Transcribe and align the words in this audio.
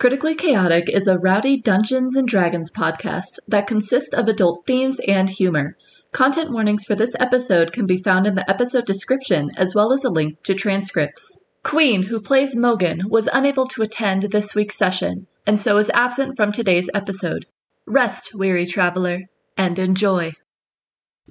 Critically 0.00 0.34
Chaotic 0.34 0.88
is 0.88 1.06
a 1.06 1.18
rowdy 1.18 1.60
Dungeons 1.60 2.16
and 2.16 2.26
Dragons 2.26 2.72
podcast 2.72 3.38
that 3.46 3.66
consists 3.66 4.14
of 4.14 4.28
adult 4.28 4.64
themes 4.66 4.98
and 5.06 5.28
humor. 5.28 5.76
Content 6.10 6.50
warnings 6.50 6.86
for 6.86 6.94
this 6.94 7.14
episode 7.20 7.70
can 7.74 7.84
be 7.84 7.98
found 7.98 8.26
in 8.26 8.34
the 8.34 8.48
episode 8.48 8.86
description 8.86 9.50
as 9.58 9.74
well 9.74 9.92
as 9.92 10.02
a 10.02 10.08
link 10.08 10.42
to 10.44 10.54
transcripts. 10.54 11.44
Queen, 11.62 12.04
who 12.04 12.18
plays 12.18 12.56
Mogan, 12.56 13.10
was 13.10 13.28
unable 13.30 13.66
to 13.66 13.82
attend 13.82 14.22
this 14.22 14.54
week's 14.54 14.78
session 14.78 15.26
and 15.46 15.60
so 15.60 15.76
is 15.76 15.90
absent 15.90 16.34
from 16.34 16.50
today's 16.50 16.88
episode. 16.94 17.44
Rest, 17.86 18.34
weary 18.34 18.64
traveler, 18.64 19.24
and 19.58 19.78
enjoy. 19.78 20.32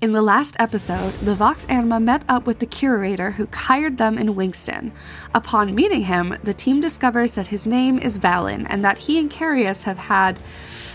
In 0.02 0.13
the 0.13 0.21
last 0.21 0.55
episode, 0.59 1.11
the 1.15 1.36
Vox 1.36 1.65
Anima 1.65 2.00
met 2.00 2.23
up 2.29 2.47
with 2.47 2.59
the 2.59 2.65
curator 2.65 3.32
who 3.32 3.50
hired 3.52 3.97
them 3.97 4.18
in 4.18 4.33
Wingston. 4.33 4.93
Upon 5.36 5.75
meeting 5.75 6.04
him, 6.04 6.38
the 6.41 6.54
team 6.54 6.79
discovers 6.79 7.33
that 7.36 7.47
his 7.47 7.68
name 7.68 8.00
is 8.00 8.18
Valen 8.18 8.65
and 8.70 8.86
that 8.86 8.97
he 8.97 9.20
and 9.20 9.29
Carius 9.29 9.83
have 9.83 9.97
had 9.97 10.39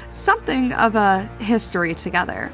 something 0.09 0.73
of 0.73 0.97
a 0.97 1.25
history 1.39 1.95
together. 1.95 2.51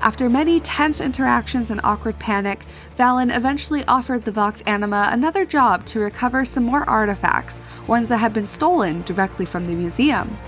After 0.00 0.30
many 0.30 0.58
tense 0.60 1.02
interactions 1.02 1.70
and 1.70 1.82
awkward 1.84 2.18
panic, 2.18 2.64
Valen 2.98 3.36
eventually 3.36 3.84
offered 3.84 4.24
the 4.24 4.32
Vox 4.32 4.62
Anima 4.62 5.10
another 5.12 5.44
job 5.44 5.84
to 5.84 6.00
recover 6.00 6.46
some 6.46 6.64
more 6.64 6.88
artifacts, 6.88 7.60
ones 7.86 8.08
that 8.08 8.16
had 8.16 8.32
been 8.32 8.46
stolen 8.46 9.02
directly 9.02 9.44
from 9.44 9.66
the 9.66 9.74
museum. 9.74 10.38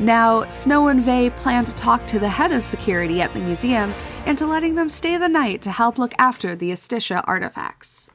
Now, 0.00 0.48
Snow 0.48 0.88
and 0.88 0.98
Vey 0.98 1.28
plan 1.28 1.66
to 1.66 1.74
talk 1.74 2.06
to 2.06 2.18
the 2.18 2.30
head 2.30 2.52
of 2.52 2.62
security 2.62 3.20
at 3.20 3.34
the 3.34 3.40
museum 3.40 3.92
into 4.24 4.46
letting 4.46 4.74
them 4.74 4.88
stay 4.88 5.18
the 5.18 5.28
night 5.28 5.60
to 5.60 5.70
help 5.70 5.98
look 5.98 6.14
after 6.18 6.56
the 6.56 6.70
Estisha 6.70 7.22
artifacts. 7.26 8.10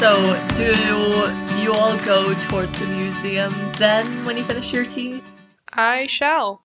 So, 0.00 0.34
do 0.54 0.72
you 1.60 1.74
all 1.74 1.94
go 2.06 2.32
towards 2.48 2.78
the 2.78 2.86
museum 2.86 3.52
then 3.72 4.06
when 4.24 4.38
you 4.38 4.44
finish 4.44 4.72
your 4.72 4.86
tea? 4.86 5.22
I 5.74 6.06
shall. 6.06 6.64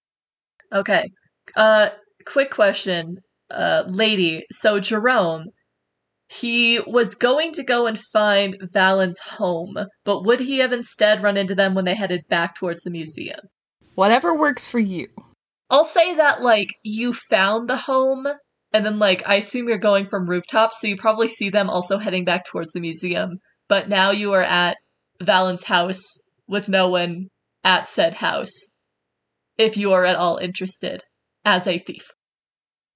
Okay. 0.72 1.10
Uh, 1.54 1.90
quick 2.26 2.50
question, 2.50 3.18
uh, 3.52 3.84
lady. 3.88 4.46
So, 4.54 4.80
Jerome, 4.80 5.48
he 6.30 6.80
was 6.88 7.14
going 7.14 7.52
to 7.52 7.64
go 7.64 7.88
and 7.88 8.00
find 8.00 8.56
Valen's 8.72 9.20
home, 9.20 9.76
but 10.06 10.24
would 10.24 10.40
he 10.40 10.60
have 10.60 10.72
instead 10.72 11.22
run 11.22 11.36
into 11.36 11.56
them 11.56 11.76
when 11.76 11.84
they 11.84 11.96
headed 11.96 12.22
back 12.30 12.56
towards 12.56 12.84
the 12.84 12.90
museum? 12.90 13.42
Whatever 13.96 14.34
works 14.34 14.66
for 14.66 14.80
you. 14.80 15.10
I'll 15.70 15.84
say 15.84 16.16
that, 16.16 16.42
like, 16.42 16.70
you 16.84 17.12
found 17.12 17.70
the 17.70 17.76
home, 17.76 18.28
and 18.76 18.86
then, 18.86 19.00
like, 19.00 19.24
I 19.26 19.36
assume 19.36 19.70
you're 19.70 19.78
going 19.78 20.06
from 20.06 20.30
rooftops, 20.30 20.82
so 20.82 20.88
you 20.88 20.98
probably 20.98 21.30
see 21.30 21.50
them 21.50 21.70
also 21.70 21.98
heading 21.98 22.26
back 22.26 22.44
towards 22.44 22.74
the 22.74 22.82
museum. 22.82 23.40
But 23.70 23.88
now 23.88 24.12
you 24.12 24.34
are 24.34 24.44
at 24.44 24.76
Valen's 25.24 25.64
house 25.64 26.18
with 26.46 26.68
no 26.68 26.90
one 26.90 27.30
at 27.64 27.88
said 27.88 28.16
house. 28.16 28.52
If 29.58 29.78
you 29.78 29.94
are 29.94 30.04
at 30.04 30.18
all 30.18 30.36
interested 30.36 31.04
as 31.46 31.68
a 31.68 31.78
thief. 31.78 32.06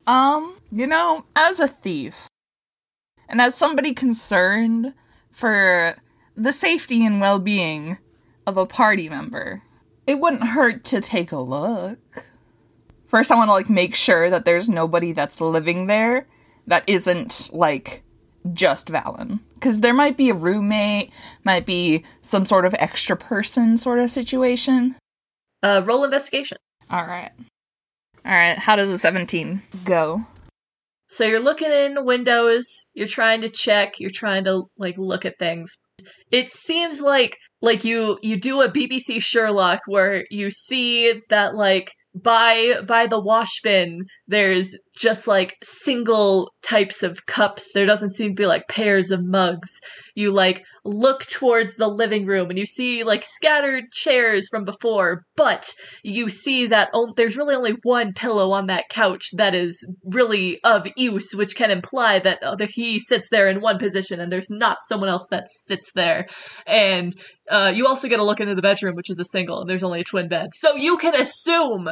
Um, 0.06 0.58
you 0.70 0.86
know, 0.86 1.24
as 1.34 1.62
a 1.62 1.68
thief, 1.70 2.28
and 3.30 3.40
as 3.40 3.56
somebody 3.56 3.94
concerned 3.94 4.94
for 5.32 5.96
the 6.36 6.52
safety 6.52 7.06
and 7.06 7.22
well 7.22 7.40
being 7.40 8.00
of 8.46 8.58
a 8.58 8.66
party 8.66 9.08
member, 9.08 9.62
it 10.06 10.20
wouldn't 10.20 10.50
hurt 10.50 10.84
to 10.86 11.00
take 11.00 11.32
a 11.32 11.40
look. 11.40 12.26
First, 13.10 13.32
I 13.32 13.36
want 13.36 13.50
to 13.50 13.54
like 13.54 13.70
make 13.70 13.96
sure 13.96 14.30
that 14.30 14.46
there's 14.46 14.70
nobody 14.70 15.12
that's 15.12 15.42
living 15.42 15.88
there 15.88 16.28
that 16.68 16.84
isn't 16.88 17.50
like 17.52 18.04
just 18.54 18.88
Valen. 18.88 19.40
Because 19.56 19.82
there 19.82 19.94
might 19.94 20.16
be 20.16 20.30
a 20.30 20.36
roommate, 20.36 21.12
might 21.44 21.66
be 21.66 22.06
some 22.22 22.46
sort 22.46 22.66
of 22.66 22.76
extra 22.80 23.18
person 23.18 23.78
sort 23.78 24.00
of 24.00 24.12
situation. 24.12 24.96
Uh, 25.62 25.82
roll 25.84 26.04
investigation. 26.04 26.58
All 26.90 27.06
right. 27.06 27.32
All 28.26 28.32
right. 28.32 28.58
How 28.58 28.76
does 28.76 28.92
a 28.92 28.98
17 28.98 29.64
go? 29.84 30.26
So 31.10 31.26
you're 31.26 31.42
looking 31.42 31.72
in 31.72 32.06
windows, 32.06 32.86
you're 32.94 33.08
trying 33.08 33.42
to 33.42 33.50
check, 33.50 34.00
you're 34.00 34.12
trying 34.14 34.44
to 34.44 34.66
like 34.78 34.98
look 34.98 35.26
at 35.26 35.40
things. 35.40 35.76
It 36.32 36.52
seems 36.52 37.02
like 37.02 37.36
like 37.62 37.84
you 37.84 38.20
you 38.22 38.40
do 38.40 38.62
a 38.62 38.70
BBC 38.70 39.22
Sherlock 39.22 39.82
where 39.88 40.24
you 40.30 40.52
see 40.52 41.22
that 41.30 41.56
like 41.56 41.92
by 42.16 42.82
by 42.88 43.08
the 43.08 43.20
wash 43.20 43.62
bin 43.62 44.06
there's 44.28 44.76
just 45.00 45.28
like 45.28 45.56
single 45.64 46.52
types 46.62 47.02
of 47.04 47.26
cups. 47.26 47.72
There 47.74 47.86
doesn't 47.86 48.12
seem 48.12 48.36
to 48.36 48.42
be 48.42 48.46
like 48.46 48.68
pairs 48.68 49.12
of 49.12 49.26
mugs. 49.26 49.70
You 50.14 50.32
like 50.32 50.66
look 50.84 51.26
towards 51.26 51.76
the 51.76 51.88
living 51.88 52.26
room 52.26 52.50
and 52.50 52.60
you 52.60 52.66
see 52.66 53.04
like 53.04 53.24
scattered 53.24 53.92
chairs 53.92 54.48
from 54.50 54.66
before 54.66 55.24
but 55.36 55.70
you 56.04 56.30
see 56.30 56.68
that 56.68 56.90
o- 56.94 57.14
there's 57.16 57.38
really 57.38 57.56
only 57.56 57.76
one 57.84 58.14
pillow 58.14 58.52
on 58.52 58.68
that 58.68 58.90
couch 58.90 59.30
that 59.34 59.56
is 59.56 59.88
really 60.04 60.60
of 60.64 60.88
use 60.98 61.34
which 61.34 61.56
can 61.56 61.72
imply 61.72 62.20
that 62.20 62.44
uh, 62.44 62.56
he 62.70 63.00
sits 63.00 63.30
there 63.30 63.48
in 63.48 63.62
one 63.62 63.78
position 63.78 64.20
and 64.20 64.32
there's 64.32 64.50
not 64.50 64.80
someone 64.88 65.10
else 65.10 65.28
that 65.30 65.48
sits 65.50 65.92
there. 65.94 66.26
And 66.66 67.16
uh, 67.50 67.72
you 67.74 67.88
also 67.88 68.10
get 68.10 68.20
a 68.20 68.24
look 68.24 68.42
into 68.42 68.56
the 68.56 68.62
bedroom 68.62 68.96
which 68.96 69.10
is 69.10 69.20
a 69.20 69.26
single 69.26 69.62
and 69.62 69.70
there's 69.70 69.84
only 69.84 70.02
a 70.02 70.06
twin 70.06 70.28
bed. 70.28 70.50
So 70.54 70.76
you 70.76 70.98
can 70.98 71.16
assume 71.16 71.90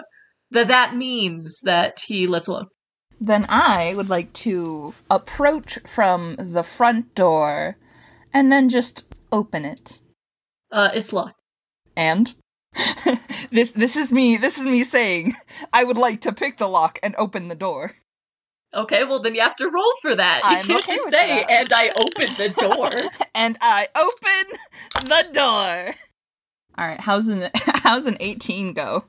that 0.51 0.67
that 0.67 0.95
means 0.95 1.59
that 1.63 1.99
he 2.07 2.27
lives 2.27 2.47
alone 2.47 2.67
Then 3.19 3.45
I 3.49 3.93
would 3.95 4.09
like 4.09 4.31
to 4.33 4.93
approach 5.09 5.79
from 5.85 6.35
the 6.37 6.63
front 6.63 7.15
door 7.15 7.77
and 8.33 8.51
then 8.51 8.69
just 8.69 9.13
open 9.31 9.65
it. 9.65 9.99
uh, 10.71 10.89
it's 10.93 11.11
locked 11.13 11.39
And 11.95 12.35
this 13.51 13.71
this 13.71 13.95
is 13.95 14.13
me 14.13 14.37
this 14.37 14.57
is 14.59 14.65
me 14.65 14.83
saying 14.83 15.33
I 15.73 15.83
would 15.83 15.97
like 15.97 16.21
to 16.21 16.31
pick 16.33 16.57
the 16.57 16.67
lock 16.69 16.99
and 17.01 17.15
open 17.17 17.47
the 17.47 17.55
door. 17.55 17.93
Okay, 18.73 19.03
well 19.03 19.19
then 19.19 19.33
you 19.33 19.41
have 19.41 19.55
to 19.55 19.69
roll 19.69 19.93
for 20.01 20.13
that. 20.13 20.41
You 20.43 20.49
I'm 20.57 20.65
can't 20.65 20.83
okay 20.83 20.95
just 20.97 21.09
say, 21.09 21.43
that. 21.43 21.49
and 21.49 21.73
I 21.73 21.89
open 21.95 22.35
the 22.35 22.49
door. 22.61 23.11
and 23.33 23.57
I 23.61 23.87
open 23.95 25.07
the 25.09 25.27
door. 25.33 25.95
All 26.77 26.87
right, 26.87 26.99
how's 26.99 27.29
an 27.29 27.49
how's 27.55 28.05
an 28.05 28.17
18 28.19 28.73
go? 28.73 29.05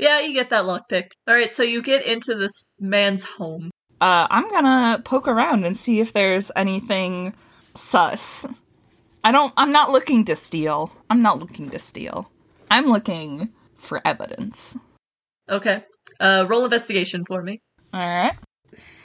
Yeah, 0.00 0.20
you 0.20 0.34
get 0.34 0.50
that 0.50 0.66
lock 0.66 0.88
picked. 0.88 1.14
Alright, 1.28 1.54
so 1.54 1.62
you 1.62 1.82
get 1.82 2.04
into 2.04 2.34
this 2.34 2.64
man's 2.78 3.24
home. 3.24 3.70
Uh, 4.00 4.26
I'm 4.30 4.48
gonna 4.48 5.00
poke 5.04 5.28
around 5.28 5.64
and 5.64 5.76
see 5.76 6.00
if 6.00 6.12
there's 6.12 6.50
anything 6.56 7.34
sus. 7.74 8.46
I 9.22 9.32
don't. 9.32 9.52
I'm 9.56 9.72
not 9.72 9.90
looking 9.90 10.24
to 10.24 10.36
steal. 10.36 10.90
I'm 11.10 11.20
not 11.20 11.38
looking 11.38 11.68
to 11.70 11.78
steal. 11.78 12.30
I'm 12.70 12.86
looking 12.86 13.50
for 13.76 14.00
evidence. 14.06 14.78
Okay. 15.48 15.84
Uh, 16.18 16.46
roll 16.48 16.64
investigation 16.64 17.24
for 17.26 17.42
me. 17.42 17.60
All 17.92 18.00
right. 18.00 18.34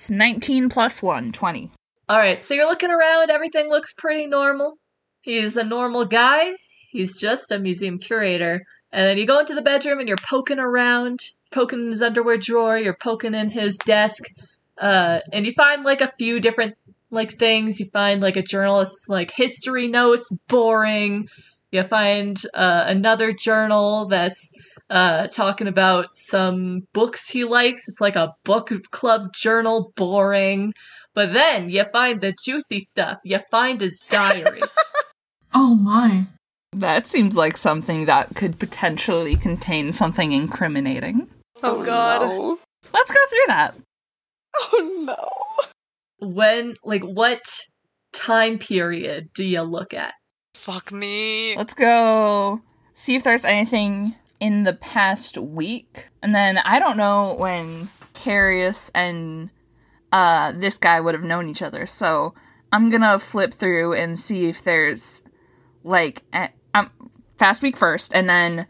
19 0.10 0.70
plus 0.70 1.02
1, 1.02 1.32
20. 1.32 1.72
Alright, 2.10 2.44
so 2.44 2.54
you're 2.54 2.70
looking 2.70 2.92
around, 2.92 3.32
everything 3.32 3.70
looks 3.70 3.94
pretty 3.98 4.28
normal. 4.28 4.76
He's 5.24 5.58
a 5.58 5.64
normal 5.64 6.06
guy. 6.06 6.54
He's 6.92 7.20
just 7.20 7.52
a 7.52 7.58
museum 7.58 7.98
curator. 7.98 8.62
And 8.96 9.06
then 9.06 9.18
you 9.18 9.26
go 9.28 9.42
into 9.42 9.54
the 9.54 9.62
bedroom 9.62 10.00
and 10.00 10.08
you're 10.08 10.16
poking 10.16 10.58
around, 10.58 11.20
poking 11.52 11.82
in 11.82 11.88
his 11.88 12.02
underwear 12.02 12.38
drawer, 12.38 12.78
you're 12.78 12.96
poking 12.96 13.34
in 13.34 13.50
his 13.50 13.78
desk, 13.78 14.24
uh, 14.78 15.20
and 15.34 15.46
you 15.46 15.52
find 15.52 15.84
like 15.84 16.00
a 16.00 16.14
few 16.18 16.40
different 16.40 16.78
like 17.12 17.34
things. 17.34 17.82
You 17.82 17.88
find 17.88 18.22
like 18.22 18.38
a 18.38 18.42
journalist's 18.42 19.10
like 19.10 19.32
history 19.32 19.90
notes, 19.90 20.32
boring. 20.48 21.28
You 21.74 21.84
find 21.84 22.42
uh, 22.54 22.86
another 22.88 23.34
journal 23.34 24.06
that's 24.06 24.50
uh, 24.90 25.28
talking 25.28 25.68
about 25.68 26.16
some 26.16 26.88
books 26.94 27.28
he 27.28 27.44
likes. 27.44 27.90
It's 27.90 28.00
like 28.00 28.16
a 28.16 28.34
book 28.46 28.72
club 28.92 29.34
journal, 29.34 29.92
boring. 29.98 30.74
But 31.14 31.34
then 31.34 31.70
you 31.70 31.84
find 31.92 32.22
the 32.22 32.34
juicy 32.46 32.80
stuff. 32.80 33.18
You 33.26 33.42
find 33.52 33.82
his 33.82 34.06
diary. 34.10 34.62
Oh 35.58 35.74
my. 35.74 36.28
That 36.76 37.08
seems 37.08 37.38
like 37.38 37.56
something 37.58 38.06
that 38.06 38.36
could 38.36 38.60
potentially 38.60 39.38
contain 39.38 39.94
something 39.94 40.34
incriminating. 40.34 41.28
Oh, 41.64 41.84
god. 41.84 42.22
no. 42.22 42.60
Let's 42.94 43.12
go 43.12 43.20
through 43.30 43.48
that. 43.48 43.76
Oh 44.58 45.06
no. 46.20 46.28
when, 46.30 46.76
like, 46.84 47.04
what 47.04 47.44
time 48.14 48.58
period 48.58 49.30
do 49.34 49.44
you 49.44 49.62
look 49.64 49.94
at? 49.94 50.14
Fuck 50.54 50.92
me. 50.92 51.56
Let's 51.56 51.74
go 51.74 52.62
see 52.94 53.16
if 53.16 53.24
there's 53.24 53.46
anything 53.46 54.16
in 54.40 54.64
the 54.64 54.74
past 54.74 55.38
week. 55.38 56.08
And 56.22 56.34
then 56.34 56.58
I 56.58 56.80
don't 56.80 56.98
know 56.98 57.36
when 57.38 57.90
Carius 58.14 58.90
and 58.96 59.50
uh, 60.12 60.54
this 60.54 60.78
guy 60.78 61.00
would 61.02 61.14
have 61.14 61.24
known 61.24 61.50
each 61.50 61.62
other. 61.62 61.86
So 61.86 62.34
I'm 62.72 62.90
gonna 62.90 63.20
flip 63.20 63.54
through 63.54 63.94
and 63.94 64.20
see 64.20 64.48
if 64.50 64.64
there's 64.64 65.22
like 65.84 66.24
a- 66.34 66.50
um, 66.76 66.92
fast 67.38 67.62
week 67.62 67.78
first, 67.78 68.14
and 68.14 68.30
then 68.30 68.68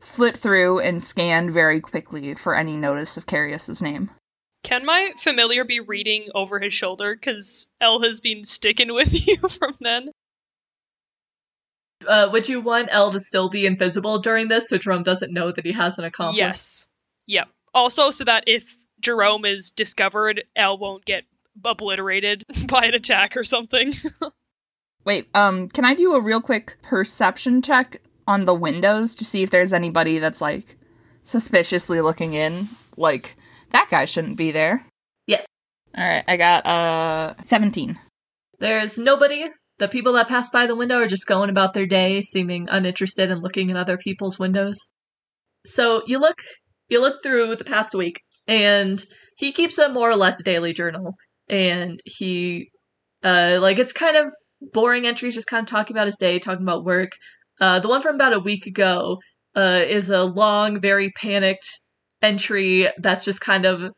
flip 0.00 0.36
through 0.36 0.78
and 0.80 1.02
scan 1.02 1.50
very 1.50 1.80
quickly 1.80 2.34
for 2.34 2.54
any 2.54 2.76
notice 2.76 3.16
of 3.16 3.26
Carius's 3.26 3.82
name. 3.82 4.10
Can 4.62 4.84
my 4.84 5.12
familiar 5.18 5.64
be 5.64 5.80
reading 5.80 6.28
over 6.34 6.58
his 6.58 6.72
shoulder? 6.72 7.14
Because 7.14 7.66
Elle 7.80 8.02
has 8.02 8.20
been 8.20 8.44
sticking 8.44 8.92
with 8.92 9.26
you 9.26 9.36
from 9.36 9.76
then. 9.80 10.10
Uh, 12.06 12.28
would 12.30 12.48
you 12.48 12.60
want 12.60 12.88
Elle 12.90 13.12
to 13.12 13.20
still 13.20 13.48
be 13.48 13.66
invisible 13.66 14.18
during 14.18 14.48
this 14.48 14.68
so 14.68 14.76
Jerome 14.76 15.02
doesn't 15.02 15.32
know 15.32 15.50
that 15.50 15.64
he 15.64 15.72
has 15.72 15.98
an 15.98 16.04
accomplice? 16.04 16.38
Yes. 16.38 16.88
Yep. 17.26 17.48
Also, 17.74 18.10
so 18.10 18.24
that 18.24 18.44
if 18.46 18.76
Jerome 19.00 19.44
is 19.44 19.70
discovered, 19.70 20.44
Elle 20.54 20.78
won't 20.78 21.04
get 21.04 21.24
obliterated 21.64 22.44
by 22.68 22.86
an 22.86 22.94
attack 22.94 23.36
or 23.36 23.44
something. 23.44 23.92
Wait, 25.06 25.28
um, 25.34 25.68
can 25.68 25.84
I 25.84 25.94
do 25.94 26.14
a 26.14 26.20
real 26.20 26.40
quick 26.40 26.76
perception 26.82 27.62
check 27.62 28.02
on 28.26 28.44
the 28.44 28.54
windows 28.54 29.14
to 29.14 29.24
see 29.24 29.44
if 29.44 29.50
there's 29.50 29.72
anybody 29.72 30.18
that's 30.18 30.40
like 30.40 30.76
suspiciously 31.22 32.00
looking 32.00 32.34
in? 32.34 32.68
Like, 32.96 33.36
that 33.70 33.86
guy 33.88 34.04
shouldn't 34.04 34.36
be 34.36 34.50
there. 34.50 34.84
Yes. 35.28 35.46
Alright, 35.96 36.24
I 36.26 36.36
got 36.36 36.66
uh 36.66 37.34
17. 37.42 37.98
There's 38.58 38.98
nobody. 38.98 39.46
The 39.78 39.86
people 39.86 40.14
that 40.14 40.28
pass 40.28 40.50
by 40.50 40.66
the 40.66 40.74
window 40.74 40.96
are 40.96 41.06
just 41.06 41.28
going 41.28 41.50
about 41.50 41.72
their 41.72 41.86
day, 41.86 42.20
seeming 42.20 42.68
uninterested 42.68 43.30
in 43.30 43.38
looking 43.38 43.70
in 43.70 43.76
other 43.76 43.96
people's 43.96 44.40
windows. 44.40 44.78
So 45.64 46.02
you 46.06 46.18
look 46.18 46.42
you 46.88 47.00
look 47.00 47.22
through 47.22 47.54
the 47.54 47.64
past 47.64 47.94
week, 47.94 48.22
and 48.48 49.04
he 49.36 49.52
keeps 49.52 49.78
a 49.78 49.88
more 49.88 50.10
or 50.10 50.16
less 50.16 50.42
daily 50.42 50.72
journal. 50.72 51.14
And 51.48 52.00
he 52.04 52.70
uh 53.22 53.58
like 53.60 53.78
it's 53.78 53.92
kind 53.92 54.16
of 54.16 54.32
boring 54.60 55.06
entries, 55.06 55.34
just 55.34 55.46
kind 55.46 55.62
of 55.62 55.70
talking 55.70 55.96
about 55.96 56.06
his 56.06 56.16
day, 56.16 56.38
talking 56.38 56.62
about 56.62 56.84
work. 56.84 57.10
Uh 57.60 57.78
the 57.78 57.88
one 57.88 58.02
from 58.02 58.16
about 58.16 58.32
a 58.32 58.40
week 58.40 58.66
ago 58.66 59.18
uh 59.54 59.82
is 59.86 60.10
a 60.10 60.24
long, 60.24 60.80
very 60.80 61.10
panicked 61.12 61.68
entry 62.22 62.88
that's 62.98 63.24
just 63.24 63.40
kind 63.40 63.64
of 63.64 63.90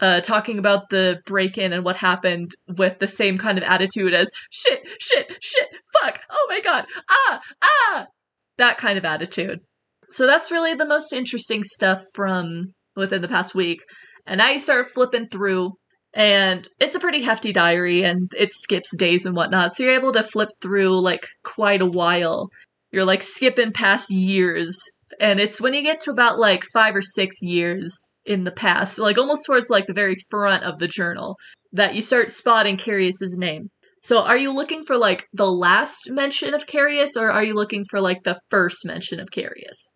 uh, 0.00 0.20
talking 0.20 0.58
about 0.58 0.90
the 0.90 1.20
break 1.24 1.56
in 1.56 1.72
and 1.72 1.84
what 1.84 1.96
happened 1.96 2.50
with 2.76 2.98
the 2.98 3.06
same 3.06 3.38
kind 3.38 3.58
of 3.58 3.64
attitude 3.64 4.12
as 4.12 4.28
shit, 4.50 4.80
shit, 5.00 5.32
shit, 5.40 5.68
fuck, 5.92 6.20
oh 6.30 6.46
my 6.48 6.60
god, 6.60 6.84
ah, 7.10 7.40
ah, 7.62 8.06
that 8.58 8.76
kind 8.76 8.98
of 8.98 9.04
attitude. 9.04 9.60
So 10.10 10.26
that's 10.26 10.50
really 10.50 10.74
the 10.74 10.86
most 10.86 11.12
interesting 11.12 11.64
stuff 11.64 12.02
from 12.14 12.74
within 12.96 13.22
the 13.22 13.28
past 13.28 13.54
week. 13.54 13.80
And 14.26 14.38
now 14.38 14.50
you 14.50 14.58
start 14.58 14.86
flipping 14.86 15.28
through, 15.28 15.72
and 16.14 16.68
it's 16.80 16.96
a 16.96 17.00
pretty 17.00 17.22
hefty 17.22 17.52
diary, 17.52 18.04
and 18.04 18.30
it 18.38 18.52
skips 18.52 18.96
days 18.96 19.26
and 19.26 19.36
whatnot. 19.36 19.74
So 19.74 19.82
you're 19.82 19.94
able 19.94 20.12
to 20.12 20.22
flip 20.22 20.50
through 20.62 21.00
like 21.00 21.26
quite 21.42 21.82
a 21.82 21.86
while. 21.86 22.48
You're 22.92 23.04
like 23.04 23.22
skipping 23.22 23.72
past 23.72 24.10
years, 24.10 24.80
and 25.20 25.40
it's 25.40 25.60
when 25.60 25.74
you 25.74 25.82
get 25.82 26.00
to 26.02 26.10
about 26.10 26.38
like 26.38 26.62
five 26.72 26.94
or 26.94 27.02
six 27.02 27.36
years 27.42 27.92
in 28.24 28.44
the 28.44 28.52
past, 28.52 28.98
like 28.98 29.18
almost 29.18 29.44
towards 29.46 29.68
like 29.68 29.86
the 29.86 29.92
very 29.92 30.16
front 30.30 30.64
of 30.64 30.78
the 30.78 30.88
journal, 30.88 31.36
that 31.72 31.94
you 31.94 32.02
start 32.02 32.30
spotting 32.30 32.76
Carius's 32.76 33.36
name. 33.36 33.68
So 34.02 34.22
are 34.22 34.36
you 34.36 34.54
looking 34.54 34.84
for 34.84 34.96
like 34.98 35.26
the 35.32 35.50
last 35.50 36.10
mention 36.10 36.54
of 36.54 36.66
Carius, 36.66 37.16
or 37.16 37.32
are 37.32 37.42
you 37.42 37.54
looking 37.54 37.84
for 37.90 38.00
like 38.00 38.22
the 38.22 38.38
first 38.50 38.84
mention 38.84 39.18
of 39.18 39.30
Carius? 39.30 39.90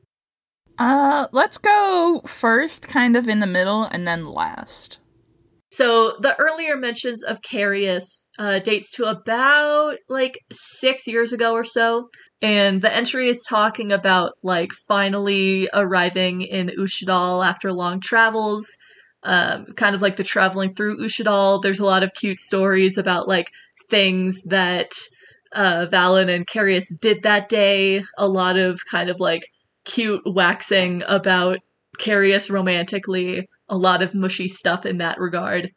Uh, 0.79 1.27
let's 1.33 1.59
go 1.59 2.23
first, 2.27 2.89
kind 2.89 3.17
of 3.17 3.29
in 3.29 3.41
the 3.41 3.47
middle, 3.47 3.85
and 3.85 4.07
then 4.07 4.25
last. 4.25 4.99
So 5.71 6.17
the 6.21 6.39
earlier 6.39 6.77
mentions 6.77 7.23
of 7.23 7.43
Carius 7.43 8.25
uh, 8.39 8.59
dates 8.59 8.91
to 8.93 9.05
about 9.05 9.97
like 10.09 10.39
six 10.51 11.07
years 11.07 11.33
ago 11.33 11.53
or 11.53 11.65
so, 11.65 12.09
and 12.41 12.81
the 12.81 12.95
entry 12.95 13.29
is 13.29 13.43
talking 13.43 13.93
about 13.93 14.33
like 14.43 14.71
finally 14.73 15.69
arriving 15.75 16.43
in 16.43 16.69
Ushadal 16.69 17.47
after 17.47 17.73
long 17.73 18.01
travels, 18.01 18.69
um, 19.25 19.67
kind 19.77 19.95
of 19.95 20.03
like 20.03 20.17
the 20.17 20.25
traveling 20.25 20.75
through 20.75 21.05
Ushadal. 21.05 21.63
There's 21.63 21.81
a 21.81 21.85
lot 21.85 22.03
of 22.03 22.15
cute 22.15 22.41
stories 22.41 22.97
about 22.97 23.29
like 23.29 23.51
things 23.91 24.41
that 24.45 24.93
uh, 25.53 25.87
Valen 25.91 26.35
and 26.35 26.47
Carius 26.47 26.87
did 27.01 27.23
that 27.25 27.49
day. 27.49 28.05
A 28.17 28.29
lot 28.29 28.57
of 28.57 28.81
kind 28.91 29.11
of 29.11 29.21
like 29.21 29.43
cute 29.85 30.23
waxing 30.25 31.03
about 31.09 31.59
Carius 31.99 32.51
romantically. 32.51 33.49
A 33.69 33.77
lot 33.77 34.03
of 34.03 34.15
mushy 34.15 34.49
stuff 34.49 34.87
in 34.87 34.99
that 34.99 35.19
regard 35.19 35.71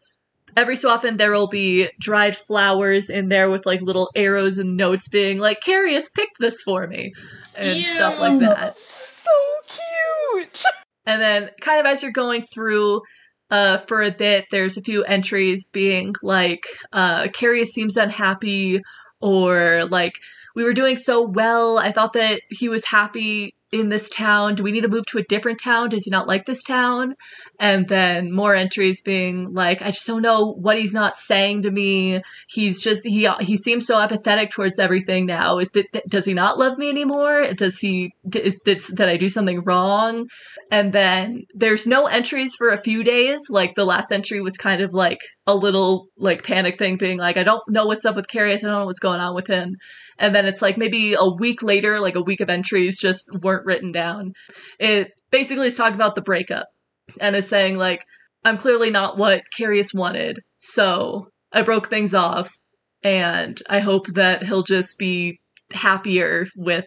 every 0.57 0.75
so 0.75 0.89
often 0.89 1.17
there 1.17 1.31
will 1.31 1.47
be 1.47 1.89
dried 1.99 2.35
flowers 2.35 3.09
in 3.09 3.29
there 3.29 3.49
with 3.49 3.65
like 3.65 3.81
little 3.81 4.09
arrows 4.15 4.57
and 4.57 4.77
notes 4.77 5.07
being 5.07 5.39
like 5.39 5.61
Carius 5.61 6.13
picked 6.13 6.39
this 6.39 6.61
for 6.61 6.87
me 6.87 7.13
and 7.55 7.77
Ew. 7.77 7.85
stuff 7.85 8.19
like 8.19 8.39
that. 8.39 8.77
So 8.77 9.29
cute. 9.67 10.63
And 11.03 11.19
then 11.19 11.49
kind 11.59 11.79
of 11.79 11.87
as 11.87 12.03
you're 12.03 12.11
going 12.11 12.43
through 12.43 13.01
uh 13.49 13.79
for 13.79 14.03
a 14.03 14.11
bit 14.11 14.45
there's 14.51 14.77
a 14.77 14.81
few 14.81 15.03
entries 15.03 15.67
being 15.73 16.13
like 16.21 16.63
uh 16.93 17.23
Carius 17.23 17.69
seems 17.69 17.97
unhappy 17.97 18.81
or 19.19 19.85
like 19.85 20.13
we 20.55 20.63
were 20.63 20.73
doing 20.73 20.97
so 20.97 21.27
well. 21.27 21.79
I 21.79 21.91
thought 21.91 22.13
that 22.13 22.41
he 22.51 22.69
was 22.69 22.85
happy 22.85 23.55
in 23.71 23.89
this 23.89 24.09
town. 24.09 24.55
Do 24.55 24.63
we 24.63 24.71
need 24.71 24.81
to 24.81 24.89
move 24.89 25.05
to 25.07 25.17
a 25.17 25.23
different 25.23 25.59
town? 25.61 25.89
Does 25.89 26.03
he 26.03 26.11
not 26.11 26.27
like 26.27 26.45
this 26.45 26.61
town? 26.61 27.15
And 27.59 27.87
then 27.87 28.31
more 28.31 28.53
entries 28.53 29.01
being 29.01 29.53
like, 29.53 29.81
I 29.81 29.91
just 29.91 30.05
don't 30.05 30.21
know 30.21 30.51
what 30.53 30.77
he's 30.77 30.93
not 30.93 31.17
saying 31.17 31.61
to 31.63 31.71
me. 31.71 32.21
He's 32.49 32.81
just 32.81 33.05
he 33.05 33.29
he 33.39 33.57
seems 33.57 33.87
so 33.87 33.99
apathetic 33.99 34.51
towards 34.51 34.79
everything 34.79 35.25
now. 35.25 35.57
Is 35.59 35.69
does 36.09 36.25
he 36.25 36.33
not 36.33 36.57
love 36.57 36.77
me 36.77 36.89
anymore? 36.89 37.53
Does 37.53 37.79
he 37.79 38.13
did, 38.27 38.55
did 38.65 38.81
did 38.93 39.07
I 39.07 39.17
do 39.17 39.29
something 39.29 39.61
wrong? 39.63 40.27
And 40.69 40.91
then 40.91 41.43
there's 41.53 41.87
no 41.87 42.07
entries 42.07 42.55
for 42.55 42.69
a 42.69 42.77
few 42.77 43.03
days. 43.03 43.49
Like 43.49 43.75
the 43.75 43.85
last 43.85 44.11
entry 44.11 44.41
was 44.41 44.57
kind 44.57 44.81
of 44.81 44.93
like 44.93 45.19
a 45.47 45.55
little 45.55 46.07
like 46.17 46.43
panic 46.43 46.77
thing, 46.77 46.97
being 46.97 47.17
like, 47.17 47.37
I 47.37 47.43
don't 47.43 47.63
know 47.67 47.87
what's 47.87 48.05
up 48.05 48.15
with 48.15 48.27
Carius. 48.27 48.57
I 48.57 48.67
don't 48.67 48.79
know 48.79 48.85
what's 48.85 48.99
going 48.99 49.19
on 49.19 49.33
with 49.33 49.47
him. 49.47 49.75
And 50.17 50.35
then 50.35 50.45
it's 50.45 50.61
like 50.61 50.77
maybe 50.77 51.13
a 51.13 51.27
week 51.27 51.63
later, 51.63 51.99
like 51.99 52.15
a 52.15 52.21
week 52.21 52.41
of 52.41 52.49
entries 52.49 52.99
just 52.99 53.27
weren't 53.41 53.65
written 53.65 53.91
down. 53.91 54.33
It 54.79 55.11
basically 55.31 55.67
is 55.67 55.75
talking 55.75 55.95
about 55.95 56.15
the 56.15 56.21
breakup 56.21 56.67
and 57.19 57.35
is 57.35 57.49
saying 57.49 57.77
like, 57.77 58.03
I'm 58.43 58.57
clearly 58.57 58.89
not 58.89 59.17
what 59.17 59.43
Carius 59.57 59.93
wanted, 59.93 60.39
so 60.57 61.27
I 61.51 61.61
broke 61.61 61.87
things 61.87 62.15
off, 62.15 62.51
and 63.03 63.61
I 63.69 63.81
hope 63.81 64.07
that 64.13 64.43
he'll 64.43 64.63
just 64.63 64.97
be 64.97 65.39
happier 65.71 66.47
with 66.55 66.85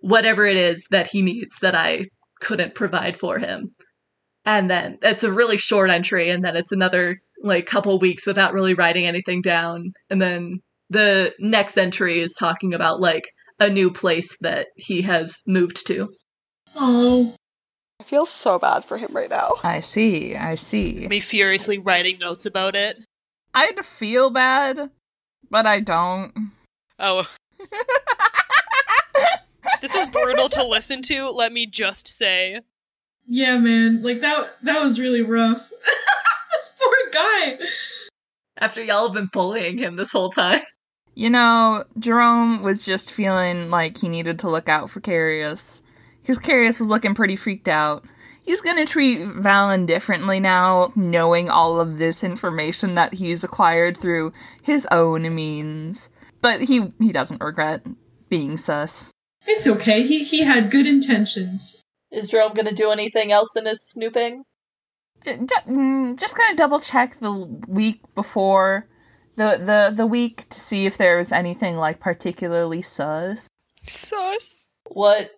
whatever 0.00 0.46
it 0.46 0.56
is 0.56 0.86
that 0.90 1.08
he 1.08 1.20
needs 1.20 1.58
that 1.60 1.74
I 1.74 2.04
couldn't 2.40 2.74
provide 2.74 3.18
for 3.18 3.38
him. 3.38 3.74
And 4.46 4.70
then 4.70 4.98
it's 5.02 5.24
a 5.24 5.32
really 5.32 5.58
short 5.58 5.90
entry, 5.90 6.30
and 6.30 6.42
then 6.42 6.56
it's 6.56 6.72
another 6.72 7.18
like 7.42 7.66
couple 7.66 7.98
weeks 7.98 8.26
without 8.26 8.52
really 8.52 8.74
writing 8.74 9.06
anything 9.06 9.42
down, 9.42 9.92
and 10.10 10.20
then 10.20 10.60
the 10.90 11.34
next 11.38 11.76
entry 11.76 12.20
is 12.20 12.34
talking 12.34 12.72
about 12.74 13.00
like 13.00 13.28
a 13.58 13.68
new 13.68 13.90
place 13.90 14.36
that 14.40 14.68
he 14.76 15.02
has 15.02 15.36
moved 15.46 15.86
to. 15.86 16.08
Oh. 16.74 17.34
I 17.98 18.04
feel 18.04 18.26
so 18.26 18.58
bad 18.58 18.84
for 18.84 18.98
him 18.98 19.08
right 19.12 19.30
now. 19.30 19.54
I 19.64 19.80
see, 19.80 20.36
I 20.36 20.54
see. 20.56 21.06
Me 21.08 21.18
furiously 21.18 21.78
writing 21.78 22.18
notes 22.18 22.44
about 22.44 22.76
it. 22.76 22.98
I'd 23.54 23.82
feel 23.86 24.28
bad, 24.28 24.90
but 25.50 25.66
I 25.66 25.80
don't. 25.80 26.32
Oh, 26.98 27.26
This 29.80 29.94
was 29.94 30.06
brutal 30.06 30.48
to 30.50 30.64
listen 30.64 31.02
to, 31.02 31.30
let 31.30 31.52
me 31.52 31.66
just 31.66 32.08
say. 32.08 32.60
yeah, 33.26 33.58
man. 33.58 34.02
Like 34.02 34.20
that 34.20 34.56
that 34.62 34.82
was 34.82 34.98
really 35.00 35.22
rough. 35.22 35.70
this 36.52 36.74
poor 36.78 36.95
guy. 37.16 37.58
After 38.58 38.82
y'all 38.82 39.06
have 39.06 39.14
been 39.14 39.28
bullying 39.32 39.78
him 39.78 39.96
this 39.96 40.12
whole 40.12 40.30
time. 40.30 40.62
You 41.14 41.30
know, 41.30 41.84
Jerome 41.98 42.62
was 42.62 42.84
just 42.84 43.10
feeling 43.10 43.70
like 43.70 43.98
he 43.98 44.08
needed 44.08 44.38
to 44.40 44.50
look 44.50 44.68
out 44.68 44.90
for 44.90 45.00
Carius. 45.00 45.80
Because 46.20 46.38
Carius 46.38 46.78
was 46.78 46.88
looking 46.88 47.14
pretty 47.14 47.36
freaked 47.36 47.68
out. 47.68 48.04
He's 48.42 48.60
gonna 48.60 48.84
treat 48.84 49.20
Valen 49.20 49.86
differently 49.86 50.40
now, 50.40 50.92
knowing 50.94 51.48
all 51.48 51.80
of 51.80 51.98
this 51.98 52.22
information 52.22 52.94
that 52.96 53.14
he's 53.14 53.42
acquired 53.42 53.96
through 53.96 54.32
his 54.62 54.86
own 54.92 55.34
means. 55.34 56.10
But 56.40 56.62
he 56.62 56.92
he 57.00 57.12
doesn't 57.12 57.42
regret 57.42 57.84
being 58.28 58.56
sus. 58.56 59.10
It's 59.46 59.66
okay. 59.66 60.02
He 60.02 60.22
he 60.22 60.42
had 60.42 60.70
good 60.70 60.86
intentions. 60.86 61.82
Is 62.12 62.28
Jerome 62.28 62.54
gonna 62.54 62.72
do 62.72 62.90
anything 62.90 63.32
else 63.32 63.56
in 63.56 63.66
his 63.66 63.82
snooping? 63.82 64.44
J- 65.24 65.38
d- 65.38 65.54
mm, 65.68 66.18
just 66.18 66.36
gonna 66.36 66.56
double 66.56 66.80
check 66.80 67.18
the 67.20 67.32
week 67.32 68.00
before 68.14 68.86
the 69.36 69.58
the 69.58 69.92
the 69.94 70.06
week 70.06 70.48
to 70.50 70.60
see 70.60 70.86
if 70.86 70.96
there 70.96 71.18
was 71.18 71.32
anything 71.32 71.76
like 71.76 72.00
particularly 72.00 72.82
sus 72.82 73.48
Sus. 73.84 74.68
What 74.88 75.30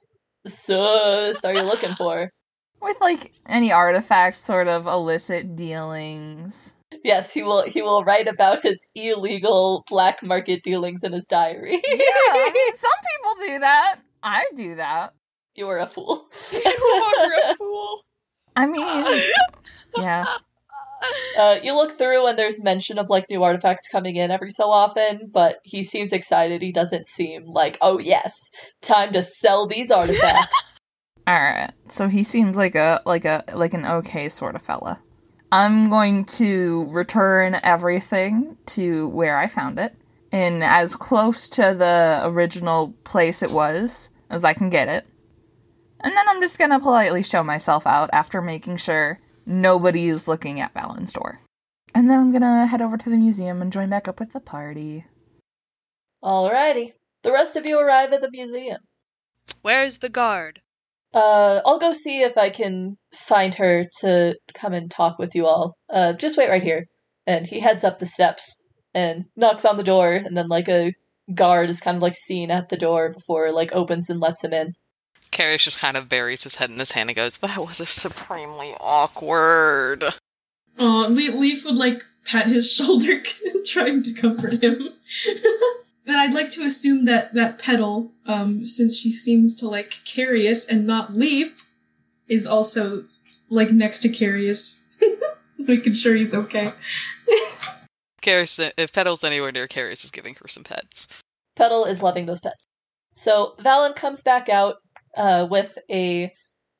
sus 0.46 1.44
are 1.44 1.54
you 1.54 1.62
looking 1.62 1.94
for? 1.94 2.30
with 2.80 3.00
like 3.00 3.32
any 3.46 3.72
artifacts 3.72 4.44
sort 4.44 4.68
of 4.68 4.86
illicit 4.86 5.56
dealings 5.56 6.74
Yes, 7.04 7.32
he 7.32 7.42
will. 7.42 7.68
He 7.68 7.82
will 7.82 8.04
write 8.04 8.28
about 8.28 8.62
his 8.62 8.86
illegal 8.94 9.84
black 9.88 10.22
market 10.22 10.62
dealings 10.62 11.02
in 11.02 11.12
his 11.12 11.26
diary. 11.26 11.72
Yeah, 11.72 12.32
I 12.32 12.50
mean, 12.52 12.76
some 12.76 12.90
people 12.90 13.46
do 13.46 13.58
that. 13.60 13.96
I 14.22 14.46
do 14.54 14.74
that. 14.76 15.12
You 15.54 15.68
are 15.68 15.78
a 15.78 15.86
fool. 15.86 16.28
You 16.52 16.60
are 16.60 17.52
a 17.52 17.54
fool. 17.58 18.00
I 18.58 18.66
mean, 18.66 19.20
yeah. 19.96 20.24
Uh, 21.38 21.60
you 21.62 21.72
look 21.76 21.96
through 21.96 22.26
and 22.26 22.36
there's 22.36 22.60
mention 22.60 22.98
of 22.98 23.08
like 23.08 23.30
new 23.30 23.44
artifacts 23.44 23.86
coming 23.86 24.16
in 24.16 24.32
every 24.32 24.50
so 24.50 24.68
often, 24.68 25.30
but 25.32 25.60
he 25.62 25.84
seems 25.84 26.12
excited. 26.12 26.60
He 26.60 26.72
doesn't 26.72 27.06
seem 27.06 27.46
like, 27.46 27.78
oh 27.80 28.00
yes, 28.00 28.50
time 28.82 29.12
to 29.12 29.22
sell 29.22 29.68
these 29.68 29.92
artifacts. 29.92 30.80
All 31.28 31.40
right. 31.40 31.70
So 31.86 32.08
he 32.08 32.24
seems 32.24 32.56
like 32.56 32.74
a 32.74 33.00
like 33.06 33.24
a 33.24 33.44
like 33.54 33.74
an 33.74 33.86
okay 33.86 34.28
sort 34.28 34.56
of 34.56 34.62
fella. 34.62 34.98
I'm 35.52 35.88
going 35.88 36.24
to 36.24 36.86
return 36.90 37.60
everything 37.62 38.56
to 38.66 39.06
where 39.10 39.38
I 39.38 39.46
found 39.46 39.78
it 39.78 39.94
in 40.32 40.64
as 40.64 40.96
close 40.96 41.48
to 41.50 41.76
the 41.78 42.22
original 42.24 42.92
place 43.04 43.40
it 43.40 43.52
was 43.52 44.08
as 44.30 44.42
I 44.42 44.52
can 44.52 44.68
get 44.68 44.88
it. 44.88 45.06
And 46.00 46.16
then 46.16 46.28
I'm 46.28 46.40
just 46.40 46.58
going 46.58 46.70
to 46.70 46.78
politely 46.78 47.22
show 47.22 47.42
myself 47.42 47.86
out 47.86 48.10
after 48.12 48.40
making 48.40 48.76
sure 48.76 49.20
nobody 49.44 50.08
is 50.08 50.28
looking 50.28 50.60
at 50.60 50.74
Valen's 50.74 51.12
door. 51.12 51.40
And 51.94 52.08
then 52.08 52.20
I'm 52.20 52.30
going 52.30 52.42
to 52.42 52.66
head 52.66 52.82
over 52.82 52.96
to 52.96 53.10
the 53.10 53.16
museum 53.16 53.60
and 53.60 53.72
join 53.72 53.90
back 53.90 54.06
up 54.06 54.20
with 54.20 54.32
the 54.32 54.40
party. 54.40 55.06
Alrighty. 56.22 56.92
The 57.22 57.32
rest 57.32 57.56
of 57.56 57.66
you 57.66 57.80
arrive 57.80 58.12
at 58.12 58.20
the 58.20 58.30
museum. 58.30 58.80
Where's 59.62 59.98
the 59.98 60.08
guard? 60.08 60.60
Uh, 61.14 61.60
I'll 61.64 61.78
go 61.78 61.92
see 61.92 62.20
if 62.20 62.36
I 62.36 62.50
can 62.50 62.98
find 63.14 63.54
her 63.54 63.86
to 64.00 64.36
come 64.54 64.74
and 64.74 64.90
talk 64.90 65.18
with 65.18 65.34
you 65.34 65.46
all. 65.46 65.76
Uh, 65.90 66.12
just 66.12 66.36
wait 66.36 66.50
right 66.50 66.62
here. 66.62 66.86
And 67.26 67.46
he 67.46 67.60
heads 67.60 67.82
up 67.82 67.98
the 67.98 68.06
steps 68.06 68.62
and 68.94 69.24
knocks 69.36 69.64
on 69.64 69.76
the 69.76 69.82
door, 69.82 70.12
and 70.12 70.36
then 70.36 70.48
like 70.48 70.68
a 70.68 70.94
guard 71.34 71.70
is 71.70 71.80
kind 71.80 71.96
of 71.96 72.02
like 72.02 72.16
seen 72.16 72.50
at 72.50 72.68
the 72.68 72.76
door 72.76 73.10
before 73.10 73.52
like 73.52 73.72
opens 73.72 74.08
and 74.08 74.20
lets 74.20 74.44
him 74.44 74.52
in. 74.52 74.74
Carius 75.38 75.62
just 75.62 75.78
kind 75.78 75.96
of 75.96 76.08
buries 76.08 76.42
his 76.42 76.56
head 76.56 76.68
in 76.68 76.80
his 76.80 76.92
hand 76.92 77.10
and 77.10 77.16
goes, 77.16 77.38
That 77.38 77.58
was 77.58 77.78
a 77.78 77.86
supremely 77.86 78.74
awkward. 78.80 80.04
Oh, 80.78 81.06
Le- 81.08 81.38
Leaf 81.38 81.64
would 81.64 81.76
like 81.76 82.04
pat 82.24 82.46
his 82.46 82.72
shoulder, 82.74 83.22
trying 83.66 84.02
to 84.02 84.12
comfort 84.12 84.62
him. 84.62 84.88
and 86.06 86.16
I'd 86.16 86.34
like 86.34 86.50
to 86.52 86.64
assume 86.64 87.04
that 87.04 87.34
that 87.34 87.60
Petal, 87.60 88.10
um, 88.26 88.64
since 88.64 88.98
she 88.98 89.10
seems 89.10 89.54
to 89.56 89.68
like 89.68 89.90
Carius 90.04 90.68
and 90.68 90.86
not 90.86 91.14
Leaf, 91.14 91.64
is 92.26 92.44
also 92.44 93.04
like 93.48 93.70
next 93.70 94.00
to 94.00 94.08
Carius, 94.08 94.82
making 95.56 95.92
sure 95.92 96.16
he's 96.16 96.34
okay. 96.34 96.72
Carius, 98.22 98.72
if 98.76 98.92
Petal's 98.92 99.22
anywhere 99.22 99.52
near 99.52 99.68
Carius, 99.68 100.02
is 100.02 100.10
giving 100.10 100.34
her 100.34 100.48
some 100.48 100.64
pets. 100.64 101.22
Petal 101.54 101.84
is 101.84 102.02
loving 102.02 102.26
those 102.26 102.40
pets. 102.40 102.66
So 103.14 103.54
Valen 103.58 103.96
comes 103.96 104.22
back 104.22 104.48
out 104.48 104.76
uh, 105.16 105.46
with 105.50 105.78
a, 105.90 106.32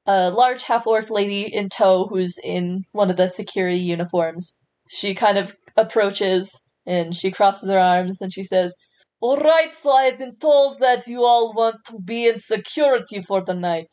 a 0.06 0.30
large 0.30 0.64
half 0.64 0.86
orc 0.86 1.10
lady 1.10 1.42
in 1.42 1.68
tow 1.68 2.06
who's 2.06 2.38
in 2.42 2.84
one 2.92 3.10
of 3.10 3.16
the 3.16 3.28
security 3.28 3.78
uniforms. 3.78 4.56
She 4.88 5.14
kind 5.14 5.38
of 5.38 5.56
approaches 5.76 6.50
and 6.86 7.14
she 7.14 7.30
crosses 7.30 7.70
her 7.70 7.78
arms 7.78 8.20
and 8.20 8.32
she 8.32 8.44
says, 8.44 8.74
All 9.20 9.38
right, 9.38 9.72
so 9.74 9.92
I've 9.92 10.18
been 10.18 10.36
told 10.36 10.80
that 10.80 11.06
you 11.06 11.24
all 11.24 11.52
want 11.52 11.84
to 11.86 11.98
be 12.00 12.26
in 12.26 12.38
security 12.38 13.22
for 13.22 13.42
the 13.42 13.54
night. 13.54 13.90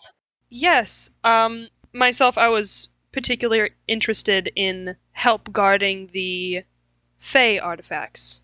Yes. 0.50 1.10
Um, 1.24 1.68
myself, 1.94 2.38
I 2.38 2.50
was 2.50 2.90
particularly 3.12 3.72
interested 3.88 4.52
in 4.56 4.96
help 5.12 5.52
guarding 5.52 6.08
the 6.14 6.64
Fey 7.18 7.58
artifacts. 7.60 8.44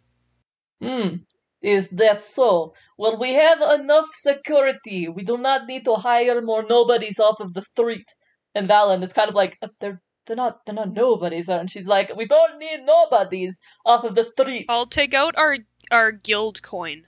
Hmm, 0.81 1.17
is 1.61 1.89
that 1.89 2.21
so? 2.21 2.73
Well, 2.97 3.17
we 3.17 3.33
have 3.33 3.61
enough 3.61 4.07
security. 4.13 5.07
We 5.07 5.23
do 5.23 5.37
not 5.37 5.67
need 5.67 5.85
to 5.85 5.95
hire 5.95 6.41
more 6.41 6.65
nobodies 6.67 7.19
off 7.19 7.39
of 7.39 7.53
the 7.53 7.61
street. 7.61 8.05
And 8.53 8.69
Valen 8.69 9.03
is 9.03 9.13
kind 9.13 9.29
of 9.29 9.35
like, 9.35 9.57
"Uh, 9.61 9.69
they're 9.79 10.01
they're 10.25 10.35
not 10.35 10.65
they're 10.65 10.75
not 10.75 10.93
nobodies, 10.93 11.49
and 11.49 11.69
she's 11.69 11.87
like, 11.87 12.15
we 12.15 12.25
don't 12.25 12.57
need 12.59 12.85
nobodies 12.85 13.59
off 13.85 14.03
of 14.03 14.15
the 14.15 14.23
street. 14.23 14.65
I'll 14.69 14.85
take 14.85 15.13
out 15.13 15.37
our 15.37 15.57
our 15.91 16.11
guild 16.11 16.61
coin. 16.61 17.03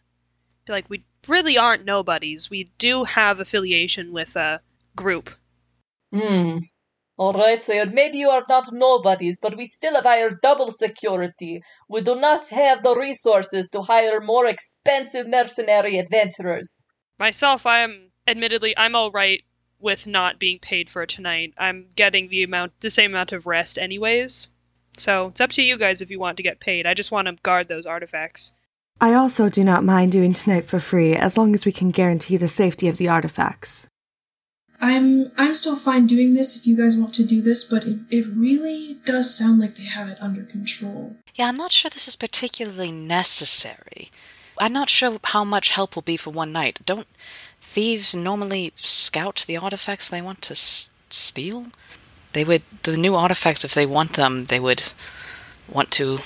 Be 0.66 0.74
like, 0.74 0.90
we 0.90 1.06
really 1.28 1.58
aren't 1.58 1.86
nobodies. 1.86 2.50
We 2.50 2.72
do 2.78 3.04
have 3.04 3.40
affiliation 3.40 4.12
with 4.12 4.36
a 4.36 4.62
group. 4.96 5.30
Hmm. 6.14 6.60
All 7.16 7.34
right, 7.34 7.64
so 7.64 7.86
maybe 7.86 8.18
you 8.18 8.30
are 8.30 8.44
not 8.50 8.74
nobodies, 8.74 9.38
but 9.40 9.56
we 9.56 9.68
still 9.68 9.94
have 9.94 10.04
hired 10.04 10.42
double 10.42 10.72
security. 10.72 11.62
We 11.88 12.02
do 12.02 12.16
not 12.20 12.50
have 12.50 12.82
the 12.82 12.96
resources 12.96 13.70
to 13.70 13.84
hire 13.84 14.20
more 14.20 14.48
expensive 14.48 15.28
mercenary 15.28 16.00
adventurers. 16.00 16.84
Myself, 17.20 17.68
I 17.68 17.80
am 17.80 18.10
admittedly 18.28 18.76
I'm 18.76 18.96
all 18.96 19.12
right 19.12 19.44
with 19.80 20.08
not 20.08 20.40
being 20.40 20.58
paid 20.58 20.90
for 20.90 21.06
tonight. 21.06 21.54
I'm 21.58 21.88
getting 21.96 22.30
the 22.30 22.42
amount 22.42 22.80
the 22.80 22.90
same 22.90 23.12
amount 23.12 23.32
of 23.32 23.46
rest 23.46 23.78
anyways. 23.78 24.50
So, 24.98 25.28
it's 25.28 25.42
up 25.42 25.52
to 25.52 25.62
you 25.62 25.78
guys 25.78 26.02
if 26.02 26.10
you 26.10 26.20
want 26.20 26.38
to 26.38 26.44
get 26.44 26.60
paid. 26.60 26.88
I 26.88 26.96
just 26.96 27.12
want 27.12 27.28
to 27.28 27.36
guard 27.44 27.68
those 27.68 27.86
artifacts. 27.86 28.54
I 29.00 29.14
also 29.14 29.50
do 29.50 29.64
not 29.64 29.84
mind 29.84 30.12
doing 30.12 30.34
tonight 30.34 30.66
for 30.66 30.80
free 30.80 31.16
as 31.16 31.38
long 31.38 31.54
as 31.54 31.66
we 31.66 31.72
can 31.72 31.90
guarantee 31.90 32.38
the 32.38 32.48
safety 32.48 32.88
of 32.88 32.98
the 32.98 33.10
artifacts. 33.10 33.88
I'm 34.84 35.32
I'm 35.38 35.54
still 35.54 35.78
fine 35.78 36.08
doing 36.08 36.34
this 36.34 36.58
if 36.58 36.68
you 36.68 36.76
guys 36.76 36.98
want 36.98 37.14
to 37.16 37.24
do 37.24 37.42
this, 37.42 37.64
but 37.64 37.86
it, 37.86 38.02
it 38.10 38.26
really 38.36 38.98
does 39.06 39.34
sound 39.34 39.62
like 39.62 39.76
they 39.76 39.86
have 39.86 40.10
it 40.10 40.18
under 40.20 40.44
control. 40.44 41.16
Yeah, 41.36 41.48
I'm 41.48 41.56
not 41.56 41.72
sure 41.72 41.90
this 41.90 42.10
is 42.10 42.18
particularly 42.18 42.92
necessary. 42.92 44.12
I'm 44.60 44.74
not 44.74 44.90
sure 44.90 45.20
how 45.24 45.46
much 45.46 45.70
help 45.70 45.96
will 45.96 46.02
be 46.02 46.18
for 46.18 46.32
one 46.32 46.52
night. 46.52 46.80
Don't 46.86 47.08
thieves 47.62 48.14
normally 48.14 48.74
scout 48.76 49.46
the 49.48 49.56
artifacts 49.58 50.10
they 50.10 50.22
want 50.22 50.42
to 50.44 50.52
s- 50.52 50.90
steal? 51.10 51.68
They 52.34 52.44
would, 52.44 52.64
the 52.84 52.98
new 52.98 53.16
artifacts, 53.16 53.64
if 53.64 53.74
they 53.74 53.86
want 53.86 54.14
them, 54.14 54.46
they 54.46 54.60
would 54.60 54.84
want 55.72 55.92
to. 55.92 56.20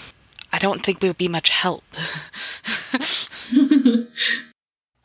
I 0.52 0.58
don't 0.58 0.82
think 0.82 1.04
we 1.04 1.10
would 1.10 1.18
be 1.18 1.28
much 1.28 1.50
help. 1.50 1.84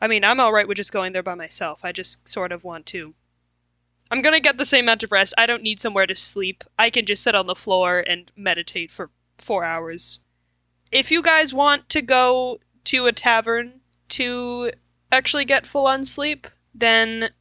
I 0.01 0.07
mean, 0.07 0.23
I'm 0.23 0.39
alright 0.39 0.67
with 0.67 0.77
just 0.77 0.91
going 0.91 1.13
there 1.13 1.21
by 1.21 1.35
myself. 1.35 1.85
I 1.85 1.91
just 1.91 2.27
sort 2.27 2.51
of 2.51 2.63
want 2.63 2.87
to. 2.87 3.13
I'm 4.13 4.21
gonna 4.21 4.39
get 4.39 4.59
the 4.59 4.65
same 4.65 4.85
amount 4.85 5.01
of 5.01 5.11
rest. 5.11 5.33
I 5.39 5.47
don't 5.47 5.63
need 5.63 5.79
somewhere 5.79 6.05
to 6.05 6.13
sleep. 6.13 6.63
I 6.77 6.91
can 6.91 7.07
just 7.07 7.23
sit 7.23 7.33
on 7.33 7.47
the 7.47 7.55
floor 7.55 8.03
and 8.05 8.31
meditate 8.35 8.91
for 8.91 9.09
four 9.39 9.63
hours. 9.63 10.19
If 10.91 11.09
you 11.09 11.23
guys 11.23 11.51
want 11.51 11.89
to 11.89 12.03
go 12.03 12.59
to 12.83 13.07
a 13.07 13.11
tavern 13.11 13.81
to 14.09 14.69
actually 15.11 15.45
get 15.45 15.65
full 15.65 15.87
on 15.87 16.05
sleep, 16.05 16.45
then 16.75 17.31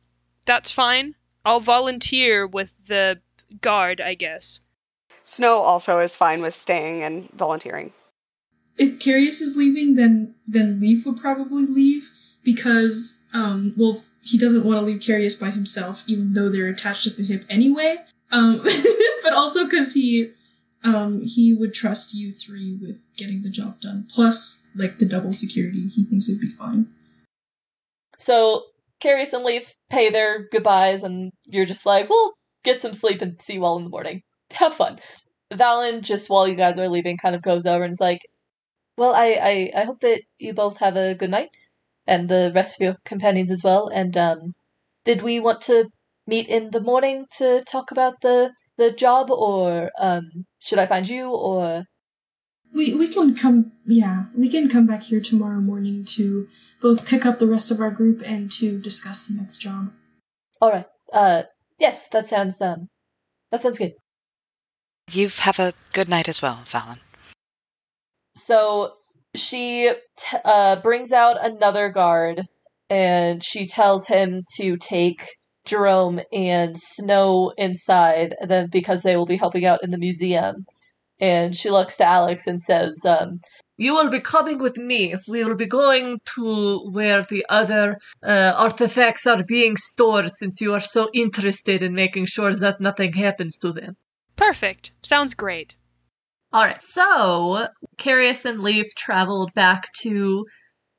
that's 0.46 0.70
fine. 0.70 1.14
I'll 1.44 1.60
volunteer 1.60 2.46
with 2.46 2.86
the 2.86 3.20
guard, 3.60 4.00
I 4.00 4.14
guess. 4.14 4.60
Snow 5.24 5.58
also 5.58 5.98
is 5.98 6.16
fine 6.16 6.40
with 6.40 6.54
staying 6.54 7.02
and 7.02 7.30
volunteering. 7.32 7.92
If 8.78 8.98
Carius 8.98 9.42
is 9.42 9.58
leaving, 9.58 9.96
then 9.96 10.36
then 10.46 10.80
Leaf 10.80 11.04
would 11.04 11.18
probably 11.18 11.66
leave 11.66 12.10
because 12.42 13.26
um 13.34 13.74
well 13.76 14.04
he 14.22 14.38
doesn't 14.38 14.64
want 14.64 14.78
to 14.78 14.84
leave 14.84 15.00
Carius 15.00 15.38
by 15.38 15.50
himself, 15.50 16.04
even 16.06 16.34
though 16.34 16.48
they're 16.48 16.68
attached 16.68 17.06
at 17.06 17.16
the 17.16 17.24
hip 17.24 17.44
anyway. 17.50 17.98
Um, 18.30 18.62
but 19.22 19.32
also 19.32 19.64
because 19.64 19.94
he 19.94 20.32
um 20.84 21.22
he 21.22 21.54
would 21.54 21.74
trust 21.74 22.14
you 22.14 22.32
three 22.32 22.78
with 22.80 23.04
getting 23.16 23.42
the 23.42 23.50
job 23.50 23.80
done. 23.80 24.06
Plus, 24.12 24.66
like 24.74 24.98
the 24.98 25.04
double 25.04 25.32
security, 25.32 25.88
he 25.88 26.04
thinks 26.04 26.28
it'd 26.28 26.40
be 26.40 26.48
fine. 26.48 26.86
So 28.18 28.64
Carius 29.02 29.32
and 29.32 29.44
Leaf 29.44 29.74
pay 29.90 30.10
their 30.10 30.48
goodbyes, 30.50 31.02
and 31.02 31.32
you're 31.46 31.66
just 31.66 31.84
like, 31.84 32.08
well, 32.08 32.34
get 32.64 32.80
some 32.80 32.94
sleep 32.94 33.20
and 33.20 33.40
see 33.42 33.54
you 33.54 33.64
all 33.64 33.76
in 33.76 33.84
the 33.84 33.90
morning. 33.90 34.22
Have 34.52 34.74
fun. 34.74 35.00
Valen, 35.52 36.02
just 36.02 36.30
while 36.30 36.46
you 36.46 36.54
guys 36.54 36.78
are 36.78 36.88
leaving, 36.88 37.16
kind 37.16 37.34
of 37.34 37.42
goes 37.42 37.66
over 37.66 37.84
and 37.84 37.92
is 37.92 38.00
like, 38.00 38.20
well, 38.96 39.14
I, 39.14 39.70
I, 39.74 39.80
I 39.80 39.84
hope 39.84 40.00
that 40.00 40.22
you 40.38 40.54
both 40.54 40.78
have 40.78 40.96
a 40.96 41.14
good 41.14 41.30
night, 41.30 41.50
and 42.06 42.28
the 42.28 42.52
rest 42.54 42.80
of 42.80 42.84
your 42.84 42.96
companions 43.04 43.50
as 43.50 43.62
well. 43.62 43.88
And 43.92 44.16
um, 44.16 44.54
did 45.04 45.22
we 45.22 45.40
want 45.40 45.60
to 45.62 45.88
meet 46.26 46.48
in 46.48 46.70
the 46.70 46.80
morning 46.80 47.26
to 47.38 47.62
talk 47.66 47.90
about 47.90 48.20
the 48.22 48.52
the 48.78 48.90
job, 48.90 49.30
or 49.30 49.90
um, 50.00 50.46
should 50.58 50.78
I 50.78 50.86
find 50.86 51.08
you, 51.08 51.30
or 51.30 51.84
We 52.72 52.94
we 52.94 53.08
can 53.08 53.34
come 53.34 53.72
yeah, 53.86 54.24
we 54.34 54.48
can 54.48 54.68
come 54.68 54.86
back 54.86 55.02
here 55.02 55.20
tomorrow 55.20 55.60
morning 55.60 56.04
to 56.16 56.48
both 56.80 57.06
pick 57.06 57.26
up 57.26 57.38
the 57.38 57.46
rest 57.46 57.70
of 57.70 57.80
our 57.80 57.90
group 57.90 58.22
and 58.24 58.50
to 58.52 58.78
discuss 58.78 59.26
the 59.26 59.34
next 59.40 59.58
job. 59.58 59.92
all 60.60 60.70
right? 60.72 60.86
Uh, 61.12 61.42
yes, 61.78 62.08
that 62.12 62.28
sounds 62.28 62.60
um, 62.60 62.88
that 63.50 63.60
sounds 63.62 63.78
good. 63.78 63.92
you 65.12 65.28
have 65.40 65.58
a 65.58 65.74
good 65.92 66.08
night 66.08 66.28
as 66.28 66.40
well, 66.40 66.62
Valen. 66.64 66.98
So 68.36 68.94
she 69.34 69.92
t- 70.18 70.36
uh, 70.44 70.76
brings 70.76 71.12
out 71.12 71.44
another 71.44 71.88
guard 71.88 72.46
and 72.90 73.42
she 73.42 73.66
tells 73.66 74.06
him 74.08 74.44
to 74.56 74.76
take 74.76 75.24
Jerome 75.64 76.20
and 76.32 76.76
Snow 76.78 77.52
inside, 77.56 78.34
and 78.40 78.50
then 78.50 78.68
because 78.70 79.02
they 79.02 79.16
will 79.16 79.26
be 79.26 79.36
helping 79.36 79.64
out 79.64 79.82
in 79.82 79.90
the 79.90 79.98
museum. 79.98 80.66
and 81.20 81.56
she 81.56 81.70
looks 81.70 81.96
to 81.96 82.04
Alex 82.04 82.48
and 82.48 82.60
says, 82.60 83.04
um, 83.06 83.40
you 83.76 83.94
will 83.94 84.10
be 84.10 84.18
coming 84.20 84.58
with 84.58 84.76
me. 84.76 85.14
We 85.28 85.44
will 85.44 85.54
be 85.54 85.66
going 85.66 86.18
to 86.34 86.90
where 86.90 87.22
the 87.22 87.46
other 87.48 87.98
uh, 88.26 88.52
artifacts 88.56 89.26
are 89.26 89.44
being 89.44 89.76
stored 89.76 90.30
since 90.32 90.60
you 90.60 90.74
are 90.74 90.80
so 90.80 91.08
interested 91.14 91.82
in 91.82 91.94
making 91.94 92.26
sure 92.26 92.54
that 92.54 92.80
nothing 92.80 93.12
happens 93.12 93.56
to 93.58 93.72
them. 93.72 93.96
Perfect. 94.36 94.92
Sounds 95.02 95.34
great. 95.34 95.76
All 96.52 96.64
right. 96.64 96.82
So, 96.82 97.68
Carius 97.96 98.44
and 98.44 98.62
Leaf 98.62 98.94
traveled 98.94 99.54
back 99.54 99.92
to 100.02 100.46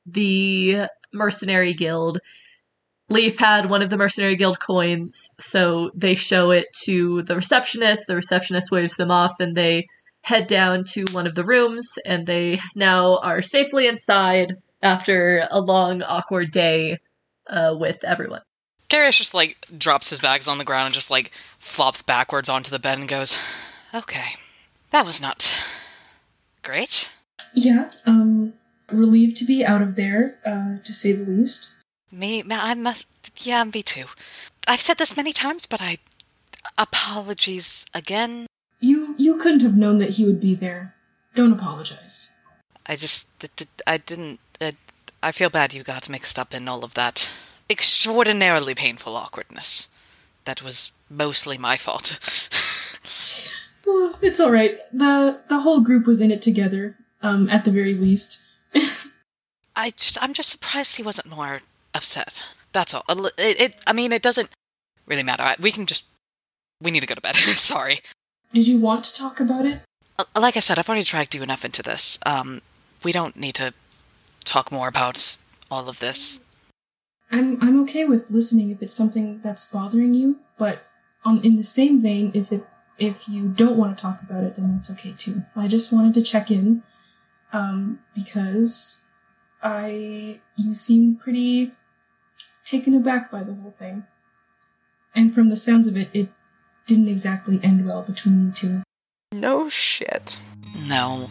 the 0.05 0.88
Mercenary 1.13 1.74
Guild. 1.74 2.19
Leaf 3.10 3.38
had 3.38 3.69
one 3.69 3.83
of 3.83 3.91
the 3.91 3.98
Mercenary 3.98 4.36
Guild 4.36 4.60
coins, 4.60 5.29
so 5.39 5.91
they 5.93 6.15
show 6.15 6.50
it 6.50 6.67
to 6.86 7.22
the 7.22 7.36
receptionist. 7.36 8.07
The 8.07 8.15
receptionist 8.15 8.72
waves 8.72 8.95
them 8.95 9.12
off, 9.12 9.39
and 9.39 9.55
they 9.55 9.86
head 10.24 10.48
down 10.48 10.86
to 10.86 11.05
one 11.12 11.27
of 11.27 11.36
the 11.36 11.43
rooms, 11.43 12.00
and 12.05 12.25
they 12.25 12.60
now 12.74 13.17
are 13.17 13.43
safely 13.43 13.88
inside 13.88 14.53
after 14.81 15.48
a 15.51 15.60
long, 15.60 16.01
awkward 16.01 16.51
day 16.51 16.98
uh, 17.48 17.75
with 17.77 18.03
everyone. 18.03 18.41
Carius 18.89 19.17
just 19.17 19.33
like 19.33 19.67
drops 19.77 20.10
his 20.10 20.19
bags 20.19 20.48
on 20.48 20.57
the 20.57 20.63
ground 20.63 20.88
and 20.88 20.93
just 20.93 21.12
like 21.12 21.31
flops 21.60 22.01
backwards 22.01 22.50
onto 22.50 22.72
the 22.72 22.79
bed 22.79 22.98
and 22.98 23.07
goes, 23.07 23.38
"Okay, 23.93 24.36
that 24.93 25.05
was 25.05 25.21
not 25.21 25.51
great." 26.62 27.13
Yeah, 27.53 27.91
um, 28.05 28.53
relieved 28.89 29.35
to 29.38 29.45
be 29.45 29.65
out 29.65 29.81
of 29.81 29.95
there, 29.95 30.39
uh, 30.45 30.77
to 30.83 30.93
say 30.93 31.12
the 31.12 31.25
least. 31.25 31.73
Me, 32.12 32.43
I 32.50 32.73
must. 32.73 33.07
Yeah, 33.45 33.63
me 33.65 33.83
too. 33.83 34.05
I've 34.67 34.81
said 34.81 34.97
this 34.97 35.17
many 35.17 35.33
times, 35.33 35.65
but 35.65 35.81
I. 35.81 35.97
Apologies 36.77 37.85
again. 37.93 38.47
You 38.79 39.15
you 39.17 39.38
couldn't 39.38 39.62
have 39.63 39.75
known 39.75 39.97
that 39.97 40.12
he 40.12 40.25
would 40.25 40.39
be 40.39 40.55
there. 40.55 40.95
Don't 41.35 41.51
apologize. 41.51 42.33
I 42.88 42.95
just. 42.95 43.45
I 43.85 43.97
didn't. 43.97 44.39
Uh, 44.62 44.71
I 45.21 45.31
feel 45.31 45.50
bad 45.50 45.73
you 45.73 45.83
got 45.83 46.09
mixed 46.09 46.39
up 46.39 46.53
in 46.53 46.69
all 46.69 46.85
of 46.85 46.93
that 46.93 47.33
extraordinarily 47.69 48.75
painful 48.75 49.15
awkwardness. 49.15 49.89
That 50.45 50.62
was 50.62 50.91
mostly 51.09 51.57
my 51.57 51.77
fault. 51.77 52.19
Well, 53.85 54.17
it's 54.21 54.39
all 54.39 54.51
right. 54.51 54.79
the 54.91 55.39
The 55.47 55.59
whole 55.59 55.81
group 55.81 56.07
was 56.07 56.21
in 56.21 56.31
it 56.31 56.41
together. 56.41 56.97
Um, 57.21 57.49
at 57.49 57.63
the 57.63 57.71
very 57.71 57.93
least. 57.93 58.43
I 59.75 59.91
just. 59.91 60.21
I'm 60.21 60.33
just 60.33 60.49
surprised 60.49 60.97
he 60.97 61.03
wasn't 61.03 61.29
more 61.29 61.61
upset. 61.93 62.43
That's 62.73 62.93
all. 62.93 63.03
It. 63.07 63.33
it 63.37 63.81
I 63.87 63.93
mean, 63.93 64.11
it 64.11 64.21
doesn't 64.21 64.49
really 65.05 65.23
matter. 65.23 65.55
We 65.61 65.71
can 65.71 65.85
just. 65.85 66.05
We 66.81 66.91
need 66.91 66.99
to 66.99 67.07
go 67.07 67.15
to 67.15 67.21
bed. 67.21 67.35
Sorry. 67.35 68.01
Did 68.53 68.67
you 68.67 68.79
want 68.79 69.05
to 69.05 69.13
talk 69.13 69.39
about 69.39 69.65
it? 69.65 69.79
Uh, 70.19 70.25
Like 70.35 70.57
I 70.57 70.59
said, 70.59 70.77
I've 70.77 70.89
already 70.89 71.05
dragged 71.05 71.33
you 71.33 71.41
enough 71.41 71.65
into 71.65 71.81
this. 71.81 72.19
Um, 72.25 72.61
we 73.03 73.11
don't 73.11 73.35
need 73.35 73.55
to 73.55 73.73
talk 74.43 74.71
more 74.71 74.87
about 74.87 75.37
all 75.71 75.89
of 75.89 75.99
this. 75.99 76.43
I'm 77.31 77.57
I'm 77.61 77.81
okay 77.83 78.05
with 78.05 78.29
listening 78.29 78.69
if 78.69 78.83
it's 78.83 78.93
something 78.93 79.39
that's 79.41 79.69
bothering 79.69 80.13
you, 80.13 80.39
but 80.57 80.83
on 81.25 81.41
in 81.41 81.57
the 81.57 81.63
same 81.63 82.01
vein, 82.01 82.31
if 82.35 82.51
it 82.51 82.65
if 83.03 83.27
you 83.27 83.48
don't 83.48 83.77
want 83.77 83.98
to 83.98 84.01
talk 84.01 84.22
about 84.22 84.43
it, 84.43 84.55
then 84.55 84.75
that's 84.75 84.91
okay 84.91 85.13
too. 85.17 85.43
I 85.55 85.67
just 85.67 85.91
wanted 85.91 86.13
to 86.15 86.22
check 86.22 86.50
in, 86.50 86.83
um, 87.51 88.00
because 88.15 89.05
I 89.62 90.39
you 90.55 90.74
seem 90.74 91.15
pretty 91.15 91.72
taken 92.65 92.93
aback 92.95 93.29
by 93.31 93.43
the 93.43 93.53
whole 93.53 93.72
thing, 93.72 94.05
and 95.15 95.33
from 95.33 95.50
the 95.50 95.55
sounds 95.55 95.88
of 95.88 95.98
it, 95.98 96.10
it 96.13 96.29
didn't 96.86 97.07
exactly 97.07 97.60
end 97.63 97.86
well 97.86 98.01
between 98.01 98.45
you 98.45 98.51
two. 98.51 98.83
No 99.31 99.69
shit. 99.69 100.39
No. 100.88 101.29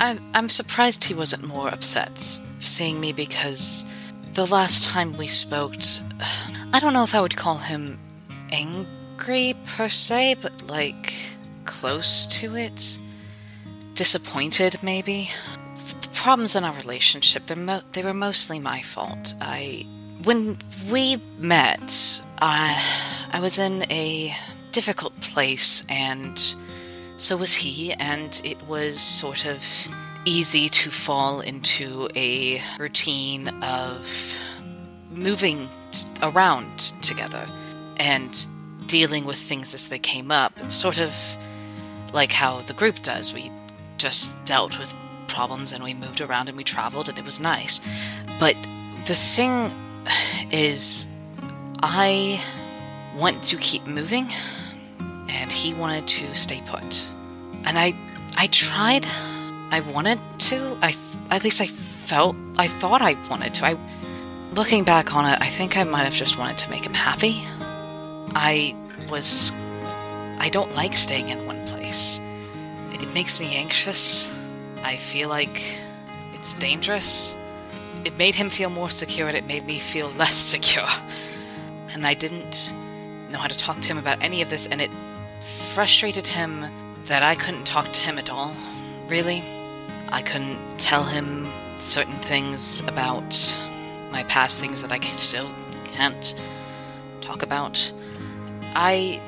I'm, 0.00 0.18
I'm 0.34 0.48
surprised 0.48 1.04
he 1.04 1.14
wasn't 1.14 1.44
more 1.44 1.68
upset 1.68 2.38
seeing 2.58 3.00
me 3.00 3.12
because 3.12 3.84
the 4.34 4.46
last 4.46 4.88
time 4.88 5.16
we 5.16 5.26
spoke, 5.26 5.74
I 6.72 6.80
don't 6.80 6.92
know 6.92 7.04
if 7.04 7.14
I 7.14 7.20
would 7.20 7.36
call 7.36 7.58
him 7.58 7.98
angry 8.50 8.86
per 9.18 9.88
se, 9.88 10.36
but 10.40 10.66
like 10.68 11.12
close 11.64 12.26
to 12.26 12.56
it. 12.56 12.98
Disappointed, 13.94 14.82
maybe. 14.82 15.30
The 15.76 16.08
problems 16.12 16.56
in 16.56 16.64
our 16.64 16.74
relationship, 16.74 17.56
mo- 17.56 17.82
they 17.92 18.02
were 18.02 18.14
mostly 18.14 18.58
my 18.58 18.82
fault. 18.82 19.34
I. 19.40 19.86
When 20.24 20.56
we 20.90 21.18
met, 21.38 22.22
I, 22.40 22.82
I 23.30 23.40
was 23.40 23.58
in 23.58 23.82
a 23.90 24.34
difficult 24.72 25.20
place 25.20 25.84
and 25.90 26.38
so 27.16 27.36
was 27.36 27.54
he, 27.54 27.92
and 27.92 28.40
it 28.42 28.60
was 28.66 28.98
sort 28.98 29.46
of 29.46 29.62
easy 30.24 30.68
to 30.68 30.90
fall 30.90 31.40
into 31.40 32.08
a 32.16 32.60
routine 32.78 33.48
of 33.62 34.40
moving 35.10 35.68
around 36.22 36.78
together 37.02 37.46
and 37.98 38.46
dealing 38.86 39.24
with 39.24 39.36
things 39.36 39.74
as 39.74 39.88
they 39.88 39.98
came 39.98 40.30
up. 40.30 40.52
It's 40.58 40.74
sort 40.74 40.98
of 40.98 41.14
like 42.12 42.32
how 42.32 42.60
the 42.60 42.74
group 42.74 43.02
does. 43.02 43.34
We 43.34 43.50
just 43.98 44.32
dealt 44.44 44.78
with 44.78 44.94
problems 45.28 45.72
and 45.72 45.82
we 45.82 45.94
moved 45.94 46.20
around 46.20 46.48
and 46.48 46.56
we 46.56 46.64
traveled, 46.64 47.08
and 47.08 47.18
it 47.18 47.24
was 47.24 47.40
nice. 47.40 47.80
But 48.38 48.56
the 49.06 49.14
thing 49.14 49.72
is, 50.50 51.08
I 51.82 52.42
want 53.16 53.42
to 53.44 53.56
keep 53.58 53.86
moving 53.86 54.28
and 55.28 55.50
he 55.50 55.74
wanted 55.74 56.06
to 56.08 56.34
stay 56.34 56.62
put. 56.66 57.06
And 57.64 57.78
I 57.78 57.94
I 58.36 58.46
tried. 58.48 59.06
I 59.70 59.80
wanted 59.92 60.20
to. 60.50 60.78
I 60.82 60.94
at 61.30 61.42
least 61.44 61.60
I 61.60 61.66
felt 61.66 62.36
I 62.58 62.66
thought 62.66 63.02
I 63.02 63.16
wanted 63.28 63.54
to. 63.54 63.66
I 63.66 63.76
looking 64.54 64.84
back 64.84 65.14
on 65.14 65.30
it, 65.30 65.40
I 65.40 65.46
think 65.46 65.76
I 65.76 65.84
might 65.84 66.04
have 66.04 66.14
just 66.14 66.38
wanted 66.38 66.58
to 66.58 66.70
make 66.70 66.86
him 66.86 66.94
happy. 66.94 67.42
I 68.34 68.74
was 69.08 69.52
I 70.38 70.48
don't 70.50 70.74
like 70.74 70.94
staying 70.94 71.28
in 71.28 71.46
one 71.46 71.64
place. 71.66 72.20
It 72.92 73.14
makes 73.14 73.40
me 73.40 73.56
anxious. 73.56 74.34
I 74.82 74.96
feel 74.96 75.28
like 75.28 75.78
it's 76.34 76.54
dangerous. 76.54 77.36
It 78.04 78.18
made 78.18 78.34
him 78.34 78.50
feel 78.50 78.68
more 78.68 78.90
secure 78.90 79.28
and 79.28 79.36
it 79.36 79.46
made 79.46 79.64
me 79.64 79.78
feel 79.78 80.08
less 80.18 80.34
secure. 80.34 80.88
And 81.90 82.06
I 82.06 82.14
didn't 82.14 82.72
know 83.30 83.38
how 83.38 83.48
to 83.48 83.56
talk 83.56 83.80
to 83.80 83.88
him 83.88 83.98
about 83.98 84.22
any 84.22 84.42
of 84.42 84.50
this 84.50 84.66
and 84.66 84.80
it 84.80 84.90
frustrated 85.40 86.26
him 86.26 86.66
that 87.04 87.22
I 87.22 87.34
couldn't 87.34 87.64
talk 87.64 87.90
to 87.92 88.00
him 88.00 88.18
at 88.18 88.30
all, 88.30 88.54
really. 89.06 89.42
I 90.10 90.22
couldn't 90.22 90.78
tell 90.78 91.04
him 91.04 91.46
certain 91.78 92.14
things 92.14 92.80
about 92.80 93.36
my 94.10 94.24
past 94.24 94.60
things 94.60 94.82
that 94.82 94.92
I 94.92 95.00
still 95.00 95.50
can't 95.86 96.34
talk 97.20 97.42
about. 97.42 97.92
I 98.74 99.20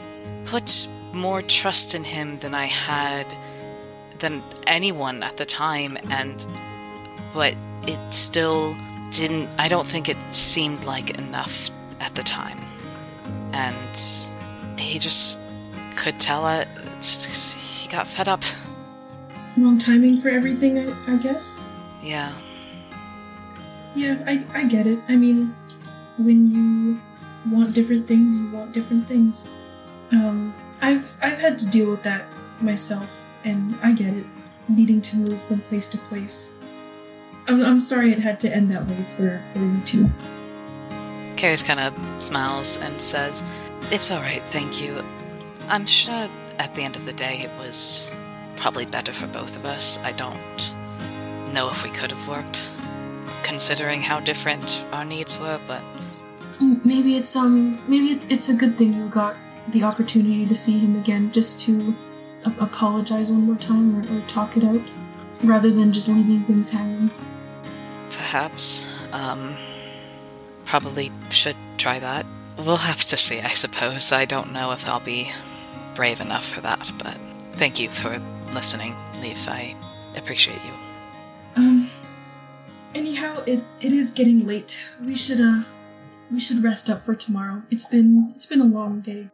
put 0.45 0.89
more 1.13 1.43
trust 1.43 1.95
in 1.95 2.05
him 2.05 2.37
than 2.39 2.55
I 2.55 2.67
had 2.67 3.27
than 4.19 4.43
anyone 4.67 5.23
at 5.23 5.37
the 5.37 5.47
time, 5.47 5.97
and 6.11 6.45
but 7.35 7.55
it 7.87 7.99
still 8.15 8.77
didn't. 9.11 9.49
I 9.59 9.69
don't 9.69 9.87
think 9.87 10.09
it 10.09 10.17
seemed 10.31 10.85
like 10.85 11.19
enough 11.19 11.71
at 12.01 12.15
the 12.15 12.23
time, 12.23 12.59
and 13.53 13.99
he 14.79 14.99
just 14.99 15.41
could 15.97 16.19
tell 16.21 16.49
it. 16.49 16.69
He 17.03 17.89
got 17.89 18.07
fed 18.07 18.29
up. 18.29 18.43
Wrong 19.57 19.79
timing 19.79 20.19
for 20.19 20.29
everything, 20.29 20.79
I, 20.79 21.15
I 21.15 21.17
guess. 21.17 21.69
Yeah. 22.03 22.33
Yeah, 23.95 24.23
I, 24.27 24.45
I 24.53 24.65
get 24.65 24.87
it. 24.87 24.99
I 25.09 25.17
mean, 25.17 25.55
when 26.19 26.51
you 26.51 27.01
want 27.51 27.75
different 27.75 28.07
things, 28.07 28.39
you 28.39 28.51
want 28.51 28.73
different 28.73 29.07
things. 29.07 29.49
Um, 30.13 30.55
I've 30.81 31.17
I've 31.23 31.39
had 31.39 31.59
to 31.59 31.71
deal 31.71 31.91
with 31.91 32.03
that 32.03 32.25
myself, 32.61 33.25
and 33.45 33.77
I 33.83 33.93
get 33.93 34.15
it. 34.15 34.27
Needing 34.69 35.01
to 35.03 35.17
move 35.17 35.41
from 35.41 35.61
place 35.61 35.89
to 35.91 35.99
place. 35.99 36.57
I'm, 37.49 37.65
I'm 37.65 37.81
sorry 37.81 38.11
it 38.11 38.19
had 38.19 38.41
to 38.41 38.53
end 38.53 38.71
that 38.73 38.87
way 38.87 39.05
for, 39.17 39.41
for 39.53 39.61
you 39.61 39.81
two. 39.83 40.11
Carius 41.37 41.65
kind 41.65 41.79
of 41.79 41.95
smiles 42.23 42.79
and 42.79 43.01
says, 43.01 43.45
It's 43.93 44.11
alright, 44.11 44.43
thank 44.45 44.83
you. 44.83 45.05
I'm 45.69 45.87
sure 45.87 46.29
at 46.59 46.75
the 46.75 46.83
end 46.83 46.97
of 46.97 47.05
the 47.05 47.13
day 47.13 47.43
it 47.43 47.51
was 47.59 48.11
probably 48.57 48.87
better 48.87 49.13
for 49.13 49.27
both 49.29 49.55
of 49.55 49.65
us. 49.65 49.99
I 49.99 50.13
don't 50.13 50.75
know 51.53 51.69
if 51.69 51.85
we 51.85 51.91
could 51.91 52.11
have 52.11 52.29
worked, 52.29 52.71
considering 53.43 54.03
how 54.03 54.19
different 54.19 54.85
our 54.93 55.05
needs 55.05 55.39
were, 55.39 55.61
but 55.69 55.83
Maybe 56.61 57.17
it's 57.17 57.35
um 57.37 57.81
maybe 57.89 58.07
it's, 58.07 58.27
it's 58.29 58.49
a 58.49 58.55
good 58.55 58.77
thing 58.79 58.95
you 58.95 59.09
got 59.09 59.37
the 59.69 59.83
opportunity 59.83 60.47
to 60.47 60.55
see 60.55 60.79
him 60.79 60.97
again, 60.97 61.31
just 61.33 61.61
to 61.67 61.95
a- 62.45 62.65
apologize 62.65 63.31
one 63.31 63.43
more 63.43 63.57
time 63.57 63.97
or, 63.97 64.17
or 64.17 64.21
talk 64.27 64.57
it 64.57 64.65
out, 64.65 64.81
rather 65.43 65.71
than 65.71 65.93
just 65.93 66.09
leaving 66.09 66.45
things 66.45 66.71
hanging. 66.73 67.11
perhaps, 68.09 68.87
um, 69.13 69.55
probably 70.65 71.11
should 71.31 71.57
try 71.79 71.99
that. 71.99 72.25
We'll 72.59 72.77
have 72.79 73.05
to 73.05 73.17
see, 73.17 73.41
I 73.41 73.49
suppose. 73.49 74.13
I 74.13 74.25
don't 74.25 74.53
know 74.53 74.73
if 74.73 74.89
I'll 74.89 75.01
be 75.01 75.31
brave 75.95 76.21
enough 76.21 76.47
for 76.47 76.61
that, 76.63 76.91
but 76.99 77.17
thank 77.53 77.79
you 77.79 77.89
for 77.91 78.21
listening, 78.55 78.95
Leaf. 79.21 79.49
I 79.49 79.75
appreciate 80.17 80.61
you. 80.65 80.73
Um. 81.57 81.91
Anyhow, 82.95 83.43
it 83.47 83.63
it 83.81 83.93
is 83.93 84.11
getting 84.11 84.47
late. 84.47 84.83
We 85.05 85.15
should 85.15 85.41
uh, 85.41 85.63
we 86.31 86.41
should 86.41 86.63
rest 86.63 86.91
up 86.91 87.01
for 87.01 87.15
tomorrow. 87.15 87.63
It's 87.71 87.85
been 87.85 88.33
it's 88.35 88.47
been 88.47 88.61
a 88.61 88.65
long 88.65 89.01
day. 89.01 89.31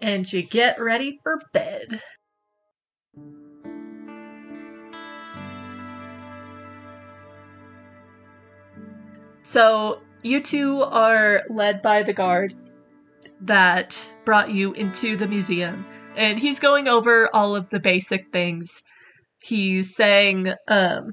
And 0.00 0.30
you 0.30 0.42
get 0.42 0.78
ready 0.78 1.18
for 1.22 1.40
bed. 1.52 2.00
So, 9.42 10.02
you 10.22 10.42
two 10.42 10.82
are 10.82 11.42
led 11.48 11.80
by 11.80 12.02
the 12.02 12.12
guard 12.12 12.52
that 13.40 14.12
brought 14.24 14.50
you 14.50 14.72
into 14.74 15.16
the 15.16 15.28
museum. 15.28 15.86
And 16.16 16.38
he's 16.38 16.58
going 16.58 16.88
over 16.88 17.30
all 17.32 17.56
of 17.56 17.70
the 17.70 17.80
basic 17.80 18.32
things. 18.32 18.82
He's 19.42 19.94
saying, 19.94 20.52
um, 20.68 21.12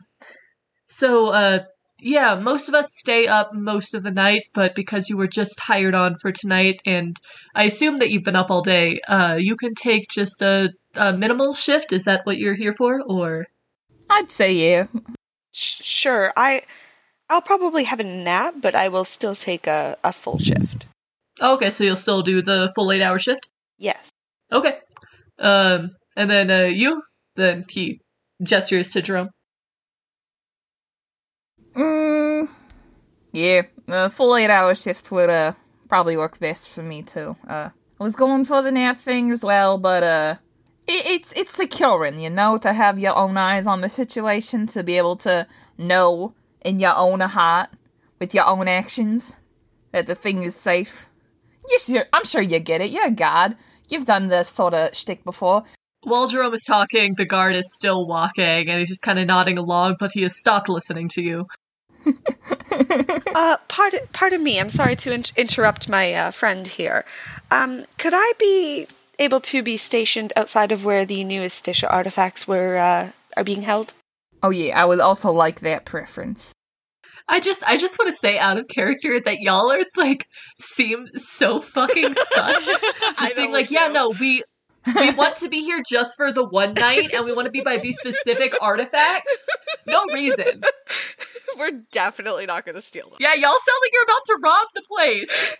so, 0.87 1.29
uh, 1.29 1.59
yeah, 2.03 2.35
most 2.35 2.67
of 2.67 2.75
us 2.75 2.93
stay 2.95 3.27
up 3.27 3.53
most 3.53 3.93
of 3.93 4.03
the 4.03 4.11
night, 4.11 4.43
but 4.53 4.75
because 4.75 5.09
you 5.09 5.17
were 5.17 5.27
just 5.27 5.59
hired 5.61 5.95
on 5.95 6.15
for 6.15 6.31
tonight, 6.31 6.81
and 6.85 7.17
I 7.55 7.63
assume 7.63 7.99
that 7.99 8.11
you've 8.11 8.23
been 8.23 8.35
up 8.35 8.51
all 8.51 8.61
day, 8.61 8.99
uh, 9.07 9.37
you 9.39 9.55
can 9.55 9.73
take 9.73 10.09
just 10.09 10.41
a, 10.41 10.69
a 10.95 11.13
minimal 11.13 11.53
shift. 11.53 11.93
Is 11.93 12.03
that 12.03 12.25
what 12.25 12.37
you're 12.37 12.55
here 12.55 12.73
for, 12.73 13.01
or? 13.07 13.47
I'd 14.09 14.31
say 14.31 14.53
yeah. 14.53 14.87
Sure, 15.51 16.33
I 16.35 16.63
I'll 17.29 17.41
probably 17.41 17.85
have 17.85 17.99
a 17.99 18.03
nap, 18.03 18.55
but 18.61 18.75
I 18.75 18.89
will 18.89 19.05
still 19.05 19.35
take 19.35 19.65
a, 19.65 19.97
a 20.03 20.11
full 20.11 20.39
shift. 20.39 20.85
Okay, 21.41 21.69
so 21.69 21.83
you'll 21.83 21.95
still 21.95 22.21
do 22.21 22.41
the 22.41 22.71
full 22.75 22.91
eight 22.91 23.01
hour 23.01 23.17
shift? 23.17 23.49
Yes. 23.77 24.11
Okay. 24.51 24.77
Um, 25.39 25.91
and 26.15 26.29
then 26.29 26.51
uh, 26.51 26.65
you? 26.65 27.01
Then 27.35 27.65
he 27.69 27.99
gestures 28.43 28.89
to 28.91 29.01
Jerome. 29.01 29.29
Mm, 31.75 32.49
yeah, 33.31 33.63
a 33.87 34.09
full 34.09 34.35
eight 34.35 34.49
hour 34.49 34.75
shift 34.75 35.11
would 35.11 35.29
uh 35.29 35.53
probably 35.89 36.17
work 36.17 36.39
best 36.39 36.69
for 36.69 36.81
me 36.81 37.03
too. 37.03 37.35
Uh, 37.47 37.69
I 37.99 38.03
was 38.03 38.15
going 38.15 38.45
for 38.45 38.61
the 38.61 38.71
nap 38.71 38.97
thing 38.97 39.31
as 39.31 39.43
well, 39.43 39.77
but 39.77 40.03
uh, 40.03 40.35
it, 40.87 41.05
it's 41.05 41.33
it's 41.33 41.53
securing, 41.53 42.19
you 42.19 42.29
know, 42.29 42.57
to 42.57 42.73
have 42.73 42.99
your 42.99 43.15
own 43.15 43.37
eyes 43.37 43.67
on 43.67 43.81
the 43.81 43.89
situation, 43.89 44.67
to 44.67 44.83
be 44.83 44.97
able 44.97 45.15
to 45.17 45.47
know 45.77 46.33
in 46.65 46.79
your 46.79 46.95
own 46.95 47.19
heart 47.19 47.69
with 48.19 48.33
your 48.33 48.45
own 48.45 48.67
actions 48.67 49.35
that 49.91 50.07
the 50.07 50.15
thing 50.15 50.43
is 50.43 50.55
safe. 50.55 51.07
You 51.87 52.01
I'm 52.11 52.25
sure 52.25 52.41
you 52.41 52.59
get 52.59 52.81
it. 52.81 52.89
You're 52.89 53.07
a 53.07 53.11
guard. 53.11 53.55
You've 53.87 54.05
done 54.05 54.27
this 54.27 54.49
sort 54.49 54.73
of 54.73 54.95
shtick 54.95 55.23
before. 55.23 55.63
While 56.01 56.27
Jerome 56.27 56.53
is 56.53 56.63
talking, 56.63 57.13
the 57.15 57.25
guard 57.25 57.55
is 57.55 57.73
still 57.73 58.05
walking, 58.05 58.69
and 58.69 58.79
he's 58.79 58.89
just 58.89 59.01
kind 59.01 59.19
of 59.19 59.27
nodding 59.27 59.57
along, 59.57 59.97
but 59.99 60.11
he 60.13 60.23
has 60.23 60.35
stopped 60.35 60.67
listening 60.67 61.07
to 61.09 61.21
you. 61.21 61.47
Uh, 63.35 63.57
pardon, 63.67 63.99
pardon 64.13 64.43
me. 64.43 64.59
I'm 64.59 64.69
sorry 64.69 64.95
to 64.97 65.11
in- 65.11 65.23
interrupt 65.35 65.89
my 65.89 66.13
uh, 66.13 66.31
friend 66.31 66.67
here. 66.67 67.05
Um, 67.51 67.85
could 67.97 68.13
I 68.15 68.33
be 68.39 68.87
able 69.19 69.39
to 69.41 69.63
be 69.63 69.77
stationed 69.77 70.33
outside 70.35 70.71
of 70.71 70.85
where 70.85 71.05
the 71.05 71.23
newest 71.23 71.65
Estisha 71.65 71.87
artifacts 71.91 72.47
were 72.47 72.77
uh, 72.77 73.11
are 73.37 73.43
being 73.43 73.63
held? 73.63 73.93
Oh 74.41 74.49
yeah, 74.49 74.79
I 74.79 74.85
would 74.85 74.99
also 74.99 75.31
like 75.31 75.61
that 75.61 75.85
preference. 75.85 76.53
I 77.27 77.39
just, 77.39 77.63
I 77.63 77.77
just 77.77 77.97
want 77.97 78.11
to 78.11 78.17
say 78.17 78.37
out 78.37 78.57
of 78.57 78.67
character 78.67 79.19
that 79.19 79.39
y'all 79.39 79.71
are 79.71 79.83
like 79.95 80.27
seem 80.59 81.07
so 81.15 81.61
fucking 81.61 82.15
sus. 82.33 82.65
Just 83.19 83.35
being 83.35 83.53
like, 83.53 83.71
yeah, 83.71 83.87
no, 83.87 84.09
we 84.09 84.43
we 84.95 85.11
want 85.11 85.37
to 85.37 85.47
be 85.47 85.61
here 85.61 85.81
just 85.89 86.17
for 86.17 86.33
the 86.33 86.43
one 86.43 86.73
night, 86.73 87.13
and 87.13 87.23
we 87.25 87.33
want 87.33 87.45
to 87.45 87.51
be 87.51 87.61
by 87.61 87.77
these 87.77 87.97
specific 87.97 88.53
artifacts. 88.61 89.47
No 89.87 90.03
reason. 90.13 90.61
We're 91.63 91.81
definitely 91.93 92.45
not 92.45 92.65
going 92.65 92.75
to 92.75 92.81
steal 92.81 93.07
them. 93.07 93.19
Yeah, 93.21 93.35
y'all 93.35 93.51
sound 93.51 93.81
like 93.81 93.91
you're 93.93 94.03
about 94.03 94.25
to 94.25 94.39
rob 94.43 94.67
the 94.75 94.83
place. 94.89 95.57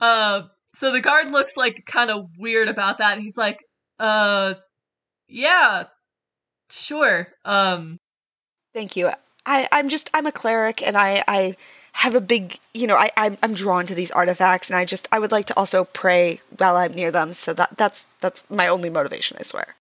uh, 0.00 0.42
so 0.74 0.92
the 0.92 1.00
guard 1.00 1.30
looks 1.30 1.56
like 1.56 1.86
kind 1.86 2.10
of 2.10 2.26
weird 2.38 2.68
about 2.68 2.98
that. 2.98 3.14
And 3.14 3.22
he's 3.22 3.38
like, 3.38 3.64
uh, 3.98 4.54
yeah, 5.26 5.84
sure. 6.68 7.28
Um, 7.46 7.96
Thank 8.74 8.94
you. 8.94 9.08
I, 9.46 9.68
I'm 9.72 9.88
just 9.88 10.10
I'm 10.12 10.26
a 10.26 10.32
cleric 10.32 10.86
and 10.86 10.98
I, 10.98 11.24
I 11.26 11.56
have 11.92 12.14
a 12.14 12.20
big 12.20 12.58
you 12.74 12.86
know, 12.86 12.96
I, 12.96 13.10
I'm 13.16 13.38
I'm 13.42 13.54
drawn 13.54 13.86
to 13.86 13.94
these 13.94 14.10
artifacts 14.10 14.68
and 14.68 14.78
I 14.78 14.84
just 14.84 15.08
I 15.10 15.18
would 15.18 15.32
like 15.32 15.46
to 15.46 15.56
also 15.56 15.84
pray 15.84 16.42
while 16.58 16.76
I'm 16.76 16.92
near 16.92 17.10
them, 17.10 17.32
so 17.32 17.54
that 17.54 17.78
that's 17.78 18.06
that's 18.20 18.44
my 18.50 18.68
only 18.68 18.90
motivation, 18.90 19.38
I 19.40 19.44
swear. 19.44 19.76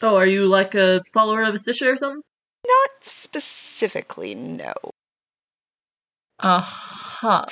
oh, 0.00 0.16
are 0.16 0.26
you 0.26 0.48
like 0.48 0.74
a 0.74 1.02
follower 1.12 1.42
of 1.42 1.54
Asisha 1.54 1.92
or 1.92 1.96
something? 1.98 2.22
Not 2.66 2.90
specifically, 3.00 4.34
no. 4.34 4.72
Uh 6.38 6.60
huh. 6.60 7.46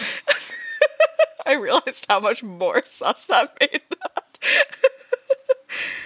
I 1.47 1.55
realized 1.55 2.07
how 2.09 2.21
much 2.21 2.43
more 2.43 2.83
sus 2.85 3.27
that 3.27 3.57
made 3.61 3.83
that. 3.91 4.39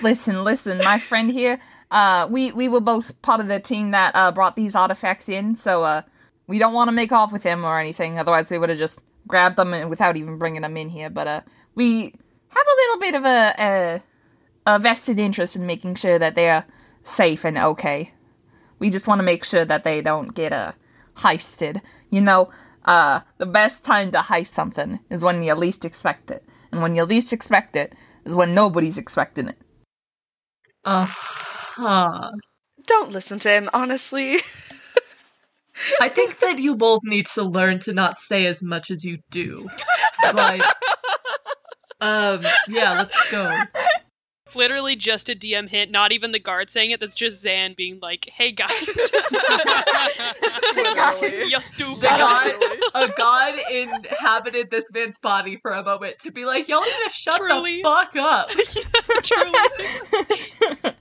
Listen, 0.02 0.44
listen, 0.44 0.78
my 0.78 0.98
friend 0.98 1.30
here. 1.30 1.58
Uh, 1.90 2.26
we 2.30 2.52
we 2.52 2.68
were 2.68 2.80
both 2.80 3.20
part 3.22 3.40
of 3.40 3.46
the 3.48 3.60
team 3.60 3.92
that 3.92 4.14
uh 4.14 4.32
brought 4.32 4.56
these 4.56 4.74
artifacts 4.74 5.28
in, 5.28 5.56
so 5.56 5.84
uh, 5.84 6.02
we 6.46 6.58
don't 6.58 6.74
want 6.74 6.88
to 6.88 6.92
make 6.92 7.12
off 7.12 7.32
with 7.32 7.42
him 7.42 7.64
or 7.64 7.78
anything. 7.80 8.18
Otherwise, 8.18 8.50
we 8.50 8.58
would 8.58 8.68
have 8.68 8.78
just 8.78 8.98
grabbed 9.28 9.56
them 9.56 9.72
and 9.72 9.90
without 9.90 10.16
even 10.16 10.38
bringing 10.38 10.62
them 10.62 10.76
in 10.76 10.88
here. 10.90 11.10
But 11.10 11.26
uh, 11.28 11.40
we 11.74 12.14
have 12.48 12.66
a 12.66 12.76
little 12.76 13.00
bit 13.00 13.14
of 13.14 13.24
a 13.24 13.54
a, 13.58 14.02
a 14.74 14.78
vested 14.78 15.18
interest 15.18 15.56
in 15.56 15.66
making 15.66 15.94
sure 15.94 16.18
that 16.18 16.34
they're 16.34 16.66
safe 17.02 17.44
and 17.44 17.56
okay. 17.58 18.12
We 18.78 18.90
just 18.90 19.06
want 19.06 19.18
to 19.20 19.24
make 19.24 19.44
sure 19.44 19.64
that 19.64 19.84
they 19.84 20.02
don't 20.02 20.34
get 20.34 20.52
uh 20.52 20.72
heisted. 21.18 21.80
You 22.10 22.20
know, 22.20 22.50
uh, 22.84 23.20
the 23.38 23.46
best 23.46 23.84
time 23.84 24.12
to 24.12 24.18
heist 24.18 24.48
something 24.48 25.00
is 25.10 25.24
when 25.24 25.42
you 25.42 25.54
least 25.54 25.84
expect 25.84 26.30
it, 26.30 26.44
and 26.70 26.82
when 26.82 26.94
you 26.94 27.04
least 27.04 27.32
expect 27.32 27.76
it 27.76 27.94
is 28.24 28.34
when 28.34 28.54
nobody's 28.54 28.98
expecting 28.98 29.48
it. 29.48 29.58
Uh 30.84 31.06
huh. 31.08 32.30
Don't 32.86 33.12
listen 33.12 33.38
to 33.40 33.50
him, 33.50 33.68
honestly. 33.74 34.36
I 36.00 36.08
think 36.08 36.38
that 36.38 36.58
you 36.58 36.76
both 36.76 37.00
need 37.04 37.26
to 37.34 37.42
learn 37.42 37.80
to 37.80 37.92
not 37.92 38.16
say 38.18 38.46
as 38.46 38.62
much 38.62 38.90
as 38.90 39.04
you 39.04 39.18
do. 39.30 39.68
But, 40.22 40.60
um, 42.00 42.42
yeah, 42.68 42.92
let's 42.92 43.30
go. 43.30 43.50
Literally 44.56 44.96
just 44.96 45.28
a 45.28 45.34
DM 45.34 45.68
hint, 45.68 45.90
not 45.90 46.12
even 46.12 46.32
the 46.32 46.38
guard 46.38 46.70
saying 46.70 46.90
it. 46.90 47.00
That's 47.00 47.14
just 47.14 47.42
Zan 47.42 47.74
being 47.76 47.98
like, 48.00 48.28
"Hey 48.32 48.52
guys, 48.52 48.70
Literally. 50.74 51.44
you 51.50 51.60
stupid." 51.60 52.00
The 52.00 52.08
god, 52.08 52.54
a 52.94 53.08
god 53.16 53.54
inhabited 53.70 54.70
this 54.70 54.90
man's 54.92 55.18
body 55.18 55.58
for 55.60 55.72
a 55.72 55.82
moment 55.84 56.16
to 56.22 56.32
be 56.32 56.44
like, 56.44 56.68
y'all 56.68 56.80
need 56.80 57.04
to 57.06 57.10
shut 57.12 57.36
Truly. 57.36 57.82
the 57.82 57.82
fuck 57.82 58.16
up. 58.16 58.48
Truly. 59.22 60.94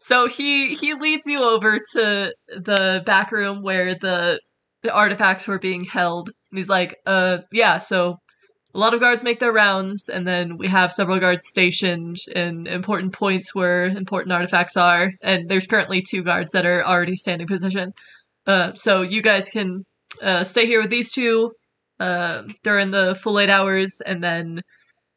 So 0.00 0.26
he 0.26 0.74
he 0.74 0.94
leads 0.94 1.26
you 1.26 1.38
over 1.42 1.80
to 1.92 2.32
the 2.48 3.02
back 3.04 3.30
room 3.30 3.62
where 3.62 3.94
the, 3.94 4.40
the 4.82 4.92
artifacts 4.92 5.46
were 5.46 5.58
being 5.58 5.84
held. 5.84 6.30
And 6.50 6.58
he's 6.58 6.68
like, 6.68 6.96
uh, 7.04 7.38
yeah, 7.52 7.78
so 7.78 8.16
a 8.74 8.78
lot 8.78 8.94
of 8.94 9.00
guards 9.00 9.24
make 9.24 9.40
their 9.40 9.52
rounds, 9.52 10.08
and 10.08 10.26
then 10.26 10.58
we 10.58 10.68
have 10.68 10.92
several 10.92 11.18
guards 11.18 11.46
stationed 11.46 12.18
in 12.34 12.66
important 12.66 13.12
points 13.12 13.54
where 13.54 13.84
important 13.84 14.32
artifacts 14.32 14.76
are, 14.76 15.12
and 15.22 15.48
there's 15.48 15.66
currently 15.66 16.02
two 16.02 16.22
guards 16.22 16.52
that 16.52 16.66
are 16.66 16.84
already 16.84 17.16
standing 17.16 17.46
position. 17.46 17.92
Uh, 18.46 18.74
so 18.74 19.02
you 19.02 19.22
guys 19.22 19.48
can 19.50 19.84
uh, 20.22 20.44
stay 20.44 20.66
here 20.66 20.82
with 20.82 20.90
these 20.90 21.10
two 21.10 21.52
uh, 21.98 22.42
during 22.62 22.90
the 22.90 23.14
full 23.14 23.38
eight 23.38 23.50
hours, 23.50 24.02
and 24.04 24.22
then 24.22 24.60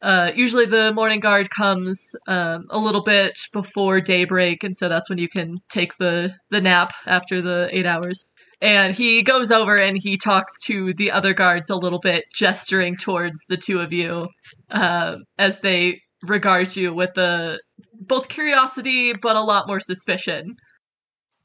uh, 0.02 0.32
usually 0.34 0.66
the 0.66 0.94
morning 0.94 1.20
guard 1.20 1.50
comes 1.50 2.16
um, 2.28 2.66
a 2.70 2.78
little 2.78 3.04
bit 3.04 3.34
before 3.52 4.02
daybreak, 4.02 4.64
and 4.64 4.76
so 4.76 4.88
that's 4.88 5.10
when 5.10 5.20
you 5.20 5.28
can 5.28 5.58
take 5.70 5.98
the 5.98 6.36
the 6.50 6.62
nap 6.62 6.94
after 7.06 7.42
the 7.42 7.68
eight 7.72 7.86
hours. 7.86 8.31
And 8.62 8.94
he 8.94 9.24
goes 9.24 9.52
over 9.52 9.76
and 9.76 9.98
he 9.98 10.18
talks 10.18 10.60
to 10.66 10.94
the 10.94 11.10
other 11.12 11.34
guards 11.34 11.70
a 11.70 11.76
little 11.76 12.00
bit, 12.00 12.26
gesturing 12.34 12.96
towards 12.96 13.40
the 13.50 13.58
two 13.58 13.80
of 13.80 13.92
you 13.92 14.30
um, 14.70 15.24
as 15.38 15.62
they 15.62 16.02
regard 16.24 16.76
you 16.76 16.94
with 16.94 17.18
a 17.18 17.60
both 17.94 18.30
curiosity 18.30 19.14
but 19.14 19.36
a 19.36 19.42
lot 19.42 19.68
more 19.68 19.80
suspicion. 19.80 20.56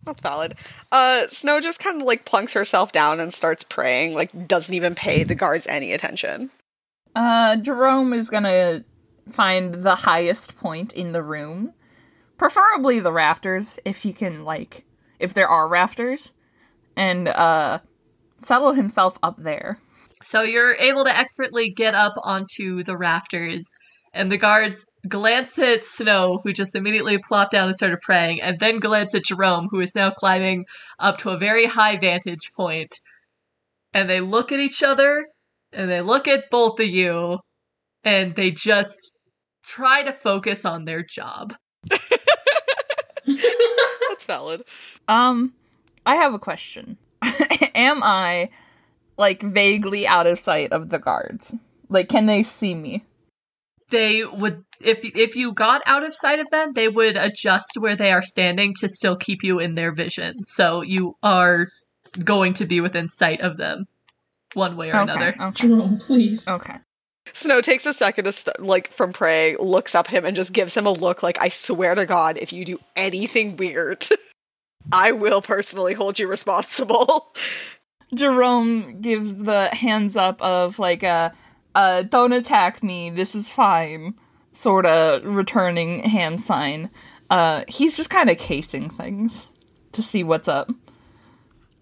That's 0.05 0.21
valid. 0.21 0.55
Uh, 0.93 1.27
Snow 1.29 1.61
just 1.61 1.81
kind 1.81 2.01
of 2.01 2.07
like 2.07 2.27
plunks 2.27 2.55
herself 2.55 2.93
down 2.93 3.19
and 3.19 3.33
starts 3.33 3.65
praying, 3.65 4.15
like 4.15 4.47
doesn't 4.47 4.75
even 4.75 4.95
pay 4.95 5.25
the 5.25 5.35
guards 5.35 5.67
any 5.67 5.93
attention. 5.93 6.51
Uh, 7.15 7.57
Jerome 7.57 8.13
is 8.13 8.29
gonna 8.29 8.85
find 9.31 9.83
the 9.83 9.95
highest 9.95 10.57
point 10.57 10.93
in 10.93 11.13
the 11.13 11.23
room, 11.23 11.73
preferably 12.37 13.01
the 13.01 13.11
rafters, 13.11 13.79
if 13.85 14.03
he 14.03 14.13
can, 14.13 14.45
like, 14.45 14.85
if 15.19 15.33
there 15.35 15.49
are 15.49 15.67
rafters, 15.67 16.35
and, 16.97 17.29
uh, 17.29 17.79
settle 18.43 18.73
himself 18.73 19.19
up 19.23 19.37
there. 19.39 19.79
So 20.23 20.43
you're 20.43 20.75
able 20.75 21.05
to 21.05 21.17
expertly 21.17 21.71
get 21.71 21.95
up 21.95 22.15
onto 22.23 22.83
the 22.83 22.97
rafters, 22.97 23.71
And 24.13 24.33
the 24.33 24.39
guards 24.39 24.87
glance 25.07 25.59
at 25.59 25.85
Snow, 25.85 26.41
who 26.43 26.53
just 26.55 26.75
immediately 26.75 27.19
plopped 27.19 27.53
down 27.53 27.69
and 27.69 27.77
started 27.77 28.01
praying, 28.01 28.41
and 28.41 28.59
then 28.59 28.79
glance 28.81 29.15
at 29.15 29.25
Jerome, 29.27 29.69
who 29.71 29.79
is 29.81 29.95
now 29.95 30.11
climbing 30.11 30.65
up 30.99 31.19
to 31.19 31.31
a 31.31 31.39
very 31.39 31.67
high 31.67 31.99
vantage 31.99 32.51
point. 32.57 32.95
And 33.93 34.09
they 34.09 34.21
look 34.21 34.51
at 34.53 34.59
each 34.61 34.83
other, 34.83 35.27
and 35.71 35.91
they 35.91 36.01
look 36.01 36.27
at 36.27 36.49
both 36.51 36.81
of 36.81 36.87
you, 36.87 37.41
and 38.05 38.35
they 38.37 38.51
just 38.51 39.13
try 39.63 40.03
to 40.03 40.13
focus 40.15 40.65
on 40.65 40.85
their 40.85 41.03
job. 41.03 41.55
That's 43.27 44.25
valid. 44.27 44.63
Um, 45.09 45.53
I 46.07 46.17
have 46.17 46.33
a 46.33 46.39
question. 46.39 46.97
Am 47.75 48.03
I 48.03 48.51
like 49.19 49.43
vaguely 49.43 50.07
out 50.07 50.27
of 50.27 50.39
sight 50.39 50.73
of 50.73 50.89
the 50.91 50.99
guards? 50.99 51.55
Like, 51.89 52.09
can 52.09 52.27
they 52.27 52.43
see 52.43 52.75
me? 52.75 53.05
They 53.91 54.25
would 54.25 54.65
if 54.81 55.05
if 55.05 55.37
you 55.37 55.53
got 55.53 55.83
out 55.87 56.05
of 56.05 56.15
sight 56.15 56.39
of 56.39 56.51
them, 56.51 56.73
they 56.73 56.89
would 56.89 57.17
adjust 57.17 57.73
where 57.79 57.97
they 57.97 58.13
are 58.13 58.23
standing 58.23 58.75
to 58.81 58.89
still 58.89 59.17
keep 59.17 59.43
you 59.45 59.59
in 59.59 59.75
their 59.75 59.93
vision. 59.93 60.45
So 60.45 60.83
you 60.83 61.17
are 61.23 61.69
going 62.25 62.55
to 62.55 62.67
be 62.67 62.81
within 62.81 63.09
sight 63.09 63.41
of 63.41 63.57
them 63.57 63.87
one 64.55 64.77
way 64.77 64.91
or 64.91 65.01
another. 65.01 65.35
Okay. 65.35 65.45
Okay. 65.45 65.69
Jerome, 65.69 65.99
please. 65.99 66.49
okay. 66.49 66.77
Snow 67.33 67.61
takes 67.61 67.85
a 67.87 67.93
second 67.93 68.25
to 68.25 68.33
st- 68.33 68.61
like 68.61 68.89
from 68.89 69.13
pray, 69.13 69.57
looks 69.59 69.95
up 69.95 70.07
at 70.07 70.13
him, 70.13 70.25
and 70.25 70.35
just 70.35 70.53
gives 70.53 70.77
him 70.77 70.87
a 70.87 70.93
look 70.93 71.23
like, 71.23 71.41
I 71.41 71.49
swear 71.49 71.95
to 71.95 72.07
God, 72.07 72.39
if 72.39 72.53
you 72.53 72.65
do 72.65 72.79
anything 72.95 73.57
weird, 73.57 74.09
I 74.93 75.13
will 75.13 75.43
personally 75.43 75.95
hold 75.95 76.19
you 76.19 76.29
responsible. 76.29 77.35
Jerome 78.15 79.01
gives 79.01 79.35
the 79.37 79.69
hands 79.73 80.17
up 80.17 80.41
of 80.41 80.79
like 80.79 81.03
a, 81.03 81.35
uh, 81.75 82.03
don't 82.03 82.33
attack 82.33 82.83
me, 82.83 83.11
this 83.11 83.35
is 83.35 83.51
fine, 83.51 84.15
sort 84.53 84.87
of 84.87 85.25
returning 85.25 86.01
hand 86.01 86.43
sign. 86.43 86.91
Uh, 87.29 87.65
he's 87.69 87.97
just 87.97 88.11
kind 88.11 88.31
of 88.31 88.39
casing 88.39 88.89
things 88.91 89.49
to 89.93 90.03
see 90.03 90.23
what's 90.23 90.49
up. 90.49 90.71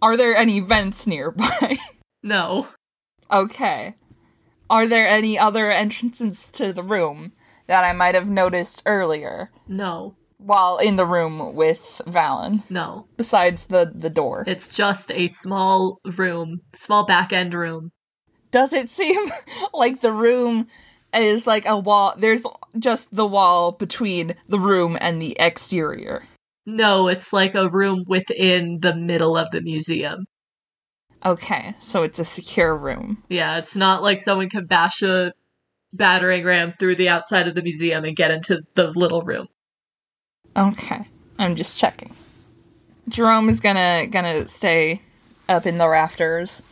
Are 0.01 0.17
there 0.17 0.35
any 0.37 0.61
vents 0.61 1.07
nearby? 1.07 1.79
No. 2.27 2.69
okay. 3.31 3.97
Are 4.71 4.87
there 4.87 5.07
any 5.07 5.39
other 5.39 5.71
entrances 5.71 6.51
to 6.53 6.73
the 6.73 6.83
room 6.83 7.33
that 7.67 7.85
I 7.85 7.93
might 7.93 8.15
have 8.15 8.31
noticed 8.31 8.81
earlier 8.87 9.51
No. 9.69 10.17
While 10.45 10.79
in 10.79 10.97
the 10.97 11.07
room 11.07 11.55
with 11.55 12.01
Valen, 12.07 12.63
No. 12.69 13.07
besides 13.17 13.67
the, 13.67 13.91
the 13.95 14.11
door? 14.11 14.45
It's 14.47 14.75
just 14.75 15.11
a 15.11 15.27
small 15.27 15.99
room, 16.05 16.61
small 16.75 17.05
back 17.05 17.33
end 17.33 17.55
room. 17.55 17.91
Does 18.51 18.73
it 18.73 18.89
seem 18.89 19.27
like 19.75 20.01
the 20.01 20.13
room 20.13 20.69
is 21.13 21.47
like 21.47 21.67
a 21.67 21.79
wall? 21.79 22.15
There's 22.17 22.45
just 22.79 23.15
the 23.15 23.27
wall 23.27 23.73
between 23.73 24.35
the 24.49 24.61
room 24.61 24.99
and 25.01 25.21
the 25.21 25.37
exterior. 25.41 26.25
No, 26.67 27.09
it's 27.09 27.33
like 27.33 27.55
a 27.55 27.69
room 27.69 28.05
within 28.07 28.79
the 28.81 28.95
middle 28.95 29.37
of 29.37 29.51
the 29.51 29.61
museum. 29.61 30.25
Okay, 31.25 31.75
so 31.79 32.03
it's 32.03 32.19
a 32.19 32.25
secure 32.25 32.77
room. 32.77 33.23
Yeah, 33.29 33.57
it's 33.57 33.77
not 33.77 34.03
like 34.03 34.21
someone 34.21 34.51
can 34.51 34.67
bash 34.67 35.03
a 35.03 35.33
battering 35.93 36.45
ram 36.45 36.75
through 36.79 36.97
the 36.97 37.09
outside 37.09 37.49
of 37.49 37.55
the 37.55 37.63
museum 37.63 38.05
and 38.05 38.17
get 38.17 38.31
into 38.31 38.61
the 38.75 38.91
little 38.95 39.23
room. 39.23 39.47
Okay, 40.57 41.09
I'm 41.39 41.57
just 41.57 41.79
checking. 41.79 42.15
Jerome 43.09 43.49
is 43.49 43.61
gonna 43.61 44.07
gonna 44.07 44.49
stay 44.49 45.03
up 45.49 45.67
in 45.67 45.79
the 45.79 45.89
rafters 45.89 46.63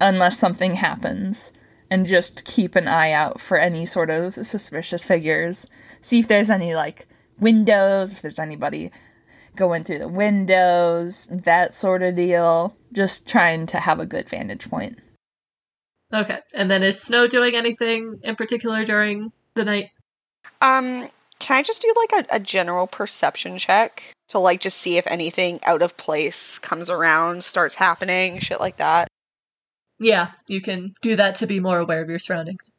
unless 0.00 0.38
something 0.38 0.74
happens, 0.74 1.52
and 1.90 2.06
just 2.06 2.44
keep 2.44 2.76
an 2.76 2.88
eye 2.88 3.12
out 3.12 3.40
for 3.40 3.56
any 3.56 3.84
sort 3.84 4.10
of 4.10 4.34
suspicious 4.46 5.04
figures. 5.04 5.66
See 6.00 6.20
if 6.20 6.28
there's 6.28 6.50
any 6.50 6.74
like 6.74 7.06
windows, 7.38 8.12
if 8.12 8.22
there's 8.22 8.38
anybody 8.38 8.90
going 9.56 9.84
through 9.84 9.98
the 9.98 10.08
windows, 10.08 11.26
that 11.30 11.74
sort 11.74 12.02
of 12.02 12.16
deal. 12.16 12.76
Just 12.92 13.28
trying 13.28 13.66
to 13.66 13.78
have 13.78 14.00
a 14.00 14.06
good 14.06 14.28
vantage 14.28 14.68
point. 14.70 14.98
Okay. 16.12 16.40
And 16.54 16.70
then 16.70 16.82
is 16.82 17.00
Snow 17.00 17.26
doing 17.26 17.56
anything 17.56 18.20
in 18.22 18.36
particular 18.36 18.84
during 18.84 19.32
the 19.54 19.64
night? 19.64 19.90
Um, 20.60 21.08
can 21.44 21.58
I 21.58 21.62
just 21.62 21.82
do 21.82 21.92
like 21.94 22.24
a, 22.24 22.36
a 22.36 22.40
general 22.40 22.86
perception 22.86 23.58
check 23.58 24.14
to 24.28 24.38
like 24.38 24.60
just 24.60 24.78
see 24.78 24.96
if 24.96 25.06
anything 25.06 25.60
out 25.64 25.82
of 25.82 25.98
place 25.98 26.58
comes 26.58 26.88
around, 26.88 27.44
starts 27.44 27.74
happening, 27.74 28.38
shit 28.38 28.60
like 28.60 28.78
that? 28.78 29.08
Yeah, 30.00 30.30
you 30.48 30.62
can 30.62 30.94
do 31.02 31.16
that 31.16 31.34
to 31.36 31.46
be 31.46 31.60
more 31.60 31.80
aware 31.80 32.02
of 32.02 32.08
your 32.08 32.18
surroundings. 32.18 32.72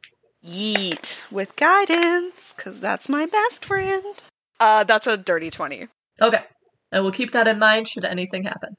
Yeet 0.44 1.30
with 1.30 1.54
guidance, 1.54 2.52
because 2.56 2.80
that's 2.80 3.08
my 3.08 3.24
best 3.24 3.64
friend. 3.64 4.24
Uh, 4.58 4.82
that's 4.82 5.06
a 5.06 5.16
dirty 5.16 5.48
20. 5.48 5.86
Okay. 6.20 6.42
And 6.90 7.04
we'll 7.04 7.12
keep 7.12 7.30
that 7.30 7.46
in 7.46 7.60
mind 7.60 7.86
should 7.86 8.04
anything 8.04 8.42
happen. 8.42 8.74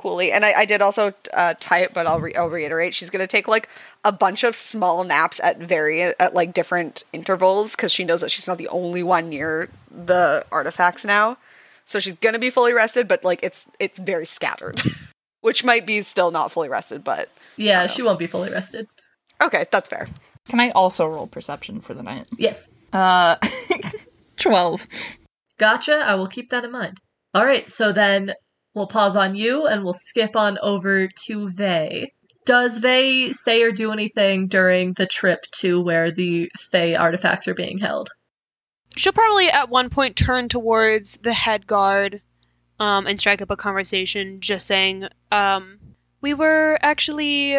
Coolly. 0.00 0.32
And 0.32 0.44
I, 0.44 0.52
I 0.60 0.64
did 0.64 0.80
also 0.80 1.12
uh, 1.34 1.54
type, 1.60 1.92
but 1.92 2.06
I'll, 2.06 2.20
re- 2.20 2.34
I'll 2.34 2.48
reiterate. 2.48 2.94
She's 2.94 3.10
going 3.10 3.20
to 3.20 3.26
take 3.26 3.46
like 3.46 3.68
a 4.02 4.10
bunch 4.10 4.44
of 4.44 4.54
small 4.54 5.04
naps 5.04 5.38
at 5.44 5.58
very, 5.58 6.02
at 6.02 6.34
like 6.34 6.54
different 6.54 7.04
intervals 7.12 7.76
because 7.76 7.92
she 7.92 8.04
knows 8.04 8.22
that 8.22 8.30
she's 8.30 8.48
not 8.48 8.56
the 8.56 8.68
only 8.68 9.02
one 9.02 9.28
near 9.28 9.68
the 9.90 10.44
artifacts 10.50 11.04
now. 11.04 11.36
So 11.84 12.00
she's 12.00 12.14
going 12.14 12.32
to 12.34 12.38
be 12.40 12.48
fully 12.50 12.72
rested, 12.72 13.08
but 13.08 13.24
like 13.24 13.42
it's, 13.42 13.68
it's 13.78 13.98
very 13.98 14.24
scattered, 14.24 14.80
which 15.42 15.64
might 15.64 15.84
be 15.84 16.00
still 16.02 16.30
not 16.30 16.50
fully 16.50 16.68
rested, 16.70 17.04
but 17.04 17.28
Yeah, 17.56 17.86
she 17.86 18.00
won't 18.02 18.18
be 18.18 18.26
fully 18.26 18.50
rested. 18.50 18.86
okay, 19.42 19.66
that's 19.70 19.88
fair. 19.88 20.08
Can 20.48 20.60
I 20.60 20.70
also 20.70 21.06
roll 21.06 21.26
perception 21.26 21.80
for 21.82 21.92
the 21.92 22.02
night? 22.02 22.26
Yes. 22.38 22.72
Uh, 22.92 23.36
12. 24.38 24.86
Gotcha. 25.58 25.96
I 26.06 26.14
will 26.14 26.26
keep 26.26 26.48
that 26.50 26.64
in 26.64 26.72
mind. 26.72 26.98
All 27.34 27.44
right. 27.44 27.70
So 27.70 27.92
then 27.92 28.32
we'll 28.74 28.86
pause 28.86 29.16
on 29.16 29.36
you 29.36 29.66
and 29.66 29.84
we'll 29.84 29.94
skip 29.94 30.36
on 30.36 30.58
over 30.62 31.08
to 31.26 31.48
Vey. 31.48 32.12
Does 32.46 32.78
Vey 32.78 33.32
say 33.32 33.62
or 33.62 33.70
do 33.70 33.92
anything 33.92 34.48
during 34.48 34.94
the 34.94 35.06
trip 35.06 35.44
to 35.60 35.82
where 35.82 36.10
the 36.10 36.50
Fey 36.58 36.94
artifacts 36.94 37.46
are 37.46 37.54
being 37.54 37.78
held? 37.78 38.10
She'll 38.96 39.12
probably 39.12 39.48
at 39.48 39.68
one 39.68 39.88
point 39.88 40.16
turn 40.16 40.48
towards 40.48 41.18
the 41.18 41.32
head 41.32 41.66
guard 41.66 42.22
um, 42.80 43.06
and 43.06 43.20
strike 43.20 43.42
up 43.42 43.50
a 43.50 43.56
conversation, 43.56 44.40
just 44.40 44.66
saying, 44.66 45.06
um, 45.30 45.78
"We 46.20 46.34
were 46.34 46.78
actually, 46.80 47.58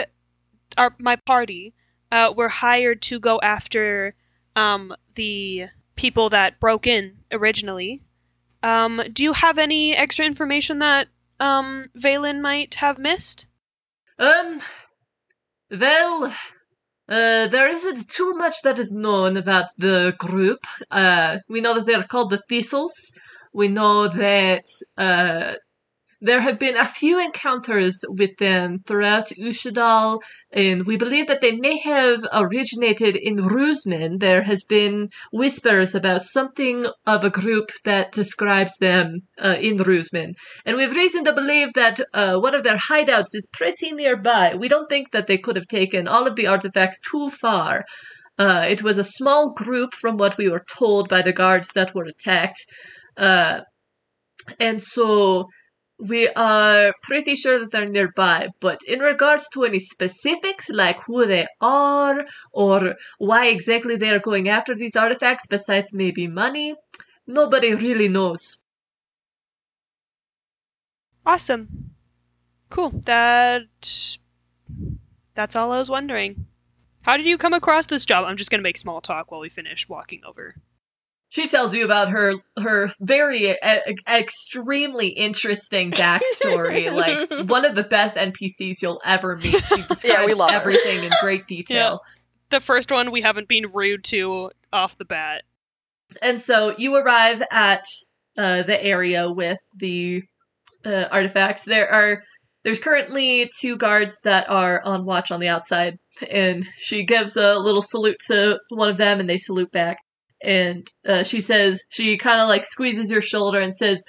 our 0.78 0.94
my 1.00 1.16
party, 1.16 1.74
uh, 2.12 2.34
were 2.36 2.50
hired 2.50 3.02
to 3.04 3.20
go 3.20 3.40
after 3.42 4.16
um, 4.56 4.94
the 5.16 5.68
people 5.96 6.30
that 6.30 6.60
broke 6.60 6.88
in 6.88 7.18
originally. 7.32 8.02
Um, 8.64 9.02
do 9.12 9.24
you 9.24 9.34
have 9.34 9.58
any 9.58 9.96
extra 9.96 10.26
information 10.26 10.80
that 10.80 11.08
um, 11.40 11.90
Valen 11.98 12.42
might 12.42 12.76
have 12.76 13.00
missed?" 13.00 13.48
Um, 14.20 14.62
well, 15.70 16.26
uh, 17.10 17.48
there 17.48 17.68
isn't 17.68 18.10
too 18.10 18.34
much 18.34 18.62
that 18.64 18.80
is 18.80 18.92
known 18.92 19.36
about 19.38 19.66
the 19.78 20.16
group. 20.18 20.60
Uh, 20.90 21.40
we 21.50 21.62
know 21.62 21.74
that 21.76 21.86
they're 21.86 22.04
called 22.04 22.30
the 22.30 22.42
Thistles. 22.48 23.12
We 23.54 23.68
know 23.68 24.08
that, 24.08 24.66
uh, 24.98 25.56
there 26.22 26.42
have 26.42 26.60
been 26.60 26.78
a 26.78 26.86
few 26.86 27.20
encounters 27.20 28.06
with 28.08 28.38
them 28.38 28.80
throughout 28.86 29.30
Ushadal, 29.30 30.22
and 30.54 30.86
we 30.86 30.96
believe 30.96 31.26
that 31.28 31.42
they 31.42 31.54
may 31.54 31.80
have 31.80 32.24
originated 32.32 33.16
in 33.16 33.38
Rusman. 33.38 34.20
There 34.20 34.44
has 34.44 34.64
been 34.64 35.10
whispers 35.32 35.96
about 35.96 36.22
something 36.22 36.86
of 37.08 37.24
a 37.24 37.32
group 37.32 37.72
that 37.86 38.12
describes 38.12 38.78
them 38.80 39.22
uh, 39.44 39.56
in 39.60 39.78
Rusman. 39.78 40.34
And 40.64 40.78
we've 40.78 40.96
reason 40.96 41.24
to 41.26 41.34
believe 41.34 41.74
that 41.74 42.00
uh, 42.14 42.38
one 42.38 42.54
of 42.54 42.64
their 42.64 42.78
hideouts 42.78 43.34
is 43.34 43.50
pretty 43.52 43.92
nearby. 43.92 44.54
We 44.54 44.68
don't 44.68 44.90
think 44.90 45.12
that 45.12 45.26
they 45.26 45.40
could 45.40 45.56
have 45.56 45.68
taken 45.68 46.08
all 46.08 46.28
of 46.28 46.36
the 46.36 46.46
artifacts 46.46 47.00
too 47.10 47.32
far. 47.32 47.84
Uh, 48.38 48.66
it 48.70 48.84
was 48.84 49.00
a 49.00 49.04
small 49.04 49.54
group 49.54 49.94
from 49.96 50.18
what 50.18 50.38
we 50.38 50.50
were 50.50 50.66
told 50.78 51.10
by 51.10 51.24
the 51.24 51.34
guards 51.34 51.70
that 51.74 51.96
were 51.96 52.06
attacked. 52.06 52.60
Uh, 53.18 53.62
and 54.60 54.82
so 54.82 55.48
we 56.02 56.28
are 56.30 56.94
pretty 57.04 57.36
sure 57.36 57.60
that 57.60 57.72
they're 57.72 57.88
nearby, 57.90 58.50
but 58.60 58.82
in 58.88 59.00
regards 59.00 59.48
to 59.54 59.64
any 59.66 59.80
specifics, 59.80 60.70
like 60.70 61.00
who 61.04 61.26
they 61.28 61.48
are 61.62 62.26
or 62.52 62.96
why 63.20 63.48
exactly 63.48 63.96
they 63.96 64.10
are 64.10 64.20
going 64.20 64.50
after 64.50 64.76
these 64.76 64.96
artifacts, 64.96 65.48
besides 65.48 65.94
maybe 65.94 66.28
money, 66.28 66.76
nobody 67.28 67.74
really 67.76 68.08
knows. 68.08 68.58
Awesome. 71.26 71.94
Cool. 72.70 72.92
That 73.06 73.64
that's 75.36 75.56
all 75.56 75.72
I 75.72 75.80
was 75.80 75.90
wondering. 75.90 76.46
How 77.04 77.18
did 77.18 77.26
you 77.26 77.38
come 77.38 77.54
across 77.54 77.88
this 77.88 78.06
job? 78.06 78.26
I'm 78.26 78.38
just 78.38 78.52
gonna 78.52 78.64
make 78.64 78.78
small 78.78 79.02
talk 79.02 79.32
while 79.32 79.42
we 79.42 79.50
finish 79.50 79.90
walking 79.90 80.22
over. 80.26 80.56
She 81.32 81.48
tells 81.48 81.74
you 81.74 81.86
about 81.86 82.10
her 82.10 82.34
her 82.62 82.92
very 83.00 83.52
e- 83.52 83.56
extremely 84.06 85.08
interesting 85.08 85.92
backstory, 85.92 86.94
like 87.40 87.48
one 87.50 87.64
of 87.64 87.74
the 87.74 87.84
best 87.84 88.18
NPCs 88.18 88.82
you'll 88.82 89.02
ever 89.06 89.38
meet. 89.38 89.56
She 89.64 89.82
describes 89.88 90.28
we 90.28 90.34
love 90.34 90.52
her. 90.52 90.58
everything 90.58 91.06
in 91.06 91.12
great 91.22 91.48
detail. 91.48 92.02
the 92.50 92.60
first 92.60 92.92
one 92.92 93.12
we 93.12 93.22
haven't 93.22 93.48
been 93.48 93.72
rude 93.74 94.04
to 94.06 94.52
off 94.74 94.98
the 94.98 95.06
bat. 95.06 95.44
And 96.22 96.38
so 96.40 96.76
you 96.78 96.98
arrive 96.98 97.42
at 97.50 97.86
uh, 98.38 98.64
the 98.64 98.84
area 98.84 99.32
with 99.32 99.60
the 99.74 100.24
uh, 100.86 101.06
artifacts. 101.12 101.64
There 101.64 101.90
are 101.90 102.24
there's 102.66 102.82
currently 102.82 103.50
two 103.58 103.78
guards 103.78 104.20
that 104.26 104.50
are 104.50 104.84
on 104.84 105.06
watch 105.06 105.32
on 105.32 105.40
the 105.40 105.48
outside, 105.48 105.98
and 106.30 106.68
she 106.76 107.06
gives 107.06 107.38
a 107.38 107.58
little 107.58 107.82
salute 107.82 108.18
to 108.28 108.60
one 108.68 108.90
of 108.90 108.98
them, 108.98 109.22
and 109.22 109.30
they 109.30 109.38
salute 109.38 109.72
back. 109.72 109.98
And 110.44 110.88
uh, 111.08 111.24
she 111.24 111.42
says 111.42 111.82
she 111.90 112.18
kind 112.18 112.42
of 112.42 112.48
like 112.50 112.66
squeezes 112.66 113.12
your 113.12 113.22
shoulder 113.22 113.60
and 113.60 113.76
says, 113.76 114.04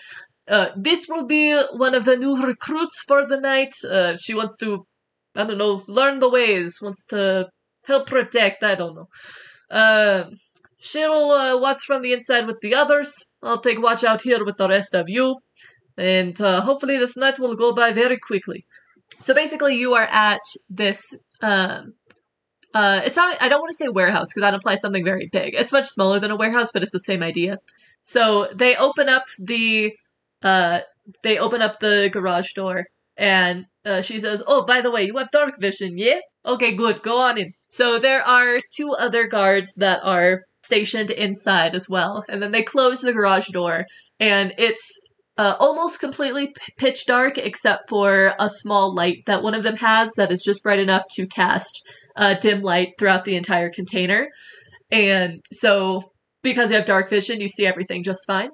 uh, 0.49 0.69
"This 0.77 1.07
will 1.09 1.27
be 1.27 1.55
one 1.73 1.95
of 1.95 2.05
the 2.05 2.17
new 2.17 2.43
recruits 2.45 3.03
for 3.07 3.27
the 3.27 3.39
night. 3.39 3.75
Uh, 3.89 4.17
she 4.17 4.35
wants 4.35 4.57
to, 4.59 4.87
I 5.37 5.45
don't 5.45 5.59
know, 5.59 5.83
learn 5.89 6.21
the 6.21 6.31
ways. 6.31 6.79
Wants 6.81 7.05
to 7.07 7.49
help 7.87 8.07
protect. 8.07 8.63
I 8.63 8.75
don't 8.75 8.95
know. 8.95 9.09
Uh, 9.71 10.25
she'll 10.79 11.31
uh, 11.31 11.59
watch 11.59 11.83
from 11.87 12.03
the 12.03 12.13
inside 12.13 12.47
with 12.47 12.61
the 12.61 12.75
others. 12.75 13.15
I'll 13.43 13.61
take 13.61 13.83
watch 13.83 14.05
out 14.05 14.23
here 14.23 14.45
with 14.45 14.57
the 14.57 14.69
rest 14.69 14.95
of 14.95 15.07
you, 15.09 15.39
and 15.97 16.41
uh, 16.41 16.61
hopefully 16.63 16.97
this 16.99 17.17
night 17.17 17.39
will 17.39 17.57
go 17.57 17.73
by 17.73 17.93
very 17.93 18.19
quickly. 18.19 18.65
So 19.21 19.35
basically, 19.35 19.77
you 19.77 19.95
are 19.95 20.09
at 20.11 20.43
this. 20.69 21.15
Um, 21.43 21.95
uh, 22.75 23.01
it's 23.05 23.17
not. 23.17 23.41
I 23.41 23.49
don't 23.49 23.61
want 23.61 23.71
to 23.71 23.77
say 23.77 23.89
warehouse 23.89 24.29
because 24.29 24.43
that 24.43 24.55
implies 24.55 24.81
something 24.81 25.05
very 25.05 25.29
big. 25.31 25.55
It's 25.55 25.73
much 25.73 25.87
smaller 25.87 26.19
than 26.19 26.31
a 26.31 26.37
warehouse, 26.37 26.71
but 26.73 26.83
it's 26.83 26.93
the 26.93 27.01
same 27.01 27.23
idea. 27.23 27.59
So 28.05 28.49
they 28.55 28.77
open 28.77 29.09
up 29.09 29.25
the. 29.39 29.93
Uh, 30.43 30.81
they 31.23 31.39
open 31.39 31.63
up 31.63 31.81
the 31.81 32.09
garage 32.13 32.53
door, 32.55 32.87
and 33.17 33.67
uh, 33.85 34.01
she 34.01 34.21
says, 34.21 34.43
"Oh, 34.47 34.65
by 34.65 34.81
the 34.81 34.91
way, 34.91 35.05
you 35.05 35.17
have 35.19 35.31
dark 35.31 35.61
vision, 35.61 35.99
yeah? 35.99 36.21
Okay, 36.47 36.73
good. 36.73 37.03
Go 37.03 37.21
on 37.21 37.39
in." 37.39 37.53
So 37.69 37.99
there 37.99 38.27
are 38.27 38.61
two 38.75 38.93
other 38.99 39.27
guards 39.27 39.75
that 39.77 40.01
are 40.03 40.43
stationed 40.63 41.11
inside 41.11 41.75
as 41.75 41.89
well, 41.89 42.25
and 42.29 42.43
then 42.43 42.53
they 42.53 42.63
close 42.63 43.01
the 43.01 43.13
garage 43.13 43.49
door, 43.49 43.87
and 44.19 44.55
it's 44.59 45.01
uh, 45.39 45.57
almost 45.59 46.01
completely 46.01 46.49
p- 46.49 46.55
pitch 46.77 47.07
dark 47.07 47.39
except 47.39 47.89
for 47.89 48.35
a 48.39 48.51
small 48.51 48.95
light 48.95 49.25
that 49.27 49.43
one 49.43 49.55
of 49.55 49.63
them 49.63 49.77
has 49.77 50.13
that 50.15 50.31
is 50.31 50.43
just 50.43 50.63
bright 50.63 50.79
enough 50.79 51.05
to 51.11 51.27
cast 51.27 51.81
uh, 52.17 52.35
dim 52.35 52.63
light 52.63 52.95
throughout 52.99 53.25
the 53.25 53.37
entire 53.37 53.71
container. 53.71 54.29
And 54.91 55.41
so, 55.53 56.13
because 56.43 56.71
you 56.71 56.77
have 56.77 56.87
dark 56.87 57.09
vision, 57.09 57.41
you 57.41 57.49
see 57.49 57.67
everything 57.67 58.03
just 58.03 58.27
fine. 58.27 58.51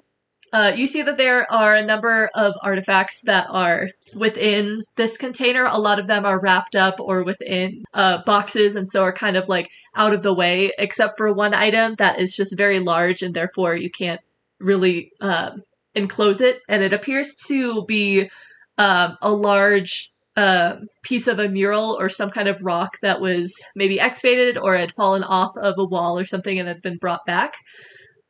Uh, 0.51 0.71
you 0.75 0.87
see 0.87 1.01
that 1.03 1.17
there 1.17 1.51
are 1.51 1.75
a 1.75 1.85
number 1.85 2.29
of 2.33 2.53
artifacts 2.63 3.21
that 3.25 3.47
are 3.49 3.87
within 4.15 4.81
this 4.95 5.17
container. 5.17 5.65
A 5.65 5.77
lot 5.77 5.99
of 5.99 6.07
them 6.07 6.25
are 6.25 6.39
wrapped 6.39 6.75
up 6.75 6.95
or 6.99 7.23
within 7.23 7.83
uh, 7.93 8.19
boxes, 8.25 8.75
and 8.75 8.89
so 8.89 9.03
are 9.03 9.13
kind 9.13 9.37
of 9.37 9.47
like 9.47 9.69
out 9.95 10.13
of 10.13 10.23
the 10.23 10.33
way, 10.33 10.71
except 10.79 11.17
for 11.17 11.31
one 11.31 11.53
item 11.53 11.93
that 11.95 12.19
is 12.19 12.35
just 12.35 12.57
very 12.57 12.79
large, 12.79 13.21
and 13.21 13.35
therefore 13.35 13.75
you 13.75 13.91
can't 13.91 14.21
really 14.59 15.11
um, 15.21 15.61
enclose 15.93 16.41
it. 16.41 16.61
And 16.67 16.81
it 16.83 16.93
appears 16.93 17.35
to 17.47 17.85
be 17.85 18.29
um, 18.77 19.17
a 19.21 19.31
large 19.31 20.11
uh, 20.39 20.77
piece 21.03 21.27
of 21.27 21.37
a 21.37 21.49
mural 21.49 21.97
or 21.99 22.07
some 22.07 22.29
kind 22.29 22.47
of 22.47 22.63
rock 22.63 22.97
that 23.01 23.19
was 23.19 23.61
maybe 23.75 23.99
excavated 23.99 24.57
or 24.57 24.77
had 24.77 24.93
fallen 24.93 25.21
off 25.21 25.57
of 25.57 25.75
a 25.77 25.83
wall 25.83 26.17
or 26.17 26.23
something 26.23 26.57
and 26.57 26.69
had 26.69 26.81
been 26.81 26.97
brought 26.97 27.25
back. 27.25 27.55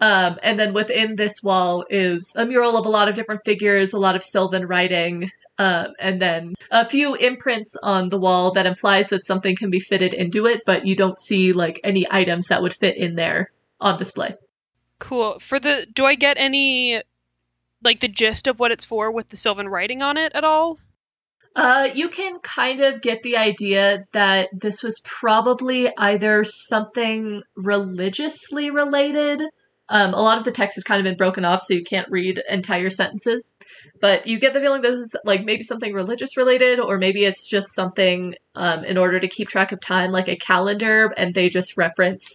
Um, 0.02 0.40
and 0.42 0.58
then 0.58 0.74
within 0.74 1.18
this 1.18 1.44
wall 1.44 1.86
is 1.88 2.34
a 2.36 2.48
mural 2.48 2.78
of 2.78 2.88
a 2.88 2.90
lot 2.90 3.10
of 3.10 3.16
different 3.16 3.42
figures, 3.46 3.94
a 3.94 4.00
lot 4.00 4.16
of 4.16 4.24
Sylvan 4.24 4.66
writing, 4.66 5.30
um, 5.60 5.90
and 6.00 6.20
then 6.20 6.56
a 6.72 6.90
few 6.90 7.14
imprints 7.14 7.78
on 7.84 8.10
the 8.10 8.18
wall 8.18 8.52
that 8.54 8.66
implies 8.66 9.10
that 9.10 9.28
something 9.28 9.56
can 9.56 9.70
be 9.70 9.80
fitted 9.80 10.16
into 10.16 10.48
it, 10.48 10.64
but 10.66 10.88
you 10.88 10.96
don't 10.96 11.20
see 11.20 11.54
like 11.54 11.80
any 11.84 12.08
items 12.10 12.48
that 12.48 12.64
would 12.64 12.74
fit 12.74 12.98
in 12.98 13.18
there 13.18 13.50
on 13.80 14.00
display. 14.00 14.34
Cool. 14.98 15.38
For 15.38 15.60
the 15.60 15.86
do 15.94 16.06
I 16.06 16.16
get 16.16 16.40
any 16.40 17.04
like 17.84 18.00
the 18.00 18.08
gist 18.08 18.48
of 18.48 18.60
what 18.60 18.72
it's 18.72 18.84
for 18.84 19.12
with 19.12 19.30
the 19.30 19.38
Sylvan 19.38 19.70
writing 19.70 20.02
on 20.02 20.18
it 20.18 20.32
at 20.34 20.44
all? 20.44 20.80
Uh, 21.60 21.90
you 21.94 22.08
can 22.08 22.40
kind 22.40 22.80
of 22.80 23.02
get 23.02 23.22
the 23.22 23.36
idea 23.36 24.06
that 24.14 24.48
this 24.54 24.82
was 24.82 24.98
probably 25.04 25.92
either 25.98 26.46
something 26.46 27.44
religiously 27.58 28.72
related. 28.72 29.42
Um, 29.90 30.14
a 30.14 30.22
lot 30.22 30.38
of 30.38 30.46
the 30.46 30.54
text 30.54 30.78
has 30.78 30.86
kind 30.86 31.02
of 31.02 31.04
been 31.04 31.18
broken 31.18 31.44
off, 31.44 31.60
so 31.60 31.74
you 31.74 31.84
can't 31.84 32.10
read 32.10 32.42
entire 32.50 32.90
sentences. 32.90 33.58
But 34.00 34.26
you 34.26 34.40
get 34.40 34.54
the 34.54 34.62
feeling 34.62 34.82
this 34.82 35.02
is 35.02 35.14
like 35.26 35.44
maybe 35.44 35.64
something 35.64 35.92
religious 35.92 36.38
related, 36.38 36.80
or 36.80 36.98
maybe 36.98 37.26
it's 37.26 37.46
just 37.46 37.76
something 37.76 38.36
um, 38.56 38.86
in 38.86 38.98
order 38.98 39.20
to 39.20 39.28
keep 39.28 39.50
track 39.50 39.74
of 39.74 39.82
time, 39.82 40.12
like 40.12 40.30
a 40.30 40.38
calendar, 40.38 41.14
and 41.18 41.36
they 41.36 41.50
just 41.50 41.76
reference 41.76 42.26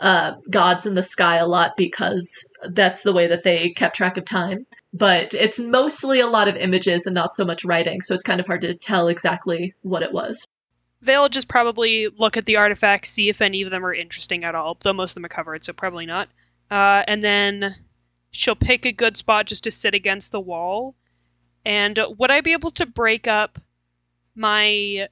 uh, 0.00 0.36
gods 0.50 0.86
in 0.86 0.94
the 0.94 1.02
sky 1.02 1.36
a 1.36 1.46
lot 1.46 1.72
because 1.76 2.42
that's 2.70 3.02
the 3.02 3.12
way 3.12 3.26
that 3.26 3.44
they 3.44 3.68
kept 3.68 3.96
track 3.96 4.16
of 4.16 4.24
time. 4.24 4.64
But 4.92 5.32
it's 5.32 5.58
mostly 5.58 6.20
a 6.20 6.26
lot 6.26 6.48
of 6.48 6.56
images 6.56 7.06
and 7.06 7.14
not 7.14 7.34
so 7.34 7.44
much 7.44 7.64
writing, 7.64 8.00
so 8.02 8.14
it's 8.14 8.22
kind 8.22 8.40
of 8.40 8.46
hard 8.46 8.60
to 8.60 8.74
tell 8.74 9.08
exactly 9.08 9.74
what 9.82 10.02
it 10.02 10.12
was. 10.12 10.46
They'll 11.00 11.28
just 11.28 11.48
probably 11.48 12.08
look 12.08 12.36
at 12.36 12.44
the 12.44 12.56
artifacts, 12.56 13.10
see 13.10 13.28
if 13.28 13.40
any 13.40 13.62
of 13.62 13.70
them 13.70 13.84
are 13.84 13.94
interesting 13.94 14.44
at 14.44 14.54
all, 14.54 14.76
though 14.80 14.92
most 14.92 15.12
of 15.12 15.14
them 15.14 15.24
are 15.24 15.28
covered, 15.28 15.64
so 15.64 15.72
probably 15.72 16.06
not. 16.06 16.28
Uh, 16.70 17.02
and 17.08 17.24
then 17.24 17.74
she'll 18.30 18.54
pick 18.54 18.84
a 18.84 18.92
good 18.92 19.16
spot 19.16 19.46
just 19.46 19.64
to 19.64 19.70
sit 19.70 19.94
against 19.94 20.30
the 20.30 20.40
wall. 20.40 20.94
And 21.64 21.98
would 22.18 22.30
I 22.30 22.40
be 22.40 22.52
able 22.52 22.70
to 22.72 22.86
break 22.86 23.26
up 23.26 23.58
my 24.34 25.08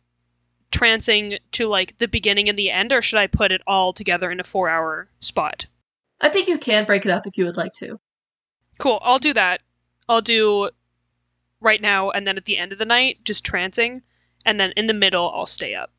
trancing 0.72 1.38
to 1.52 1.66
like 1.66 1.98
the 1.98 2.08
beginning 2.08 2.48
and 2.48 2.58
the 2.58 2.70
end, 2.70 2.92
or 2.92 3.02
should 3.02 3.18
I 3.18 3.26
put 3.26 3.52
it 3.52 3.62
all 3.66 3.92
together 3.92 4.30
in 4.30 4.40
a 4.40 4.44
four 4.44 4.68
hour 4.68 5.08
spot? 5.20 5.66
I 6.20 6.28
think 6.28 6.48
you 6.48 6.58
can 6.58 6.84
break 6.84 7.04
it 7.04 7.10
up 7.10 7.26
if 7.26 7.36
you 7.36 7.46
would 7.46 7.56
like 7.56 7.72
to. 7.74 7.98
Cool, 8.78 8.98
I'll 9.02 9.18
do 9.18 9.32
that. 9.34 9.60
I'll 10.11 10.20
do 10.20 10.70
right 11.61 11.81
now 11.81 12.11
and 12.11 12.27
then 12.27 12.37
at 12.37 12.44
the 12.44 12.59
end 12.59 12.73
of 12.73 12.79
the 12.79 12.85
night, 12.85 13.18
just 13.25 13.46
trancing. 13.46 14.03
And 14.44 14.59
then 14.59 14.73
in 14.77 14.88
the 14.88 14.94
middle, 14.94 15.31
I'll 15.35 15.46
stay 15.46 15.75
up. 15.75 15.92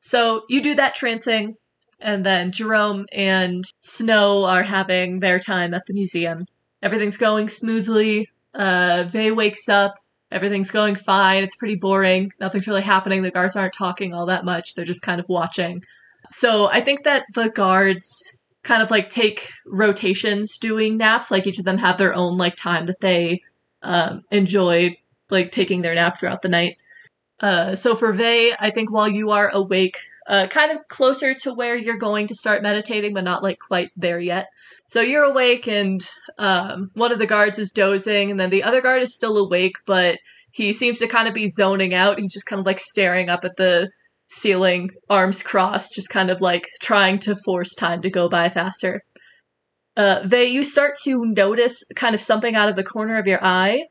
So 0.00 0.44
you 0.48 0.62
do 0.62 0.74
that 0.74 0.94
trancing, 0.94 1.54
and 2.00 2.24
then 2.24 2.52
Jerome 2.52 3.06
and 3.12 3.64
Snow 3.80 4.44
are 4.44 4.62
having 4.62 5.20
their 5.20 5.38
time 5.38 5.72
at 5.72 5.86
the 5.86 5.94
museum. 5.94 6.46
Everything's 6.82 7.16
going 7.16 7.48
smoothly. 7.48 8.28
Uh, 8.54 9.08
wakes 9.12 9.68
up. 9.68 9.94
Everything's 10.30 10.70
going 10.70 10.94
fine. 10.94 11.42
It's 11.42 11.56
pretty 11.56 11.76
boring. 11.76 12.32
Nothing's 12.38 12.66
really 12.66 12.82
happening. 12.82 13.22
The 13.22 13.30
guards 13.30 13.56
aren't 13.56 13.74
talking 13.74 14.12
all 14.12 14.26
that 14.26 14.44
much. 14.44 14.74
They're 14.74 14.84
just 14.84 15.02
kind 15.02 15.20
of 15.20 15.28
watching. 15.28 15.82
So 16.30 16.68
I 16.68 16.80
think 16.80 17.04
that 17.04 17.24
the 17.34 17.50
guards 17.50 18.36
kind 18.66 18.82
of 18.82 18.90
like 18.90 19.10
take 19.10 19.52
rotations 19.64 20.58
doing 20.58 20.96
naps. 20.96 21.30
Like 21.30 21.46
each 21.46 21.58
of 21.58 21.64
them 21.64 21.78
have 21.78 21.98
their 21.98 22.12
own 22.12 22.36
like 22.36 22.56
time 22.56 22.86
that 22.86 23.00
they 23.00 23.42
um, 23.82 24.24
enjoy 24.32 24.96
like 25.30 25.52
taking 25.52 25.82
their 25.82 25.94
nap 25.94 26.18
throughout 26.18 26.42
the 26.42 26.48
night. 26.48 26.76
Uh, 27.38 27.76
so 27.76 27.94
for 27.94 28.12
Vey, 28.12 28.54
I 28.58 28.70
think 28.70 28.90
while 28.90 29.08
you 29.08 29.30
are 29.30 29.48
awake, 29.50 29.98
uh, 30.26 30.48
kind 30.48 30.72
of 30.72 30.88
closer 30.88 31.34
to 31.34 31.54
where 31.54 31.76
you're 31.76 31.96
going 31.96 32.26
to 32.26 32.34
start 32.34 32.62
meditating, 32.62 33.14
but 33.14 33.22
not 33.22 33.42
like 33.42 33.60
quite 33.60 33.90
there 33.96 34.18
yet. 34.18 34.48
So 34.88 35.00
you're 35.00 35.24
awake, 35.24 35.68
and 35.68 36.00
um, 36.38 36.90
one 36.94 37.12
of 37.12 37.18
the 37.18 37.26
guards 37.26 37.58
is 37.58 37.70
dozing, 37.70 38.30
and 38.30 38.40
then 38.40 38.50
the 38.50 38.64
other 38.64 38.80
guard 38.80 39.02
is 39.02 39.14
still 39.14 39.36
awake, 39.36 39.76
but 39.86 40.18
he 40.50 40.72
seems 40.72 40.98
to 40.98 41.06
kind 41.06 41.28
of 41.28 41.34
be 41.34 41.48
zoning 41.48 41.94
out. 41.94 42.18
He's 42.18 42.32
just 42.32 42.46
kind 42.46 42.58
of 42.58 42.66
like 42.66 42.80
staring 42.80 43.28
up 43.28 43.44
at 43.44 43.56
the 43.56 43.90
ceiling, 44.28 44.90
arms 45.08 45.42
crossed, 45.42 45.94
just 45.94 46.08
kind 46.08 46.30
of 46.30 46.40
like 46.40 46.68
trying 46.80 47.18
to 47.20 47.36
force 47.36 47.74
time 47.74 48.02
to 48.02 48.10
go 48.10 48.28
by 48.28 48.48
faster. 48.48 49.02
Uh, 49.96 50.20
Vey, 50.24 50.46
you 50.46 50.64
start 50.64 50.96
to 51.04 51.24
notice 51.24 51.82
kind 51.94 52.14
of 52.14 52.20
something 52.20 52.54
out 52.54 52.68
of 52.68 52.76
the 52.76 52.84
corner 52.84 53.16
of 53.16 53.26
your 53.26 53.42
eye, 53.42 53.84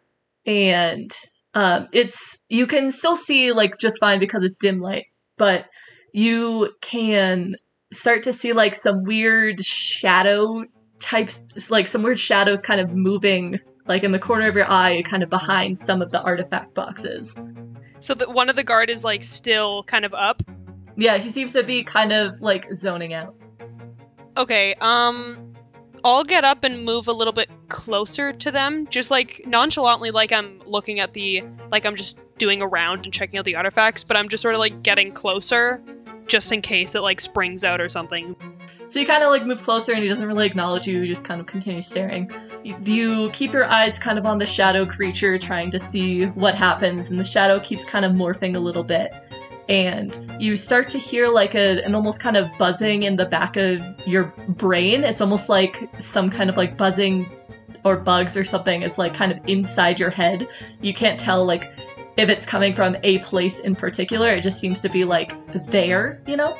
and 0.46 1.12
um, 1.54 1.88
it's 1.92 2.38
you 2.50 2.68
can 2.68 2.92
still 2.92 3.16
see 3.16 3.52
like 3.52 3.80
just 3.80 4.00
fine 4.00 4.20
because 4.20 4.44
it's 4.44 4.58
dim 4.60 4.82
light, 4.82 5.06
but 5.38 5.66
you 6.14 6.72
can 6.82 7.56
start 7.92 8.24
to 8.24 8.34
see 8.34 8.54
like 8.54 8.76
some 8.76 9.04
weird 9.04 9.64
shadow 9.64 10.66
types, 11.00 11.40
like 11.70 11.88
some 11.88 12.04
weird 12.04 12.20
shadows 12.20 12.62
kind 12.62 12.80
of 12.80 12.92
moving 12.92 13.60
like 13.88 14.04
in 14.04 14.12
the 14.12 14.20
corner 14.20 14.48
of 14.48 14.56
your 14.56 14.72
eye, 14.72 15.02
kind 15.04 15.24
of 15.24 15.30
behind 15.30 15.78
some 15.78 16.02
of 16.02 16.12
the 16.12 16.22
artifact 16.22 16.74
boxes. 16.74 17.40
So 18.00 18.14
that 18.16 18.34
one 18.34 18.50
of 18.50 18.56
the 18.56 18.64
guard 18.64 18.90
is 18.90 19.04
like 19.04 19.24
still 19.24 19.84
kind 19.84 20.06
of 20.06 20.14
up. 20.14 20.42
Yeah, 20.96 21.18
he 21.18 21.30
seems 21.30 21.54
to 21.54 21.64
be 21.64 21.84
kind 21.84 22.12
of 22.12 22.42
like 22.42 22.72
zoning 22.74 23.14
out. 23.14 23.36
Okay, 24.38 24.76
um 24.82 25.54
I'll 26.04 26.24
get 26.24 26.44
up 26.44 26.64
and 26.64 26.86
move 26.86 27.08
a 27.08 27.12
little 27.12 27.34
bit 27.34 27.50
closer 27.70 28.32
to 28.32 28.52
them, 28.52 28.86
just 28.90 29.10
like 29.10 29.42
nonchalantly 29.48 30.12
like 30.12 30.32
I'm 30.32 30.60
looking 30.68 31.00
at 31.00 31.14
the 31.14 31.44
like 31.72 31.86
I'm 31.86 31.96
just 31.96 32.20
doing 32.38 32.62
a 32.62 32.68
round 32.68 33.06
and 33.06 33.14
checking 33.14 33.40
out 33.40 33.46
the 33.46 33.56
artifacts, 33.56 34.04
but 34.04 34.16
I'm 34.16 34.30
just 34.30 34.44
sort 34.44 34.54
of 34.54 34.60
like 34.60 34.84
getting 34.84 35.12
closer 35.12 35.82
just 36.28 36.52
in 36.52 36.62
case 36.62 36.96
it 36.96 37.02
like 37.02 37.22
springs 37.22 37.64
out 37.64 37.82
or 37.82 37.90
something. 37.90 38.36
So 38.88 39.00
you 39.00 39.08
kind 39.08 39.24
of 39.24 39.32
like 39.32 39.46
move 39.46 39.64
closer 39.64 39.94
and 39.94 40.02
he 40.04 40.08
doesn't 40.08 40.28
really 40.28 40.46
acknowledge 40.46 40.86
you, 40.88 41.00
you 41.00 41.08
just 41.08 41.26
kind 41.26 41.42
of 41.42 41.48
continue 41.48 41.82
staring. 41.82 42.32
You, 42.64 42.78
you 42.84 43.30
keep 43.32 43.52
your 43.52 43.66
eyes 43.66 43.98
kind 43.98 44.18
of 44.18 44.26
on 44.26 44.38
the 44.38 44.46
shadow 44.46 44.86
creature, 44.86 45.38
trying 45.40 45.72
to 45.72 45.80
see 45.80 46.26
what 46.28 46.56
happens, 46.56 47.10
and 47.10 47.20
the 47.20 47.24
shadow 47.24 47.60
keeps 47.60 47.84
kind 47.84 48.06
of 48.06 48.12
morphing 48.12 48.56
a 48.56 48.60
little 48.60 48.84
bit. 48.84 49.14
and 49.68 50.32
you 50.40 50.58
start 50.58 50.90
to 50.92 50.98
hear 50.98 51.28
like 51.28 51.56
a, 51.56 51.82
an 51.84 51.96
almost 51.96 52.20
kind 52.20 52.38
of 52.38 52.50
buzzing 52.58 53.04
in 53.04 53.16
the 53.16 53.26
back 53.26 53.58
of 53.58 53.82
your 54.08 54.26
brain. 54.50 55.04
It's 55.04 55.22
almost 55.22 55.50
like 55.50 55.90
some 56.00 56.30
kind 56.30 56.50
of 56.50 56.58
like 56.58 56.78
buzzing 56.78 57.30
or 57.84 57.98
bugs 57.98 58.38
or 58.38 58.46
something 58.46 58.84
is 58.84 58.98
like 58.98 59.14
kind 59.14 59.32
of 59.32 59.40
inside 59.48 60.00
your 60.00 60.10
head. 60.10 60.48
You 60.82 60.94
can't 60.94 61.20
tell 61.20 61.46
like 61.46 61.72
if 62.18 62.30
it's 62.30 62.46
coming 62.46 62.74
from 62.74 62.96
a 63.04 63.20
place 63.20 63.60
in 63.60 63.76
particular. 63.76 64.30
It 64.30 64.42
just 64.42 64.60
seems 64.60 64.82
to 64.82 64.90
be 64.90 65.04
like 65.04 65.34
there, 65.72 66.22
you 66.28 66.38
know? 66.38 66.58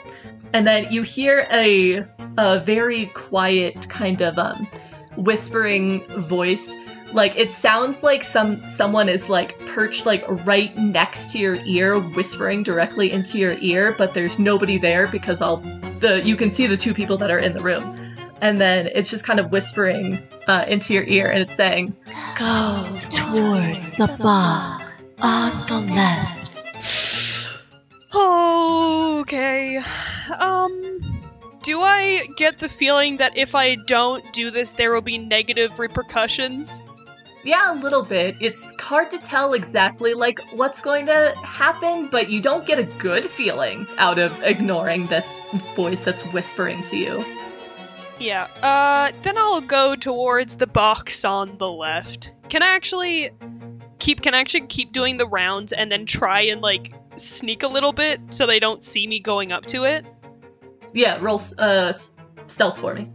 And 0.56 0.66
then 0.66 0.90
you 0.90 1.04
hear 1.04 1.46
a 1.52 2.06
a 2.38 2.60
very 2.60 3.08
quiet 3.08 3.90
kind 3.90 4.22
of 4.22 4.40
um 4.40 4.70
whispering 5.18 6.02
voice 6.08 6.74
like 7.12 7.36
it 7.36 7.52
sounds 7.52 8.04
like 8.04 8.24
some 8.24 8.66
someone 8.70 9.10
is 9.10 9.28
like 9.28 9.60
perched 9.66 10.06
like 10.06 10.24
right 10.46 10.78
next 10.78 11.30
to 11.32 11.40
your 11.40 11.56
ear 11.66 12.00
whispering 12.00 12.64
directly 12.64 13.12
into 13.12 13.38
your 13.38 13.58
ear 13.60 13.94
but 13.98 14.14
there's 14.14 14.40
nobody 14.40 14.78
there 14.78 15.08
because 15.08 15.42
all 15.42 15.58
the 16.00 16.22
you 16.24 16.38
can 16.38 16.50
see 16.50 16.68
the 16.68 16.78
two 16.78 16.94
people 16.94 17.18
that 17.18 17.30
are 17.30 17.40
in 17.40 17.52
the 17.52 17.62
room 17.62 17.84
and 18.40 18.60
then 18.62 18.90
it's 18.96 19.10
just 19.10 19.26
kind 19.26 19.42
of 19.42 19.52
whispering 19.52 20.26
uh, 20.48 20.64
into 20.70 20.94
your 20.94 21.04
ear 21.04 21.30
and 21.30 21.42
it's 21.42 21.56
saying 21.56 21.94
Go 22.40 22.98
towards 23.10 23.92
the 23.92 24.08
box 24.22 25.06
on 25.20 25.52
the 25.68 25.94
left. 25.94 26.64
Okay. 29.26 29.82
Um 30.40 31.22
do 31.64 31.82
I 31.82 32.28
get 32.38 32.60
the 32.60 32.70
feeling 32.70 33.18
that 33.18 33.36
if 33.36 33.56
I 33.56 33.76
don't 33.88 34.32
do 34.34 34.52
this 34.52 34.74
there 34.74 34.94
will 34.94 35.02
be 35.02 35.18
negative 35.18 35.80
repercussions? 35.80 36.82
Yeah, 37.44 37.74
a 37.74 37.78
little 37.80 38.02
bit. 38.02 38.36
It's 38.42 38.80
hard 38.82 39.12
to 39.12 39.20
tell 39.20 39.54
exactly 39.54 40.16
like 40.16 40.40
what's 40.54 40.82
going 40.82 41.06
to 41.06 41.36
happen, 41.44 42.08
but 42.08 42.30
you 42.32 42.42
don't 42.42 42.66
get 42.66 42.80
a 42.80 42.84
good 42.84 43.24
feeling 43.24 43.86
out 44.00 44.18
of 44.18 44.42
ignoring 44.42 45.06
this 45.08 45.44
voice 45.76 46.04
that's 46.04 46.24
whispering 46.34 46.82
to 46.84 46.98
you. 46.98 47.26
Yeah. 48.20 48.48
Uh 48.64 49.12
then 49.22 49.38
I'll 49.38 49.62
go 49.62 49.96
towards 49.96 50.58
the 50.58 50.68
box 50.68 51.26
on 51.26 51.58
the 51.58 51.70
left. 51.70 52.34
Can 52.50 52.64
I 52.64 52.68
actually 52.68 53.30
keep 54.00 54.22
can 54.22 54.34
I 54.34 54.40
actually 54.40 54.68
keep 54.68 54.92
doing 54.92 55.18
the 55.18 55.28
rounds 55.28 55.72
and 55.72 55.92
then 55.92 56.06
try 56.06 56.42
and 56.42 56.62
like 56.62 56.94
sneak 57.16 57.64
a 57.64 57.68
little 57.68 57.94
bit 57.94 58.20
so 58.30 58.46
they 58.46 58.60
don't 58.60 58.84
see 58.84 59.08
me 59.08 59.20
going 59.20 59.52
up 59.52 59.66
to 59.68 59.84
it? 59.84 60.06
Yeah, 60.96 61.20
roll 61.22 61.40
uh 61.60 61.94
stealth 62.48 62.80
for 62.80 62.96
me. 62.96 63.12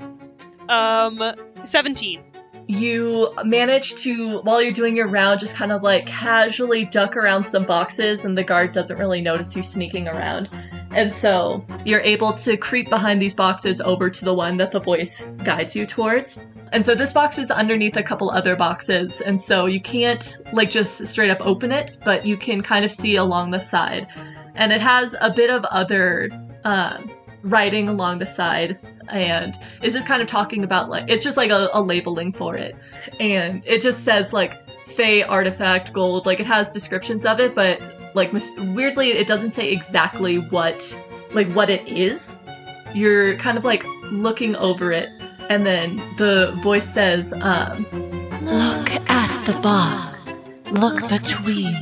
Um 0.68 1.20
17. 1.64 2.22
You 2.68 3.34
manage 3.44 3.96
to, 4.04 4.38
while 4.42 4.62
you're 4.62 4.70
doing 4.70 4.96
your 4.96 5.08
round, 5.08 5.40
just 5.40 5.56
kind 5.56 5.72
of 5.72 5.82
like 5.82 6.06
casually 6.06 6.84
duck 6.84 7.16
around 7.16 7.44
some 7.44 7.64
boxes, 7.64 8.24
and 8.24 8.38
the 8.38 8.44
guard 8.44 8.70
doesn't 8.70 8.96
really 8.96 9.20
notice 9.20 9.56
you 9.56 9.64
sneaking 9.64 10.06
around. 10.06 10.48
And 10.92 11.12
so 11.12 11.66
you're 11.84 12.00
able 12.00 12.32
to 12.34 12.56
creep 12.56 12.88
behind 12.88 13.20
these 13.20 13.34
boxes 13.34 13.80
over 13.80 14.08
to 14.08 14.24
the 14.24 14.34
one 14.34 14.56
that 14.58 14.70
the 14.70 14.78
voice 14.78 15.20
guides 15.42 15.74
you 15.74 15.84
towards. 15.84 16.44
And 16.72 16.86
so 16.86 16.94
this 16.94 17.12
box 17.12 17.38
is 17.38 17.50
underneath 17.50 17.96
a 17.96 18.04
couple 18.04 18.30
other 18.30 18.54
boxes, 18.54 19.20
and 19.20 19.40
so 19.40 19.66
you 19.66 19.80
can't 19.80 20.36
like 20.52 20.70
just 20.70 21.04
straight 21.08 21.30
up 21.30 21.44
open 21.44 21.72
it, 21.72 21.96
but 22.04 22.24
you 22.24 22.36
can 22.36 22.62
kind 22.62 22.84
of 22.84 22.92
see 22.92 23.16
along 23.16 23.50
the 23.50 23.58
side. 23.58 24.06
And 24.54 24.70
it 24.70 24.80
has 24.80 25.16
a 25.20 25.30
bit 25.30 25.50
of 25.50 25.64
other 25.64 26.30
uh, 26.64 26.98
writing 27.42 27.88
along 27.88 28.18
the 28.18 28.26
side 28.26 28.78
and 29.08 29.54
it's 29.82 29.94
just 29.94 30.06
kind 30.06 30.20
of 30.22 30.28
talking 30.28 30.62
about 30.64 30.88
like 30.88 31.04
it's 31.08 31.24
just 31.24 31.36
like 31.36 31.50
a, 31.50 31.68
a 31.72 31.80
labeling 31.80 32.32
for 32.32 32.56
it 32.56 32.76
and 33.18 33.62
it 33.66 33.80
just 33.80 34.04
says 34.04 34.32
like 34.32 34.68
fey 34.86 35.22
artifact 35.22 35.92
gold 35.92 36.26
like 36.26 36.40
it 36.40 36.46
has 36.46 36.70
descriptions 36.70 37.24
of 37.24 37.40
it 37.40 37.54
but 37.54 37.80
like 38.14 38.32
mis- 38.32 38.58
weirdly 38.58 39.08
it 39.08 39.26
doesn't 39.26 39.52
say 39.52 39.70
exactly 39.72 40.36
what 40.36 40.96
like 41.32 41.50
what 41.52 41.70
it 41.70 41.86
is 41.88 42.38
you're 42.94 43.36
kind 43.36 43.56
of 43.56 43.64
like 43.64 43.84
looking 44.10 44.54
over 44.56 44.92
it 44.92 45.08
and 45.48 45.64
then 45.64 45.96
the 46.16 46.52
voice 46.62 46.92
says 46.92 47.32
um 47.40 47.86
Look 48.42 48.90
at 49.10 49.44
the 49.44 49.52
box. 49.60 50.40
Look 50.70 51.08
between 51.10 51.74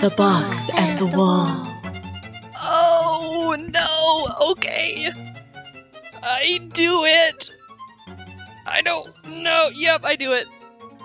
the 0.00 0.10
box 0.16 0.70
and 0.74 0.98
the 0.98 1.04
wall. 1.04 1.67
Okay. 4.40 5.10
I 6.22 6.60
do 6.72 7.04
it. 7.04 7.50
I 8.66 8.82
don't 8.82 9.12
know. 9.26 9.70
Yep, 9.74 10.04
I 10.04 10.16
do 10.16 10.32
it. 10.32 10.46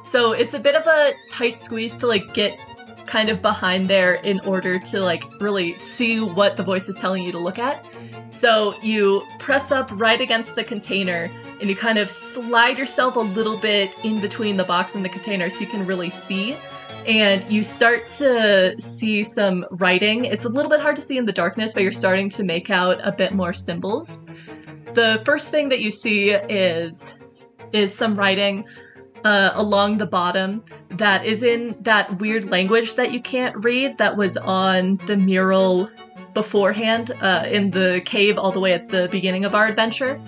So 0.04 0.34
it's 0.34 0.54
a 0.54 0.60
bit 0.60 0.76
of 0.76 0.86
a 0.86 1.14
tight 1.30 1.58
squeeze 1.58 1.96
to 1.98 2.08
like 2.08 2.34
get 2.34 2.60
kind 3.06 3.30
of 3.30 3.42
behind 3.42 3.90
there 3.90 4.16
in 4.16 4.40
order 4.42 4.80
to 4.80 5.00
like 5.00 5.24
really 5.40 5.78
see 5.78 6.20
what 6.20 6.58
the 6.58 6.64
voice 6.64 6.90
is 6.90 6.96
telling 6.96 7.24
you 7.24 7.32
to 7.32 7.40
look 7.40 7.60
at. 7.60 7.86
So 8.30 8.76
you 8.82 9.24
press 9.40 9.72
up 9.72 9.90
right 9.92 10.20
against 10.20 10.56
the 10.56 10.64
container 10.64 11.30
and 11.62 11.70
you 11.70 11.76
kind 11.76 11.98
of 11.98 12.10
slide 12.10 12.78
yourself 12.78 13.16
a 13.16 13.20
little 13.20 13.58
bit 13.58 13.92
in 14.04 14.20
between 14.20 14.58
the 14.58 14.64
box 14.64 14.96
and 14.96 15.06
the 15.06 15.10
container 15.10 15.50
so 15.50 15.62
you 15.62 15.68
can 15.68 15.86
really 15.86 16.10
see. 16.10 16.58
And 17.06 17.52
you 17.52 17.64
start 17.64 18.08
to 18.18 18.80
see 18.80 19.24
some 19.24 19.66
writing. 19.72 20.26
It's 20.26 20.46
a 20.46 20.50
little 20.50 20.70
bit 20.70 20.80
hard 20.80 20.96
to 20.96 21.02
see 21.02 21.18
in 21.18 21.26
the 21.26 21.34
darkness, 21.34 21.74
but 21.74 21.84
you're 21.84 21.92
starting 21.92 22.30
to 22.32 22.44
make 22.44 22.70
out 22.70 23.00
a 23.06 23.12
bit 23.12 23.34
more 23.34 23.54
symbols. 23.54 24.20
The 24.94 25.22
first 25.26 25.52
thing 25.52 25.70
that 25.70 25.82
you 25.82 25.92
see 25.92 26.32
is 26.32 27.18
is 27.74 27.94
some 27.94 28.16
writing 28.16 28.66
uh, 29.26 29.52
along 29.54 29.98
the 29.98 30.06
bottom 30.06 30.64
that 30.92 31.26
is 31.26 31.44
in 31.44 31.76
that 31.82 32.20
weird 32.20 32.46
language 32.46 32.96
that 32.96 33.12
you 33.12 33.22
can't 33.22 33.56
read 33.64 33.98
that 33.98 34.16
was 34.16 34.38
on 34.38 34.98
the 35.08 35.18
mural 35.18 35.90
beforehand 36.34 37.12
uh, 37.22 37.46
in 37.50 37.72
the 37.72 38.02
cave 38.06 38.38
all 38.38 38.52
the 38.52 38.60
way 38.60 38.74
at 38.74 38.90
the 38.90 39.08
beginning 39.12 39.46
of 39.46 39.56
our 39.56 39.68
adventure. 39.68 40.22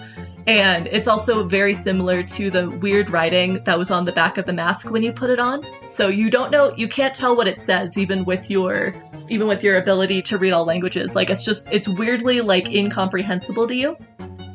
And 0.48 0.88
it's 0.88 1.08
also 1.08 1.44
very 1.44 1.74
similar 1.74 2.22
to 2.24 2.52
the 2.52 2.70
weird 2.70 3.10
writing 3.10 3.64
that 3.64 3.78
was 3.78 3.90
on 3.90 4.06
the 4.06 4.12
back 4.12 4.38
of 4.38 4.46
the 4.46 4.54
mask 4.54 4.92
when 4.92 5.02
you 5.02 5.12
put 5.12 5.30
it 5.30 5.40
on. 5.40 5.64
So 5.90 6.08
you 6.08 6.30
don't 6.30 6.52
know, 6.52 6.74
you 6.76 6.88
can't 6.88 7.16
tell 7.16 7.36
what 7.36 7.48
it 7.48 7.60
says 7.60 7.98
even 7.98 8.26
with 8.26 8.50
your, 8.50 8.96
even 9.30 9.48
with 9.48 9.64
your 9.64 9.78
ability 9.78 10.22
to 10.24 10.38
read 10.38 10.52
all 10.52 10.66
languages. 10.66 11.16
Like 11.16 11.30
it's 11.30 11.44
just, 11.44 11.74
it's 11.74 11.88
weirdly 11.88 12.42
like 12.42 12.70
incomprehensible 12.70 13.68
to 13.68 13.76
you 13.76 13.98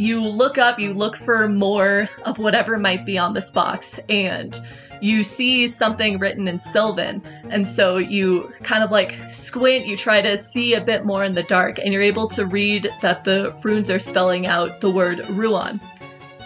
you 0.01 0.27
look 0.27 0.57
up, 0.57 0.79
you 0.79 0.95
look 0.95 1.15
for 1.15 1.47
more 1.47 2.09
of 2.25 2.39
whatever 2.39 2.79
might 2.79 3.05
be 3.05 3.19
on 3.19 3.35
this 3.35 3.51
box, 3.51 4.01
and 4.09 4.59
you 5.01 5.25
see 5.25 5.69
something 5.69 6.19
written 6.19 6.49
in 6.49 6.59
Sylvan. 6.59 7.23
And 7.49 7.67
so 7.67 7.97
you 7.97 8.53
kind 8.63 8.85
of 8.85 8.91
like 8.91 9.19
squint, 9.33 9.87
you 9.87 9.97
try 9.97 10.21
to 10.23 10.37
see 10.37 10.75
a 10.75 10.81
bit 10.81 11.05
more 11.05 11.25
in 11.25 11.33
the 11.33 11.43
dark, 11.43 11.79
and 11.79 11.93
you're 11.93 12.03
able 12.03 12.29
to 12.29 12.47
read 12.47 12.91
that 13.01 13.25
the 13.25 13.55
runes 13.63 13.91
are 13.91 13.99
spelling 13.99 14.47
out 14.47 14.81
the 14.81 14.91
word 14.91 15.19
Ruan. 15.31 15.81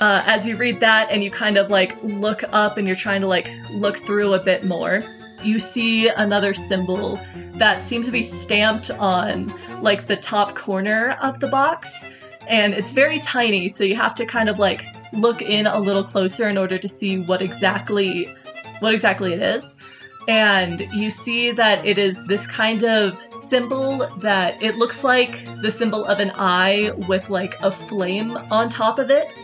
Uh, 0.00 0.22
as 0.26 0.46
you 0.46 0.56
read 0.56 0.80
that 0.80 1.08
and 1.10 1.22
you 1.22 1.30
kind 1.30 1.56
of 1.56 1.70
like 1.70 1.96
look 2.02 2.42
up 2.52 2.76
and 2.76 2.86
you're 2.86 2.96
trying 2.96 3.20
to 3.20 3.28
like 3.28 3.48
look 3.70 3.96
through 3.98 4.34
a 4.34 4.40
bit 4.40 4.64
more, 4.64 5.04
you 5.42 5.58
see 5.60 6.08
another 6.08 6.54
symbol 6.54 7.20
that 7.54 7.82
seems 7.82 8.06
to 8.06 8.12
be 8.12 8.22
stamped 8.22 8.90
on 8.90 9.54
like 9.82 10.06
the 10.06 10.16
top 10.16 10.54
corner 10.54 11.16
of 11.20 11.38
the 11.40 11.46
box 11.46 12.04
and 12.48 12.74
it's 12.74 12.92
very 12.92 13.20
tiny 13.20 13.68
so 13.68 13.84
you 13.84 13.94
have 13.94 14.14
to 14.14 14.26
kind 14.26 14.48
of 14.48 14.58
like 14.58 14.84
look 15.12 15.42
in 15.42 15.66
a 15.66 15.78
little 15.78 16.02
closer 16.02 16.48
in 16.48 16.58
order 16.58 16.78
to 16.78 16.88
see 16.88 17.18
what 17.18 17.40
exactly 17.40 18.28
what 18.84 18.94
exactly 18.94 19.32
it 19.32 19.40
is. 19.40 19.76
And 20.26 20.80
you 20.92 21.10
see 21.10 21.50
that 21.52 21.84
it 21.84 21.98
is 21.98 22.26
this 22.26 22.46
kind 22.46 22.82
of 22.84 23.18
symbol 23.30 24.06
that 24.18 24.62
it 24.62 24.76
looks 24.76 25.04
like 25.04 25.44
the 25.60 25.70
symbol 25.70 26.04
of 26.06 26.20
an 26.20 26.32
eye 26.36 26.92
with 27.08 27.28
like 27.28 27.60
a 27.60 27.70
flame 27.70 28.36
on 28.50 28.70
top 28.70 28.98
of 28.98 29.10
it. 29.10 29.34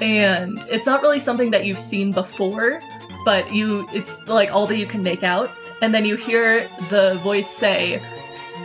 And 0.00 0.58
it's 0.68 0.86
not 0.86 1.02
really 1.02 1.18
something 1.18 1.50
that 1.52 1.64
you've 1.64 1.78
seen 1.78 2.12
before 2.12 2.80
but 3.28 3.52
you 3.52 3.86
it's 3.92 4.26
like 4.26 4.50
all 4.50 4.66
that 4.66 4.78
you 4.78 4.86
can 4.86 5.02
make 5.02 5.22
out. 5.22 5.50
And 5.82 5.92
then 5.92 6.06
you 6.06 6.16
hear 6.16 6.66
the 6.88 7.18
voice 7.22 7.48
say 7.48 8.00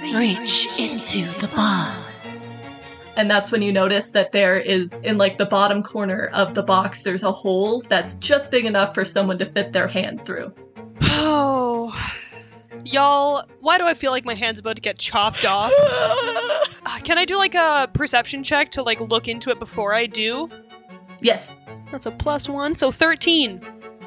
Reach 0.01 0.67
into 0.79 1.25
the 1.39 1.49
box. 1.49 2.02
And 3.15 3.29
that's 3.29 3.51
when 3.51 3.61
you 3.61 3.71
notice 3.71 4.09
that 4.11 4.31
there 4.31 4.57
is 4.57 4.99
in 5.01 5.17
like 5.17 5.37
the 5.37 5.45
bottom 5.45 5.83
corner 5.83 6.27
of 6.33 6.53
the 6.53 6.63
box 6.63 7.03
there's 7.03 7.23
a 7.23 7.31
hole 7.31 7.81
that's 7.81 8.15
just 8.15 8.49
big 8.51 8.65
enough 8.65 8.93
for 8.93 9.05
someone 9.05 9.37
to 9.37 9.45
fit 9.45 9.73
their 9.73 9.87
hand 9.87 10.23
through 10.25 10.53
Oh. 11.01 11.93
Y'all, 12.85 13.45
why 13.61 13.77
do 13.77 13.85
I 13.85 13.93
feel 13.93 14.11
like 14.11 14.25
my 14.25 14.33
hand's 14.33 14.59
about 14.59 14.75
to 14.75 14.81
get 14.81 14.97
chopped 14.97 15.45
off? 15.45 15.71
Uh, 16.85 16.99
Can 16.99 17.17
I 17.17 17.23
do 17.23 17.37
like 17.37 17.55
a 17.55 17.89
perception 17.93 18.43
check 18.43 18.69
to 18.71 18.83
like 18.83 18.99
look 18.99 19.29
into 19.29 19.49
it 19.51 19.57
before 19.57 19.93
I 19.93 20.05
do? 20.05 20.49
yes 21.21 21.55
That's 21.91 22.05
a 22.05 22.11
plus 22.11 22.49
one, 22.49 22.75
so 22.75 22.91
13. 22.91 23.61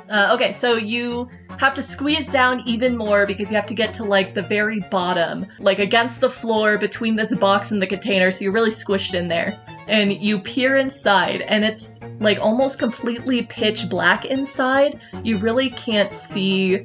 Uh, 0.09 0.31
okay 0.33 0.53
so 0.53 0.75
you 0.75 1.29
have 1.59 1.75
to 1.75 1.83
squeeze 1.83 2.31
down 2.31 2.61
even 2.67 2.97
more 2.97 3.27
because 3.27 3.51
you 3.51 3.57
have 3.57 3.67
to 3.67 3.75
get 3.75 3.95
to 3.95 4.05
like 4.05 4.35
the 4.35 4.43
very 4.43 4.81
bottom 4.91 5.47
like 5.59 5.79
against 5.79 6.21
the 6.21 6.31
floor 6.31 6.77
between 6.79 7.17
this 7.17 7.35
box 7.37 7.71
and 7.71 7.81
the 7.81 7.87
container 7.87 8.31
so 8.31 8.45
you're 8.45 8.53
really 8.53 8.71
squished 8.71 9.15
in 9.15 9.29
there 9.29 9.59
and 9.89 10.13
you 10.13 10.39
peer 10.39 10.77
inside 10.77 11.41
and 11.43 11.65
it's 11.65 12.01
like 12.21 12.39
almost 12.41 12.79
completely 12.79 13.43
pitch 13.43 13.89
black 13.89 14.25
inside 14.25 15.01
you 15.23 15.39
really 15.39 15.71
can't 15.71 16.13
see 16.13 16.79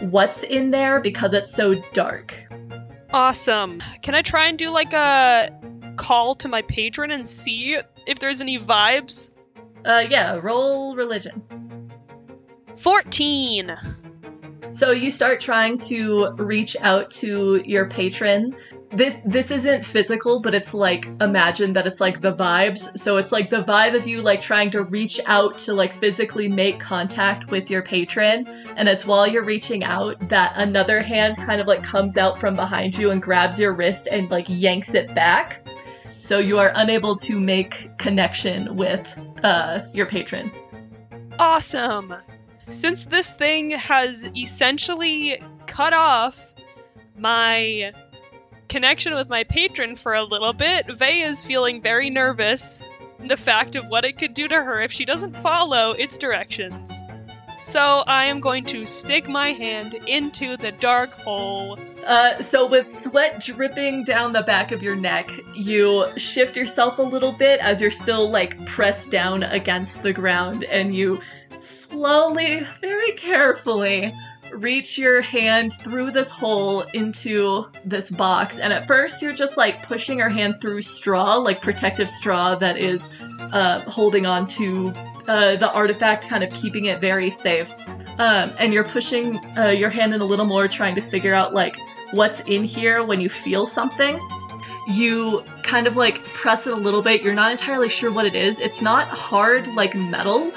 what's 0.00 0.42
in 0.42 0.70
there 0.70 1.00
because 1.00 1.32
it's 1.32 1.52
so 1.52 1.74
dark 1.92 2.46
Awesome. 3.12 3.80
Can 4.02 4.14
I 4.14 4.22
try 4.22 4.46
and 4.46 4.58
do 4.58 4.70
like 4.70 4.92
a 4.92 5.48
call 5.96 6.34
to 6.34 6.48
my 6.48 6.62
patron 6.62 7.10
and 7.10 7.26
see 7.26 7.78
if 8.06 8.18
there's 8.18 8.40
any 8.40 8.58
vibes? 8.58 9.34
Uh, 9.84 10.04
yeah, 10.08 10.38
roll 10.42 10.96
religion. 10.96 11.42
14. 12.76 13.72
So 14.72 14.90
you 14.90 15.10
start 15.10 15.40
trying 15.40 15.78
to 15.78 16.32
reach 16.32 16.76
out 16.80 17.10
to 17.12 17.62
your 17.64 17.88
patron. 17.88 18.54
This 18.90 19.16
this 19.24 19.50
isn't 19.50 19.84
physical, 19.84 20.38
but 20.40 20.54
it's 20.54 20.74
like 20.74 21.06
imagine 21.20 21.72
that 21.72 21.86
it's 21.86 22.00
like 22.00 22.20
the 22.20 22.32
vibes. 22.32 22.96
So 22.98 23.16
it's 23.16 23.32
like 23.32 23.50
the 23.50 23.62
vibe 23.62 23.96
of 23.96 24.06
you 24.06 24.22
like 24.22 24.40
trying 24.40 24.70
to 24.70 24.82
reach 24.82 25.18
out 25.26 25.58
to 25.60 25.74
like 25.74 25.92
physically 25.92 26.48
make 26.48 26.78
contact 26.78 27.50
with 27.50 27.70
your 27.70 27.82
patron, 27.82 28.46
and 28.76 28.88
it's 28.88 29.06
while 29.06 29.26
you're 29.26 29.44
reaching 29.44 29.82
out 29.82 30.28
that 30.28 30.52
another 30.56 31.00
hand 31.00 31.36
kind 31.36 31.60
of 31.60 31.66
like 31.66 31.82
comes 31.82 32.16
out 32.16 32.38
from 32.38 32.54
behind 32.54 32.96
you 32.96 33.10
and 33.10 33.22
grabs 33.22 33.58
your 33.58 33.72
wrist 33.72 34.08
and 34.12 34.30
like 34.30 34.46
yanks 34.48 34.94
it 34.94 35.14
back. 35.14 35.66
So 36.20 36.38
you 36.38 36.58
are 36.58 36.72
unable 36.74 37.16
to 37.16 37.40
make 37.40 37.96
connection 37.98 38.76
with 38.76 39.18
uh 39.42 39.80
your 39.94 40.06
patron. 40.06 40.52
Awesome. 41.38 42.14
Since 42.68 43.06
this 43.06 43.34
thing 43.36 43.70
has 43.70 44.28
essentially 44.36 45.40
cut 45.66 45.92
off 45.92 46.52
my 47.16 47.92
connection 48.68 49.14
with 49.14 49.28
my 49.28 49.44
patron 49.44 49.94
for 49.94 50.14
a 50.14 50.24
little 50.24 50.52
bit, 50.52 50.86
Vey 50.96 51.20
is 51.20 51.44
feeling 51.44 51.80
very 51.80 52.10
nervous 52.10 52.82
the 53.20 53.36
fact 53.36 53.76
of 53.76 53.86
what 53.86 54.04
it 54.04 54.18
could 54.18 54.34
do 54.34 54.48
to 54.48 54.56
her 54.56 54.80
if 54.80 54.92
she 54.92 55.04
doesn't 55.04 55.36
follow 55.36 55.92
its 55.92 56.18
directions. 56.18 57.02
So 57.58 58.04
I 58.06 58.24
am 58.24 58.40
going 58.40 58.64
to 58.66 58.84
stick 58.84 59.28
my 59.28 59.52
hand 59.52 59.94
into 60.06 60.56
the 60.58 60.72
dark 60.72 61.14
hole. 61.14 61.78
Uh, 62.04 62.40
so 62.42 62.66
with 62.66 62.90
sweat 62.90 63.40
dripping 63.40 64.04
down 64.04 64.32
the 64.32 64.42
back 64.42 64.72
of 64.72 64.82
your 64.82 64.94
neck, 64.94 65.30
you 65.54 66.06
shift 66.18 66.56
yourself 66.56 66.98
a 66.98 67.02
little 67.02 67.32
bit 67.32 67.58
as 67.60 67.80
you're 67.80 67.90
still 67.90 68.28
like 68.28 68.64
pressed 68.66 69.10
down 69.10 69.42
against 69.44 70.02
the 70.02 70.12
ground, 70.12 70.64
and 70.64 70.94
you 70.94 71.20
slowly, 71.66 72.66
very 72.80 73.12
carefully, 73.12 74.12
reach 74.52 74.96
your 74.96 75.20
hand 75.20 75.72
through 75.72 76.10
this 76.12 76.30
hole 76.30 76.82
into 76.94 77.66
this 77.84 78.10
box. 78.10 78.58
And 78.58 78.72
at 78.72 78.86
first, 78.86 79.22
you're 79.22 79.32
just 79.32 79.56
like 79.56 79.86
pushing 79.86 80.18
your 80.18 80.28
hand 80.28 80.60
through 80.60 80.82
straw, 80.82 81.36
like 81.36 81.60
protective 81.60 82.10
straw 82.10 82.54
that 82.56 82.76
is 82.78 83.10
uh, 83.52 83.80
holding 83.80 84.26
on 84.26 84.46
to 84.48 84.92
uh, 85.28 85.56
the 85.56 85.70
artifact, 85.72 86.28
kind 86.28 86.44
of 86.44 86.52
keeping 86.52 86.86
it 86.86 87.00
very 87.00 87.30
safe. 87.30 87.74
Um, 88.18 88.52
and 88.58 88.72
you're 88.72 88.84
pushing 88.84 89.38
uh, 89.58 89.68
your 89.68 89.90
hand 89.90 90.14
in 90.14 90.20
a 90.20 90.24
little 90.24 90.46
more, 90.46 90.68
trying 90.68 90.94
to 90.94 91.02
figure 91.02 91.34
out 91.34 91.52
like 91.52 91.76
what's 92.12 92.40
in 92.40 92.64
here 92.64 93.04
when 93.04 93.20
you 93.20 93.28
feel 93.28 93.66
something. 93.66 94.18
You 94.88 95.42
kind 95.62 95.86
of 95.86 95.96
like 95.96 96.22
press 96.22 96.66
it 96.66 96.72
a 96.72 96.76
little 96.76 97.02
bit. 97.02 97.22
You're 97.22 97.34
not 97.34 97.50
entirely 97.50 97.88
sure 97.88 98.12
what 98.12 98.24
it 98.24 98.34
is. 98.34 98.60
It's 98.60 98.80
not 98.80 99.08
hard 99.08 99.66
like 99.74 99.94
metal, 99.94 100.52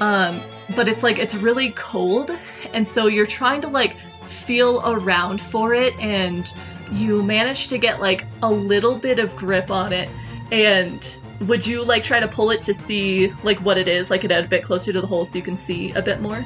um, 0.00 0.40
but 0.76 0.88
it's 0.88 1.02
like 1.02 1.18
it's 1.18 1.34
really 1.34 1.70
cold, 1.70 2.30
and 2.72 2.86
so 2.86 3.06
you're 3.06 3.26
trying 3.26 3.60
to 3.62 3.68
like 3.68 3.96
feel 4.26 4.82
around 4.84 5.40
for 5.40 5.74
it, 5.74 5.98
and 5.98 6.52
you 6.92 7.22
manage 7.22 7.68
to 7.68 7.78
get 7.78 8.00
like 8.00 8.24
a 8.42 8.50
little 8.50 8.94
bit 8.94 9.18
of 9.18 9.34
grip 9.36 9.70
on 9.70 9.92
it. 9.92 10.08
And 10.50 11.16
would 11.40 11.66
you 11.66 11.84
like 11.84 12.02
try 12.02 12.20
to 12.20 12.28
pull 12.28 12.50
it 12.50 12.62
to 12.64 12.74
see 12.74 13.32
like 13.42 13.58
what 13.58 13.78
it 13.78 13.88
is, 13.88 14.10
like 14.10 14.24
it 14.24 14.30
a 14.30 14.42
bit 14.42 14.62
closer 14.62 14.92
to 14.92 15.00
the 15.00 15.06
hole 15.06 15.24
so 15.24 15.36
you 15.36 15.44
can 15.44 15.56
see 15.56 15.92
a 15.92 16.02
bit 16.02 16.20
more? 16.20 16.44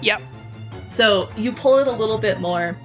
Yep. 0.00 0.22
So 0.88 1.28
you 1.36 1.50
pull 1.50 1.78
it 1.78 1.88
a 1.88 1.92
little 1.92 2.18
bit 2.18 2.40
more, 2.40 2.76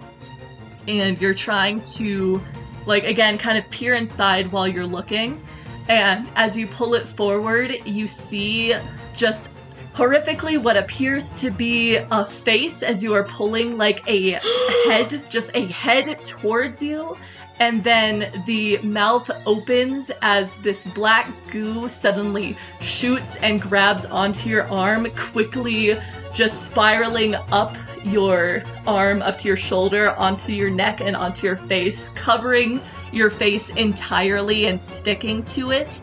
and 0.87 1.19
you're 1.21 1.35
trying 1.35 1.81
to, 1.81 2.41
like, 2.87 3.03
again, 3.03 3.37
kind 3.37 3.57
of 3.57 3.69
peer 3.69 3.93
inside 3.93 4.51
while 4.51 4.67
you're 4.67 4.87
looking. 4.87 5.39
And 5.87 6.27
as 6.35 6.57
you 6.57 6.65
pull 6.65 6.95
it 6.95 7.07
forward, 7.07 7.75
you 7.85 8.07
see 8.07 8.75
just 9.15 9.49
horrifically 9.93 10.61
what 10.61 10.77
appears 10.77 11.33
to 11.33 11.51
be 11.51 11.97
a 11.97 12.25
face 12.25 12.83
as 12.83 13.03
you 13.03 13.13
are 13.13 13.23
pulling, 13.23 13.77
like, 13.77 14.03
a 14.07 14.31
head, 14.87 15.21
just 15.29 15.51
a 15.53 15.65
head 15.65 16.23
towards 16.25 16.81
you. 16.81 17.17
And 17.59 17.83
then 17.83 18.31
the 18.45 18.77
mouth 18.79 19.29
opens 19.45 20.11
as 20.21 20.55
this 20.57 20.87
black 20.87 21.29
goo 21.51 21.89
suddenly 21.89 22.55
shoots 22.79 23.35
and 23.37 23.61
grabs 23.61 24.05
onto 24.05 24.49
your 24.49 24.63
arm, 24.71 25.07
quickly 25.11 25.97
just 26.33 26.65
spiraling 26.65 27.35
up 27.51 27.75
your 28.05 28.63
arm, 28.87 29.21
up 29.21 29.37
to 29.39 29.47
your 29.49 29.57
shoulder, 29.57 30.11
onto 30.11 30.53
your 30.53 30.69
neck, 30.69 31.01
and 31.01 31.17
onto 31.17 31.47
your 31.47 31.57
face, 31.57 32.09
covering 32.09 32.79
your 33.11 33.29
face 33.29 33.69
entirely 33.71 34.67
and 34.67 34.79
sticking 34.79 35.43
to 35.43 35.71
it. 35.71 35.99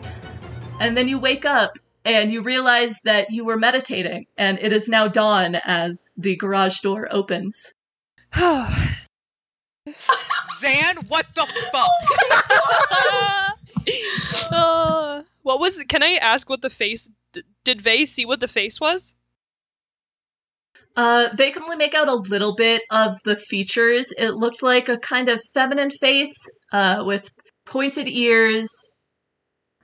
And 0.79 0.95
then 0.95 1.07
you 1.07 1.17
wake 1.17 1.45
up 1.45 1.79
and 2.07 2.31
you 2.31 2.41
realize 2.41 2.99
that 3.03 3.31
you 3.31 3.43
were 3.43 3.57
meditating, 3.57 4.27
and 4.37 4.57
it 4.59 4.71
is 4.71 4.87
now 4.87 5.07
dawn 5.07 5.55
as 5.55 6.09
the 6.17 6.37
garage 6.37 6.79
door 6.79 7.07
opens. 7.11 7.73
Zan, 8.33 8.65
what 11.07 11.27
the 11.35 11.45
fuck? 11.71 11.89
Uh, 14.51 15.23
what 15.43 15.59
was? 15.59 15.83
Can 15.87 16.03
I 16.03 16.17
ask 16.21 16.49
what 16.49 16.61
the 16.61 16.69
face? 16.69 17.09
D- 17.31 17.43
did 17.63 17.81
Vey 17.81 18.05
see 18.05 18.25
what 18.25 18.39
the 18.39 18.47
face 18.47 18.79
was? 18.79 19.15
Uh, 20.95 21.27
they 21.33 21.51
can 21.51 21.63
only 21.63 21.75
make 21.75 21.93
out 21.93 22.07
a 22.07 22.15
little 22.15 22.55
bit 22.55 22.81
of 22.89 23.15
the 23.23 23.35
features. 23.35 24.11
It 24.17 24.31
looked 24.31 24.63
like 24.63 24.89
a 24.89 24.97
kind 24.97 25.29
of 25.29 25.41
feminine 25.53 25.91
face, 25.91 26.33
uh, 26.71 27.03
with 27.05 27.29
pointed 27.65 28.07
ears, 28.07 28.69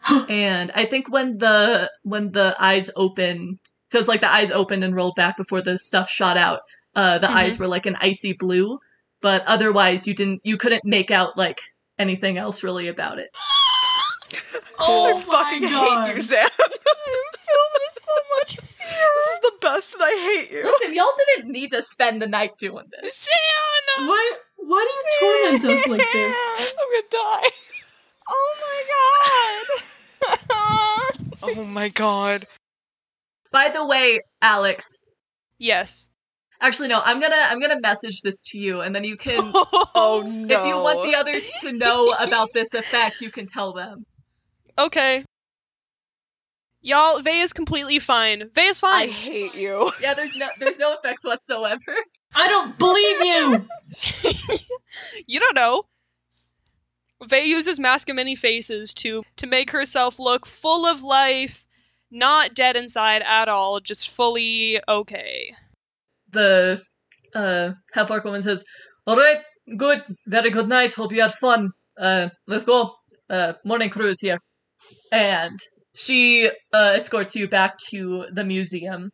and 0.29 0.71
I 0.75 0.85
think 0.85 1.11
when 1.11 1.37
the 1.37 1.89
when 2.03 2.31
the 2.31 2.55
eyes 2.59 2.89
open, 2.95 3.59
because 3.89 4.07
like 4.07 4.21
the 4.21 4.31
eyes 4.31 4.51
opened 4.51 4.83
and 4.83 4.95
rolled 4.95 5.15
back 5.15 5.37
before 5.37 5.61
the 5.61 5.77
stuff 5.77 6.09
shot 6.09 6.37
out, 6.37 6.61
uh, 6.95 7.17
the 7.19 7.29
eyes 7.31 7.57
were 7.59 7.67
like 7.67 7.85
an 7.85 7.95
icy 7.99 8.33
blue. 8.33 8.79
But 9.21 9.45
otherwise, 9.45 10.05
you 10.05 10.13
didn't, 10.13 10.41
you 10.43 10.57
couldn't 10.57 10.83
make 10.83 11.09
out 11.09 11.37
like 11.37 11.61
anything 11.97 12.37
else 12.37 12.63
really 12.63 12.87
about 12.87 13.19
it. 13.19 13.29
Oh 14.85 15.05
I 15.09 15.13
my 15.13 15.21
fucking 15.21 15.61
god. 15.69 16.07
hate 16.07 16.15
you, 16.17 16.21
Zan. 16.23 16.39
I'm 16.59 17.89
so 17.95 18.13
much 18.39 18.57
fear. 18.57 19.09
This 19.15 19.27
is 19.35 19.39
the 19.41 19.53
best, 19.61 19.93
and 19.93 20.03
I 20.03 20.09
hate 20.09 20.51
you. 20.51 20.63
Listen, 20.65 20.93
y'all 20.95 21.13
didn't 21.35 21.51
need 21.51 21.71
to 21.71 21.81
spend 21.83 22.21
the 22.21 22.27
night 22.27 22.57
doing 22.57 22.85
this. 22.91 23.29
Zan! 23.29 24.07
Why 24.09 24.33
why 24.57 24.87
do 24.89 25.25
you 25.25 25.41
torment 25.43 25.63
us 25.65 25.87
like 25.87 26.01
this? 26.11 26.35
I'm 26.57 26.65
gonna 26.65 27.07
die. 27.11 27.49
Oh 28.27 28.55
my 28.59 28.83
god. 29.77 29.83
Oh 31.45 31.65
my 31.65 31.89
god. 31.89 32.47
By 33.51 33.69
the 33.69 33.85
way, 33.85 34.21
Alex, 34.41 34.99
Yes. 35.57 36.09
actually 36.61 36.87
no, 36.87 37.01
I'm 37.03 37.19
gonna 37.19 37.35
I'm 37.49 37.59
gonna 37.61 37.79
message 37.81 38.21
this 38.21 38.41
to 38.51 38.59
you, 38.59 38.81
and 38.81 38.95
then 38.95 39.03
you 39.03 39.17
can, 39.17 39.39
Oh 39.43 40.23
no. 40.25 40.59
if 40.61 40.65
you 40.65 40.77
want 40.79 41.03
the 41.03 41.15
others 41.17 41.51
to 41.61 41.73
know 41.73 42.05
about 42.19 42.47
this 42.53 42.73
effect, 42.73 43.21
you 43.21 43.29
can 43.29 43.45
tell 43.45 43.73
them. 43.73 44.05
Okay. 44.79 45.25
Y'all, 46.81 47.19
Vay 47.19 47.39
is 47.39 47.53
completely 47.53 47.99
fine. 47.99 48.49
Vay 48.53 48.67
is 48.67 48.79
fine. 48.79 49.03
I 49.03 49.11
hate 49.11 49.55
you. 49.55 49.89
Yeah, 50.01 50.13
there's 50.13 50.35
no 50.35 50.47
there's 50.59 50.77
no 50.77 50.93
effects 50.93 51.23
whatsoever. 51.23 51.95
I 52.35 52.47
don't 52.47 52.77
believe 52.79 53.19
you. 53.23 53.67
you 55.27 55.39
don't 55.39 55.55
know. 55.55 55.83
Vey 57.28 57.45
uses 57.45 57.80
Mask 57.80 58.09
of 58.09 58.15
Many 58.15 58.36
Faces 58.36 58.93
to 58.95 59.24
to 59.38 59.47
make 59.47 59.71
herself 59.71 60.19
look 60.19 60.45
full 60.45 60.86
of 60.86 61.03
life, 61.03 61.65
not 62.11 62.53
dead 62.53 62.76
inside 62.76 63.24
at 63.26 63.49
all, 63.49 63.80
just 63.80 64.09
fully 64.09 64.80
okay. 64.88 65.53
The 66.30 66.82
uh 67.36 67.71
half 67.93 68.11
orc 68.11 68.24
woman 68.24 68.43
says, 68.43 68.63
"All 69.07 69.17
right, 69.17 69.41
good, 69.78 70.03
very 70.28 70.49
good 70.49 70.67
night. 70.67 70.93
Hope 70.93 71.11
you 71.11 71.21
had 71.21 71.34
fun. 71.34 71.71
Uh, 71.97 72.30
let's 72.47 72.63
go. 72.63 72.95
Uh, 73.30 73.53
morning 73.65 73.89
cruise 73.89 74.19
here." 74.21 74.39
And 75.11 75.59
she 75.95 76.49
uh 76.74 76.93
escorts 76.95 77.36
you 77.36 77.47
back 77.47 77.78
to 77.89 78.26
the 78.32 78.43
museum. 78.43 79.11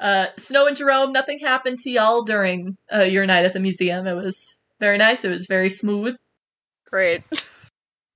Uh, 0.00 0.26
Snow 0.36 0.66
and 0.66 0.76
Jerome, 0.76 1.12
nothing 1.12 1.38
happened 1.38 1.78
to 1.80 1.90
y'all 1.90 2.22
during 2.22 2.76
uh, 2.92 3.02
your 3.02 3.24
night 3.24 3.44
at 3.44 3.52
the 3.52 3.60
museum. 3.60 4.08
It 4.08 4.14
was 4.14 4.56
very 4.80 4.98
nice. 4.98 5.24
It 5.24 5.28
was 5.28 5.46
very 5.48 5.70
smooth. 5.70 6.16
Great. 6.92 7.22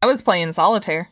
I 0.02 0.06
was 0.06 0.22
playing 0.22 0.52
solitaire. 0.52 1.08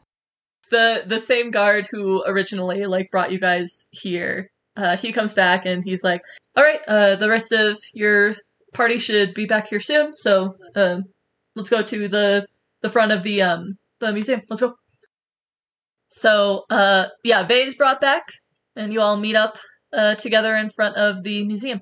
the 0.71 1.03
the 1.07 1.21
same 1.21 1.51
guard 1.51 1.87
who 1.91 2.23
originally 2.27 2.87
like 2.87 3.11
brought 3.11 3.33
you 3.33 3.39
guys 3.39 3.87
here 3.91 4.51
uh 4.77 4.97
he 4.97 5.12
comes 5.12 5.33
back 5.35 5.65
and 5.67 5.85
he's 5.85 6.03
like 6.03 6.21
all 6.57 6.65
right 6.65 6.81
uh 6.89 7.15
the 7.17 7.29
rest 7.29 7.53
of 7.53 7.79
your 7.93 8.35
party 8.73 8.99
should 8.99 9.35
be 9.35 9.47
back 9.47 9.69
here 9.69 9.81
soon 9.81 10.15
so 10.15 10.57
um 10.75 11.05
let's 11.55 11.71
go 11.71 11.83
to 11.83 12.09
the 12.09 12.47
the 12.83 12.89
front 12.89 13.12
of 13.12 13.23
the 13.23 13.41
um 13.43 13.77
the 14.01 14.12
museum 14.12 14.41
let's 14.51 14.61
go 14.62 14.75
so 16.09 16.65
uh 16.71 17.07
yeah 17.23 17.43
vay's 17.45 17.75
brought 17.75 18.01
back 18.01 18.25
and 18.77 18.93
you 18.93 19.01
all 19.01 19.17
meet 19.17 19.37
up 19.37 19.59
uh 19.93 20.15
together 20.15 20.57
in 20.57 20.71
front 20.71 20.97
of 20.97 21.23
the 21.23 21.45
museum 21.45 21.81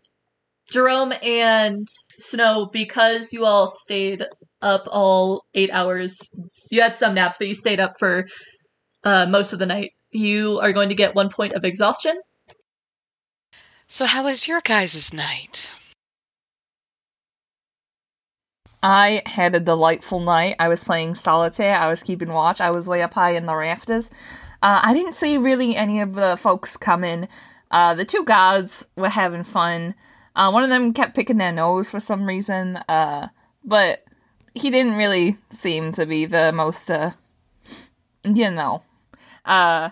jerome 0.70 1.12
and 1.22 1.88
snow 2.20 2.68
because 2.72 3.32
you 3.32 3.44
all 3.46 3.66
stayed 3.68 4.26
up 4.62 4.86
all 4.90 5.44
eight 5.54 5.70
hours. 5.72 6.18
You 6.70 6.80
had 6.80 6.96
some 6.96 7.14
naps, 7.14 7.38
but 7.38 7.48
you 7.48 7.54
stayed 7.54 7.80
up 7.80 7.94
for 7.98 8.26
uh, 9.04 9.26
most 9.26 9.52
of 9.52 9.58
the 9.58 9.66
night. 9.66 9.90
You 10.12 10.60
are 10.60 10.72
going 10.72 10.88
to 10.88 10.94
get 10.94 11.14
one 11.14 11.28
point 11.28 11.52
of 11.52 11.64
exhaustion. 11.64 12.16
So, 13.86 14.06
how 14.06 14.24
was 14.24 14.48
your 14.48 14.60
guys' 14.62 15.12
night? 15.12 15.70
I 18.82 19.22
had 19.26 19.54
a 19.54 19.60
delightful 19.60 20.18
night. 20.18 20.56
I 20.58 20.68
was 20.68 20.82
playing 20.82 21.14
solitaire. 21.14 21.76
I 21.76 21.88
was 21.88 22.02
keeping 22.02 22.32
watch. 22.32 22.60
I 22.60 22.70
was 22.70 22.88
way 22.88 23.02
up 23.02 23.14
high 23.14 23.36
in 23.36 23.46
the 23.46 23.54
rafters. 23.54 24.10
Uh, 24.62 24.80
I 24.82 24.92
didn't 24.94 25.14
see 25.14 25.38
really 25.38 25.76
any 25.76 26.00
of 26.00 26.14
the 26.14 26.36
folks 26.36 26.76
coming. 26.76 27.28
Uh, 27.70 27.94
the 27.94 28.04
two 28.04 28.24
guards 28.24 28.88
were 28.96 29.08
having 29.08 29.44
fun. 29.44 29.94
Uh, 30.34 30.50
one 30.50 30.62
of 30.62 30.68
them 30.70 30.92
kept 30.92 31.14
picking 31.14 31.36
their 31.36 31.52
nose 31.52 31.90
for 31.90 32.00
some 32.00 32.24
reason, 32.24 32.78
uh, 32.88 33.28
but 33.64 34.00
he 34.54 34.70
didn't 34.70 34.94
really 34.94 35.36
seem 35.52 35.92
to 35.92 36.06
be 36.06 36.24
the 36.26 36.52
most, 36.52 36.90
uh, 36.90 37.12
you 38.24 38.50
know. 38.50 38.82
Uh, 39.44 39.90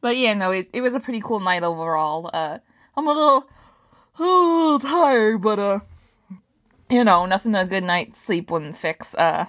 but 0.00 0.16
yeah, 0.16 0.34
no, 0.34 0.50
it, 0.50 0.68
it 0.72 0.80
was 0.80 0.94
a 0.94 1.00
pretty 1.00 1.20
cool 1.20 1.40
night 1.40 1.62
overall. 1.62 2.30
Uh, 2.32 2.58
I'm 2.96 3.06
a 3.06 3.12
little, 3.12 3.46
a 4.18 4.22
little 4.22 4.80
tired, 4.80 5.42
but 5.42 5.58
uh, 5.58 5.80
you 6.90 7.04
know, 7.04 7.26
nothing 7.26 7.54
a 7.54 7.64
good 7.64 7.84
night's 7.84 8.20
sleep 8.20 8.50
wouldn't 8.50 8.76
fix. 8.76 9.14
Uh, 9.14 9.46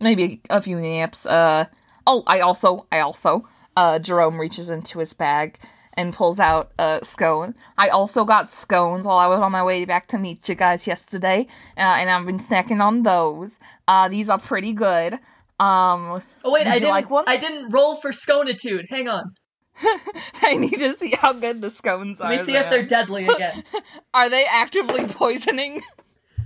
maybe 0.00 0.42
a 0.50 0.60
few 0.60 0.78
naps. 0.80 1.26
Uh, 1.26 1.66
oh, 2.06 2.22
I 2.26 2.40
also, 2.40 2.86
I 2.92 3.00
also, 3.00 3.48
uh, 3.76 3.98
Jerome 3.98 4.40
reaches 4.40 4.70
into 4.70 4.98
his 4.98 5.12
bag 5.12 5.58
and 5.96 6.12
pulls 6.12 6.38
out 6.40 6.70
a 6.78 7.00
scone. 7.02 7.54
I 7.78 7.88
also 7.88 8.24
got 8.24 8.50
scones 8.50 9.04
while 9.06 9.18
I 9.18 9.26
was 9.26 9.40
on 9.40 9.52
my 9.52 9.62
way 9.64 9.84
back 9.84 10.06
to 10.08 10.18
meet 10.18 10.48
you 10.48 10.54
guys 10.54 10.86
yesterday, 10.86 11.46
uh, 11.76 11.80
and 11.80 12.10
I've 12.10 12.26
been 12.26 12.38
snacking 12.38 12.80
on 12.80 13.02
those. 13.04 13.56
Uh, 13.88 14.08
these 14.08 14.28
are 14.28 14.38
pretty 14.38 14.72
good. 14.72 15.14
Um, 15.60 16.22
Oh 16.44 16.50
wait, 16.52 16.66
I 16.66 16.74
didn't. 16.74 16.88
like 16.90 17.10
one? 17.10 17.24
I 17.28 17.36
didn't 17.36 17.70
roll 17.70 17.94
for 17.96 18.12
sconitude. 18.12 18.86
Hang 18.90 19.08
on. 19.08 19.34
I 20.42 20.56
need 20.56 20.78
to 20.78 20.96
see 20.96 21.14
how 21.20 21.32
good 21.32 21.60
the 21.60 21.70
scones 21.70 22.20
are. 22.20 22.30
Let 22.30 22.40
me 22.40 22.44
see 22.44 22.56
if 22.56 22.70
they're 22.70 22.86
deadly 22.86 23.26
again. 23.26 23.64
Are 24.14 24.28
they 24.28 24.44
actively 24.44 25.06
poisoning? 25.06 25.82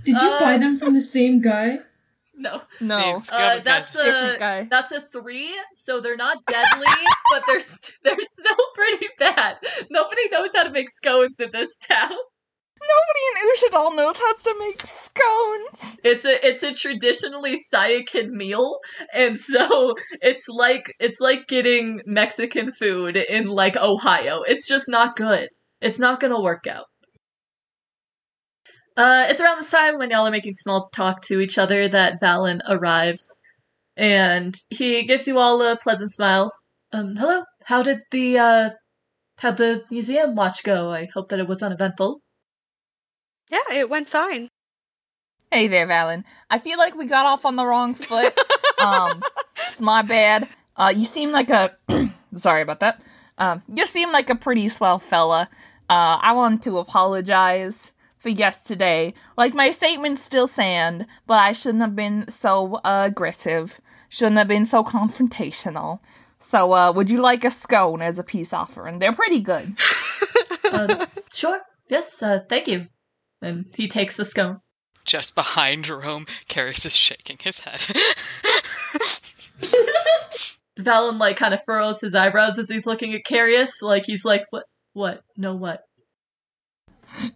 Did 0.03 0.15
you 0.21 0.29
Uh, 0.29 0.39
buy 0.39 0.57
them 0.57 0.77
from 0.77 0.93
the 0.93 1.01
same 1.01 1.39
guy? 1.41 1.79
No. 2.39 2.61
No. 2.79 3.21
Uh, 3.31 3.59
that's 3.59 3.91
because- 3.91 4.35
a 4.35 4.39
guy. 4.39 4.67
that's 4.69 4.91
a 4.93 5.01
three, 5.01 5.53
so 5.75 5.99
they're 5.99 6.15
not 6.15 6.37
deadly, 6.45 6.85
but 7.31 7.43
they're 7.45 7.61
they're 8.03 8.15
still 8.39 8.65
pretty 8.75 9.07
bad. 9.19 9.57
Nobody 9.91 10.29
knows 10.31 10.49
how 10.55 10.63
to 10.63 10.71
make 10.71 10.89
scones 10.89 11.39
in 11.39 11.51
this 11.51 11.75
town. 11.87 12.11
Nobody 12.81 13.23
in 13.29 13.69
Ushadal 13.69 13.95
knows 13.97 14.17
how 14.17 14.33
to 14.33 14.55
make 14.57 14.81
scones. 14.85 15.99
It's 16.03 16.23
a 16.23 16.47
it's 16.47 16.63
a 16.63 16.73
traditionally 16.73 17.59
Sayakin 17.73 18.29
meal, 18.29 18.79
and 19.13 19.37
so 19.37 19.95
it's 20.21 20.47
like 20.47 20.93
it's 20.99 21.19
like 21.19 21.47
getting 21.47 22.01
Mexican 22.05 22.71
food 22.71 23.17
in 23.17 23.47
like 23.47 23.75
Ohio. 23.75 24.43
It's 24.43 24.65
just 24.65 24.85
not 24.87 25.17
good. 25.17 25.49
It's 25.81 25.99
not 25.99 26.21
gonna 26.21 26.39
work 26.41 26.67
out. 26.67 26.85
Uh, 28.99 29.25
it's 29.29 29.39
around 29.39 29.57
this 29.57 29.71
time 29.71 29.97
when 29.97 30.09
y'all 30.09 30.27
are 30.27 30.31
making 30.31 30.53
small 30.53 30.89
talk 30.89 31.21
to 31.21 31.39
each 31.39 31.57
other 31.57 31.87
that 31.87 32.19
Valen 32.19 32.59
arrives, 32.67 33.39
and 33.95 34.61
he 34.69 35.05
gives 35.05 35.25
you 35.25 35.39
all 35.39 35.61
a 35.61 35.77
pleasant 35.77 36.11
smile. 36.11 36.51
Um, 36.91 37.15
hello. 37.15 37.43
How 37.63 37.81
did 37.81 38.01
the 38.11 38.37
uh, 38.37 38.69
how'd 39.37 39.55
the 39.55 39.85
museum 39.89 40.35
watch 40.35 40.65
go? 40.65 40.91
I 40.91 41.07
hope 41.13 41.29
that 41.29 41.39
it 41.39 41.47
was 41.47 41.63
uneventful. 41.63 42.19
Yeah, 43.49 43.71
it 43.71 43.89
went 43.89 44.09
fine. 44.09 44.49
Hey 45.49 45.69
there, 45.69 45.87
Valen. 45.87 46.25
I 46.49 46.59
feel 46.59 46.77
like 46.77 46.93
we 46.93 47.05
got 47.05 47.25
off 47.25 47.45
on 47.45 47.55
the 47.55 47.65
wrong 47.65 47.95
foot. 47.95 48.37
um, 48.79 49.23
it's 49.69 49.79
my 49.79 50.01
bad. 50.01 50.45
Uh, 50.75 50.91
you 50.93 51.05
seem 51.05 51.31
like 51.31 51.49
a. 51.49 51.73
sorry 52.35 52.63
about 52.63 52.81
that. 52.81 53.01
Um, 53.37 53.63
you 53.73 53.85
seem 53.85 54.11
like 54.11 54.29
a 54.29 54.35
pretty 54.35 54.67
swell 54.67 54.99
fella. 54.99 55.47
Uh, 55.89 56.19
I 56.21 56.33
want 56.33 56.63
to 56.63 56.79
apologize 56.79 57.93
for 58.19 58.29
yesterday. 58.29 59.13
Like 59.37 59.53
my 59.53 59.71
statements 59.71 60.23
still 60.23 60.47
stand, 60.47 61.07
but 61.25 61.39
I 61.39 61.53
shouldn't 61.53 61.81
have 61.81 61.95
been 61.95 62.29
so 62.29 62.75
uh, 62.83 63.05
aggressive. 63.07 63.81
Shouldn't 64.09 64.37
have 64.37 64.47
been 64.47 64.65
so 64.65 64.83
confrontational. 64.83 65.99
So, 66.39 66.73
uh, 66.73 66.91
would 66.91 67.09
you 67.09 67.21
like 67.21 67.43
a 67.43 67.51
scone 67.51 68.01
as 68.01 68.17
a 68.17 68.23
peace 68.23 68.53
offering? 68.53 68.99
They're 68.99 69.13
pretty 69.13 69.39
good. 69.39 69.75
Uh, 70.71 71.05
sure. 71.33 71.61
Yes. 71.89 72.21
Uh, 72.21 72.39
thank 72.47 72.67
you. 72.67 72.87
And 73.41 73.65
he 73.75 73.87
takes 73.87 74.17
the 74.17 74.25
scone. 74.25 74.61
Just 75.05 75.33
behind 75.35 75.85
Jerome, 75.85 76.27
Carius 76.47 76.85
is 76.85 76.95
shaking 76.95 77.37
his 77.41 77.61
head. 77.61 77.79
Valen 80.79 81.19
like 81.19 81.37
kind 81.37 81.53
of 81.53 81.61
furrows 81.65 82.01
his 82.01 82.15
eyebrows 82.15 82.57
as 82.57 82.69
he's 82.69 82.85
looking 82.85 83.13
at 83.13 83.25
Carius, 83.29 83.81
like 83.81 84.05
he's 84.05 84.23
like, 84.23 84.45
"What? 84.49 84.65
What? 84.93 85.21
No, 85.35 85.55
what?" 85.55 85.81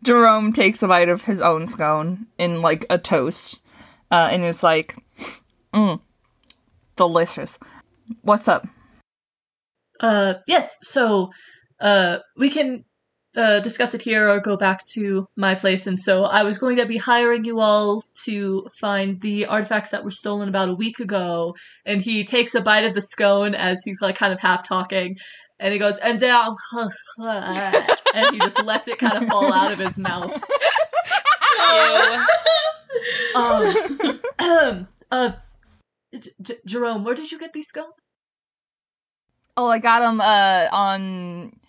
Jerome 0.03 0.53
takes 0.53 0.81
a 0.81 0.87
bite 0.87 1.09
of 1.09 1.23
his 1.23 1.41
own 1.41 1.67
scone 1.67 2.27
in 2.37 2.61
like 2.61 2.85
a 2.89 2.97
toast, 2.97 3.59
uh, 4.11 4.29
and 4.31 4.43
it's 4.43 4.63
like, 4.63 4.95
mm, 5.73 5.99
delicious. 6.95 7.57
What's 8.21 8.47
up? 8.47 8.67
Uh, 9.99 10.35
yes. 10.47 10.77
So, 10.83 11.31
uh, 11.79 12.19
we 12.37 12.49
can 12.49 12.85
uh 13.35 13.59
discuss 13.61 13.95
it 13.95 14.01
here 14.03 14.29
or 14.29 14.39
go 14.39 14.55
back 14.55 14.85
to 14.85 15.25
my 15.35 15.55
place. 15.55 15.87
And 15.87 15.99
so, 15.99 16.25
I 16.25 16.43
was 16.43 16.59
going 16.59 16.77
to 16.77 16.85
be 16.85 16.97
hiring 16.97 17.45
you 17.45 17.59
all 17.59 18.03
to 18.25 18.67
find 18.79 19.21
the 19.21 19.45
artifacts 19.45 19.89
that 19.91 20.03
were 20.03 20.11
stolen 20.11 20.49
about 20.49 20.69
a 20.69 20.75
week 20.75 20.99
ago. 20.99 21.55
And 21.85 22.01
he 22.01 22.25
takes 22.25 22.53
a 22.53 22.61
bite 22.61 22.85
of 22.85 22.93
the 22.93 23.01
scone 23.01 23.55
as 23.55 23.81
he's 23.83 24.01
like 24.01 24.15
kind 24.15 24.33
of 24.33 24.41
half 24.41 24.67
talking, 24.67 25.17
and 25.59 25.73
he 25.73 25.79
goes, 25.79 25.97
"And 25.99 26.19
then," 26.19 26.35
I'll 26.35 26.57
and 28.15 28.33
he 28.33 28.39
just 28.39 28.63
lets 28.63 28.87
it 28.87 28.99
kind 28.99 29.23
of 29.23 29.29
fall 29.29 29.51
out 29.51 29.71
of 29.71 29.79
his 29.79 29.97
mouth. 29.97 30.43
Um, 33.35 34.87
uh, 35.11 35.31
J- 36.13 36.29
J- 36.41 36.59
Jerome, 36.65 37.03
where 37.03 37.15
did 37.15 37.31
you 37.31 37.39
get 37.39 37.53
these 37.53 37.67
scones? 37.67 37.93
Oh, 39.57 39.67
I 39.67 39.79
got 39.79 39.99
them 39.99 40.21
uh, 40.21 40.67
on 40.71 41.59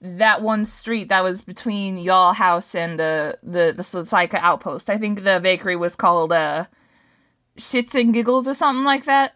that 0.00 0.42
one 0.42 0.64
street 0.64 1.08
that 1.08 1.22
was 1.24 1.42
between 1.42 1.96
y'all 1.96 2.32
house 2.32 2.74
and 2.74 2.98
the 2.98 3.38
the 3.42 3.72
the 3.76 3.82
Slaika 3.82 4.34
outpost. 4.34 4.90
I 4.90 4.98
think 4.98 5.24
the 5.24 5.40
bakery 5.40 5.76
was 5.76 5.96
called 5.96 6.32
uh, 6.32 6.66
Shits 7.56 7.94
and 7.94 8.12
Giggles 8.12 8.46
or 8.46 8.54
something 8.54 8.84
like 8.84 9.04
that. 9.04 9.34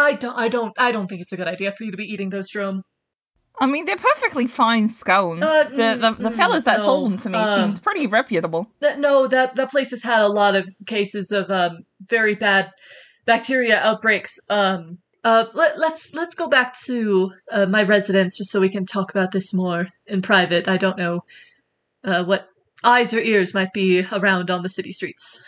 I 0.00 0.12
don't, 0.12 0.36
I 0.36 0.48
don't, 0.48 0.72
I 0.78 0.92
don't 0.92 1.06
think 1.06 1.20
it's 1.20 1.32
a 1.32 1.36
good 1.36 1.48
idea 1.48 1.72
for 1.72 1.84
you 1.84 1.90
to 1.90 1.96
be 1.96 2.04
eating 2.04 2.30
those, 2.30 2.50
Jerome. 2.50 2.82
I 3.58 3.66
mean, 3.66 3.84
they're 3.84 3.96
perfectly 3.96 4.46
fine 4.46 4.88
scones. 4.88 5.42
Uh, 5.42 5.64
the, 5.64 5.76
the 5.76 6.16
the 6.18 6.30
mm, 6.30 6.34
fellas 6.34 6.64
that 6.64 6.78
no, 6.78 6.84
sold 6.84 7.10
them 7.10 7.18
to 7.18 7.30
me 7.30 7.38
uh, 7.38 7.56
seemed 7.56 7.82
pretty 7.82 8.06
reputable. 8.06 8.70
Th- 8.80 8.96
No, 8.96 9.26
that 9.26 9.54
that 9.56 9.70
place 9.70 9.90
has 9.90 10.02
had 10.02 10.22
a 10.22 10.28
lot 10.28 10.56
of 10.56 10.68
cases 10.86 11.30
of 11.30 11.50
um 11.50 11.80
very 12.00 12.34
bad 12.34 12.70
bacteria 13.26 13.78
outbreaks. 13.78 14.38
Um, 14.48 14.98
uh, 15.24 15.44
let, 15.52 15.78
let's 15.78 16.14
let's 16.14 16.34
go 16.34 16.48
back 16.48 16.74
to 16.86 17.32
uh, 17.52 17.66
my 17.66 17.82
residence 17.82 18.38
just 18.38 18.50
so 18.50 18.60
we 18.60 18.70
can 18.70 18.86
talk 18.86 19.10
about 19.10 19.32
this 19.32 19.52
more 19.52 19.88
in 20.06 20.22
private. 20.22 20.66
I 20.66 20.78
don't 20.78 20.96
know 20.96 21.20
uh, 22.02 22.24
what 22.24 22.48
eyes 22.82 23.12
or 23.12 23.20
ears 23.20 23.52
might 23.52 23.74
be 23.74 24.06
around 24.10 24.50
on 24.50 24.62
the 24.62 24.70
city 24.70 24.92
streets. 24.92 25.38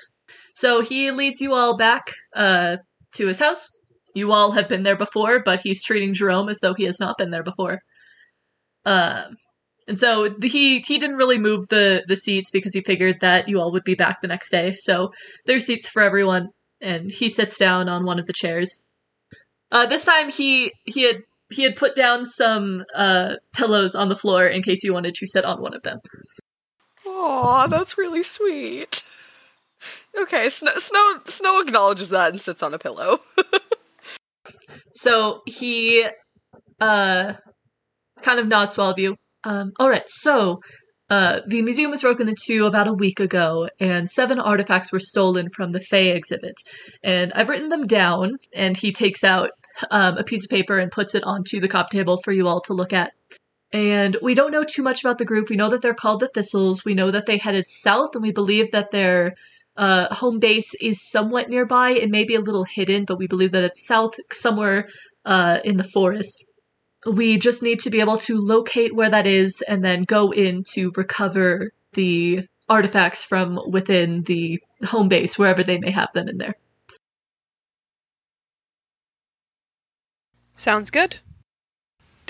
So 0.55 0.83
he 0.83 1.11
leads 1.11 1.41
you 1.41 1.55
all 1.55 1.79
back 1.79 2.13
uh, 2.37 2.77
to 3.15 3.27
his 3.27 3.39
house. 3.39 3.71
You 4.15 4.33
all 4.33 4.53
have 4.53 4.69
been 4.69 4.83
there 4.83 4.97
before, 4.97 5.43
but 5.43 5.61
he's 5.61 5.83
treating 5.83 6.15
Jerome 6.15 6.49
as 6.49 6.61
though 6.61 6.75
he 6.75 6.85
has 6.85 7.01
not 7.01 7.19
been 7.19 7.31
there 7.31 7.43
before. 7.43 7.81
Um, 8.85 9.37
and 9.89 9.99
so 9.99 10.35
he 10.43 10.81
he 10.81 10.99
didn't 10.99 11.17
really 11.17 11.39
move 11.39 11.69
the 11.69 12.05
the 12.07 12.17
seats 12.17 12.51
because 12.51 12.75
he 12.75 12.83
figured 12.83 13.21
that 13.21 13.49
you 13.49 13.61
all 13.61 13.73
would 13.73 13.85
be 13.85 13.95
back 13.95 14.21
the 14.21 14.29
next 14.29 14.51
day. 14.51 14.75
So 14.77 15.13
there's 15.47 15.67
seats 15.67 15.89
for 15.89 16.03
everyone, 16.03 16.51
and 16.81 17.11
he 17.11 17.29
sits 17.29 17.59
down 17.59 17.89
on 17.89 18.05
one 18.05 18.19
of 18.19 18.27
the 18.27 18.33
chairs. 18.33 18.85
Uh, 19.71 19.87
this 19.87 20.05
time 20.05 20.31
he 20.31 20.73
he 20.85 21.03
had 21.03 21.23
he 21.51 21.63
had 21.63 21.77
put 21.77 21.97
down 21.97 22.25
some 22.25 22.85
uh, 22.95 23.37
pillows 23.53 23.95
on 23.95 24.09
the 24.09 24.17
floor 24.17 24.47
in 24.47 24.63
case 24.63 24.85
you 24.85 24.93
wanted 24.93 25.15
to 25.15 25.27
sit 25.27 25.45
on 25.45 25.61
one 25.61 25.75
of 25.75 25.83
them. 25.83 25.99
Aw, 27.07 27.67
that's 27.67 27.99
really 27.99 28.23
sweet. 28.23 29.03
Okay, 30.17 30.49
Snow, 30.49 30.73
Snow 30.77 31.21
Snow 31.25 31.61
acknowledges 31.61 32.11
that 32.11 32.31
and 32.31 32.41
sits 32.41 32.63
on 32.63 32.75
a 32.75 32.79
pillow. 32.79 33.19
So 34.95 35.43
he 35.47 36.07
uh 36.81 37.35
kind 38.23 38.39
of 38.39 38.47
nods 38.47 38.75
to 38.75 38.83
all 38.83 38.91
of 38.91 38.99
you. 38.99 39.17
Um, 39.45 39.73
all 39.79 39.91
right, 39.91 40.09
so 40.09 40.61
uh, 41.11 41.41
the 41.47 41.61
museum 41.61 41.91
was 41.91 42.01
broken 42.01 42.27
into 42.27 42.65
about 42.65 42.89
a 42.89 42.93
week 42.95 43.21
ago, 43.21 43.69
and 43.79 44.09
seven 44.09 44.39
artifacts 44.39 44.91
were 44.91 45.01
stolen 45.01 45.51
from 45.51 45.73
the 45.73 45.81
Fey 45.81 46.11
exhibit. 46.11 46.55
And 47.03 47.33
I've 47.35 47.51
written 47.51 47.69
them 47.69 47.87
down, 47.87 48.37
and 48.55 48.77
he 48.77 48.93
takes 48.93 49.23
out 49.23 49.51
um, 49.91 50.17
a 50.17 50.25
piece 50.25 50.45
of 50.45 50.51
paper 50.51 50.79
and 50.79 50.91
puts 50.91 51.15
it 51.15 51.25
onto 51.25 51.61
the 51.61 51.69
cop 51.69 51.91
table 51.91 52.19
for 52.25 52.33
you 52.33 52.49
all 52.49 52.63
to 52.63 52.73
look 52.73 52.95
at. 52.95 53.13
And 53.73 54.17
we 54.23 54.35
don't 54.35 54.53
know 54.53 54.65
too 54.65 54.83
much 54.83 55.05
about 55.05 55.19
the 55.19 55.25
group. 55.25 55.51
We 55.51 55.57
know 55.57 55.69
that 55.69 55.83
they're 55.83 55.93
called 55.93 56.21
the 56.21 56.29
Thistles. 56.29 56.85
We 56.85 56.95
know 56.95 57.11
that 57.11 57.27
they 57.27 57.37
headed 57.37 57.67
south, 57.67 58.15
and 58.15 58.23
we 58.23 58.33
believe 58.33 58.71
that 58.71 58.91
they're 58.91 59.35
uh, 59.77 60.15
home 60.15 60.39
base 60.39 60.75
is 60.81 61.03
somewhat 61.03 61.49
nearby. 61.49 61.91
It 61.91 62.11
may 62.11 62.25
be 62.25 62.35
a 62.35 62.41
little 62.41 62.65
hidden, 62.65 63.05
but 63.05 63.19
we 63.19 63.27
believe 63.27 63.53
that 63.53 63.65
it's 63.65 63.87
south 63.87 64.15
somewhere 64.33 64.89
uh, 65.25 65.59
in 65.65 65.77
the 65.77 65.85
forest. 65.85 66.45
We 67.07 67.39
just 67.39 67.63
need 67.63 67.81
to 67.81 67.91
be 67.91 68.01
able 68.01 68.19
to 68.19 68.41
locate 68.41 68.95
where 68.95 69.11
that 69.11 69.27
is 69.27 69.63
and 69.63 69.85
then 69.85 70.03
go 70.03 70.31
in 70.31 70.63
to 70.75 70.93
recover 70.95 71.71
the 71.95 72.47
artifacts 72.69 73.25
from 73.25 73.59
within 73.69 74.23
the 74.23 74.61
home 74.87 75.09
base, 75.09 75.39
wherever 75.39 75.63
they 75.63 75.79
may 75.79 75.91
have 75.91 76.13
them 76.15 76.29
in 76.29 76.39
there. 76.39 76.55
Sounds 80.55 80.91
good. 80.91 81.19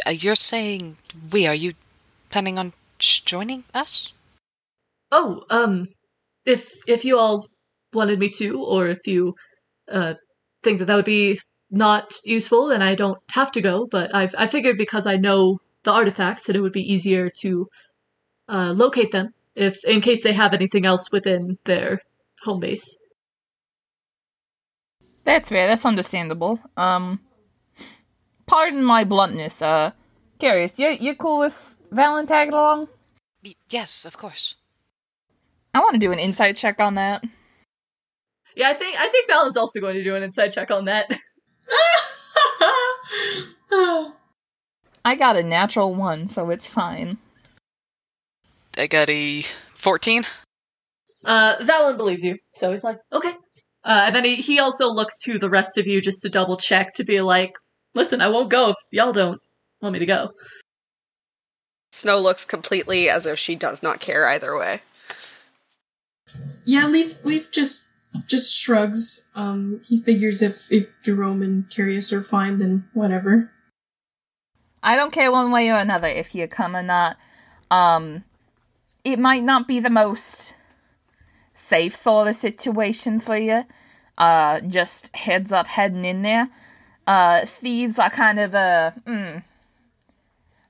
Uh, 0.07 0.11
you're 0.11 0.34
saying 0.34 0.97
we. 1.30 1.47
Are 1.47 1.55
you 1.55 1.74
planning 2.30 2.59
on 2.59 2.72
sh- 2.99 3.20
joining 3.20 3.64
us? 3.74 4.12
Oh, 5.11 5.45
um, 5.51 5.88
if 6.45 6.72
if 6.86 7.05
you 7.05 7.18
all 7.18 7.47
wanted 7.93 8.18
me 8.18 8.28
to, 8.28 8.62
or 8.62 8.88
if 8.88 9.07
you 9.07 9.34
uh 9.90 10.14
think 10.62 10.78
that 10.78 10.86
that 10.86 10.97
would 10.97 11.05
be 11.05 11.38
not 11.70 12.12
useful, 12.24 12.68
then 12.68 12.82
I 12.82 12.95
don't 12.95 13.18
have 13.30 13.51
to 13.53 13.61
go. 13.61 13.86
But 13.90 14.14
I've 14.14 14.34
I 14.38 14.47
figured 14.47 14.76
because 14.76 15.07
I 15.07 15.16
know 15.16 15.59
the 15.84 15.93
artifacts 15.93 16.47
that 16.47 16.57
it 16.57 16.61
would 16.61 16.72
be 16.72 16.93
easier 16.93 17.28
to 17.40 17.66
uh, 18.49 18.72
locate 18.76 19.11
them 19.11 19.30
if 19.55 19.84
in 19.84 20.01
case 20.01 20.22
they 20.22 20.32
have 20.32 20.55
anything 20.55 20.86
else 20.86 21.11
within 21.11 21.59
their 21.64 22.01
home 22.43 22.61
base. 22.61 22.97
That's 25.24 25.49
fair. 25.49 25.66
That's 25.66 25.86
understandable. 25.86 26.61
Um, 26.76 27.20
pardon 28.47 28.82
my 28.82 29.05
bluntness. 29.05 29.62
Uh, 29.62 29.93
Carius. 30.40 30.78
You 30.78 30.88
you 30.88 31.14
cool 31.14 31.38
with 31.38 31.76
Valen 31.93 32.26
tagging 32.26 32.55
along? 32.55 32.88
Yes, 33.70 34.05
of 34.05 34.16
course. 34.16 34.57
I 35.74 35.80
want 35.80 35.94
to 35.94 35.98
do 35.98 36.12
an 36.12 36.18
insight 36.18 36.56
check 36.56 36.80
on 36.80 36.94
that. 36.96 37.24
Yeah, 38.56 38.68
I 38.68 38.74
think 38.74 38.96
I 38.98 39.08
think 39.08 39.30
Valen's 39.30 39.56
also 39.56 39.80
going 39.80 39.94
to 39.94 40.04
do 40.04 40.14
an 40.14 40.22
insight 40.22 40.52
check 40.52 40.70
on 40.70 40.84
that. 40.84 41.10
oh. 43.70 44.16
I 45.04 45.16
got 45.16 45.36
a 45.36 45.42
natural 45.42 45.94
one, 45.94 46.28
so 46.28 46.50
it's 46.50 46.68
fine. 46.68 47.18
I 48.76 48.86
got 48.86 49.10
a 49.10 49.42
14. 49.74 50.24
Uh, 51.24 51.56
Valen 51.56 51.96
believes 51.96 52.22
you, 52.22 52.38
so 52.52 52.70
he's 52.70 52.84
like, 52.84 52.98
okay. 53.12 53.34
Uh, 53.84 54.02
and 54.06 54.14
then 54.14 54.24
he, 54.24 54.36
he 54.36 54.60
also 54.60 54.86
looks 54.86 55.18
to 55.24 55.38
the 55.38 55.50
rest 55.50 55.76
of 55.76 55.88
you 55.88 56.00
just 56.00 56.22
to 56.22 56.28
double 56.28 56.56
check 56.56 56.94
to 56.94 57.04
be 57.04 57.20
like, 57.20 57.52
listen, 57.94 58.20
I 58.20 58.28
won't 58.28 58.48
go 58.48 58.70
if 58.70 58.76
y'all 58.92 59.12
don't 59.12 59.40
want 59.80 59.94
me 59.94 59.98
to 59.98 60.06
go. 60.06 60.30
Snow 61.90 62.18
looks 62.18 62.44
completely 62.44 63.10
as 63.10 63.26
if 63.26 63.38
she 63.38 63.56
does 63.56 63.82
not 63.82 64.00
care 64.00 64.26
either 64.28 64.56
way. 64.56 64.82
Yeah, 66.64 66.87
Leaf 66.87 67.24
Leaf 67.24 67.51
just 67.51 67.91
just 68.26 68.55
shrugs. 68.55 69.28
Um, 69.35 69.80
he 69.85 70.01
figures 70.01 70.43
if 70.43 70.70
if 70.70 70.91
Jerome 71.03 71.43
and 71.43 71.68
Carius 71.68 72.12
are 72.12 72.22
fine, 72.22 72.59
then 72.59 72.89
whatever. 72.93 73.51
I 74.83 74.97
don't 74.97 75.12
care 75.12 75.30
one 75.30 75.51
way 75.53 75.70
or 75.70 75.76
another 75.76 76.09
if 76.09 76.35
you 76.35 76.49
come 76.49 76.74
or 76.74 76.83
not. 76.83 77.16
Um, 77.70 78.24
it 79.05 79.18
might 79.18 79.45
not 79.45 79.68
be 79.68 79.78
the 79.80 79.91
most 79.91 80.55
safe 81.55 81.95
sort 81.95 82.28
of 82.28 82.35
situation 82.35 83.20
for 83.20 83.37
you. 83.37 83.64
Uh, 84.18 84.61
just 84.61 85.14
heads 85.16 85.53
up 85.53 85.66
heading 85.68 86.05
in 86.05 86.22
there. 86.22 86.51
Uh, 87.07 87.47
thieves 87.47 87.99
are 87.99 88.11
kind 88.11 88.39
of 88.39 88.55
uh, 88.55 88.93
mm, 89.07 89.43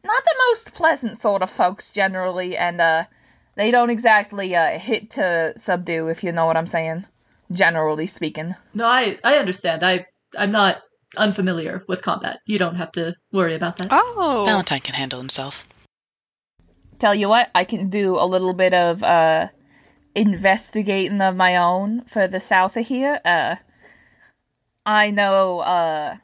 not 0.04 0.24
the 0.24 0.34
most 0.48 0.72
pleasant 0.72 1.20
sort 1.20 1.42
of 1.42 1.50
folks 1.50 1.90
generally, 1.90 2.56
and 2.56 2.80
uh, 2.80 3.04
they 3.54 3.70
don't 3.70 3.90
exactly 3.90 4.54
uh 4.56 4.78
hit 4.78 5.10
to 5.12 5.54
subdue 5.58 6.08
if 6.08 6.24
you 6.24 6.32
know 6.32 6.46
what 6.46 6.56
I'm 6.56 6.66
saying. 6.66 7.06
Generally 7.50 8.06
speaking. 8.06 8.54
No, 8.74 8.86
I 8.86 9.18
I 9.24 9.36
understand. 9.36 9.82
I 9.82 10.06
I'm 10.38 10.52
not 10.52 10.82
unfamiliar 11.16 11.84
with 11.88 12.02
combat. 12.02 12.38
You 12.46 12.58
don't 12.58 12.76
have 12.76 12.92
to 12.92 13.14
worry 13.32 13.54
about 13.54 13.76
that. 13.76 13.88
Oh. 13.90 14.44
Valentine 14.46 14.80
can 14.80 14.94
handle 14.94 15.18
himself. 15.18 15.68
Tell 16.98 17.14
you 17.14 17.28
what, 17.28 17.50
I 17.54 17.64
can 17.64 17.90
do 17.90 18.16
a 18.18 18.24
little 18.24 18.54
bit 18.54 18.72
of 18.72 19.02
uh 19.02 19.48
investigating 20.14 21.20
of 21.20 21.36
my 21.36 21.56
own 21.56 22.04
for 22.06 22.26
the 22.26 22.40
south 22.40 22.76
of 22.76 22.86
here. 22.86 23.20
Uh 23.24 23.56
I 24.86 25.10
know 25.10 25.60
uh 25.60 26.16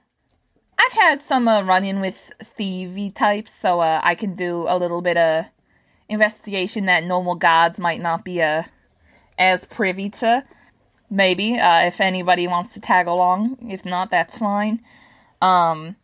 I've 0.80 0.92
had 0.92 1.20
some 1.20 1.48
uh, 1.48 1.62
run-in 1.62 2.00
with 2.00 2.32
thievy 2.40 3.14
types, 3.14 3.52
so 3.52 3.80
uh 3.80 4.00
I 4.02 4.14
can 4.14 4.34
do 4.34 4.64
a 4.68 4.78
little 4.78 5.02
bit 5.02 5.16
of 5.16 5.46
investigation 6.08 6.86
that 6.86 7.04
normal 7.04 7.34
guards 7.34 7.78
might 7.78 8.00
not 8.00 8.24
be 8.24 8.42
uh 8.42 8.64
as 9.38 9.64
privy 9.64 10.10
to. 10.10 10.44
Maybe, 11.10 11.58
uh 11.58 11.86
if 11.86 12.00
anybody 12.00 12.46
wants 12.46 12.74
to 12.74 12.80
tag 12.80 13.06
along. 13.06 13.58
If 13.70 13.84
not, 13.84 14.10
that's 14.10 14.38
fine. 14.38 14.80
Um 15.40 15.96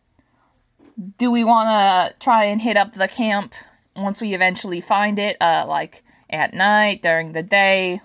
do 1.17 1.29
we 1.29 1.43
want 1.43 1.67
to 1.67 2.17
try 2.23 2.45
and 2.45 2.61
hit 2.61 2.77
up 2.77 2.93
the 2.93 3.07
camp 3.07 3.53
once 3.97 4.21
we 4.21 4.33
eventually 4.33 4.79
find 4.79 5.19
it 5.19 5.35
uh 5.41 5.65
like 5.67 6.03
at 6.29 6.53
night 6.53 7.01
during 7.01 7.33
the 7.33 7.43
day 7.43 7.99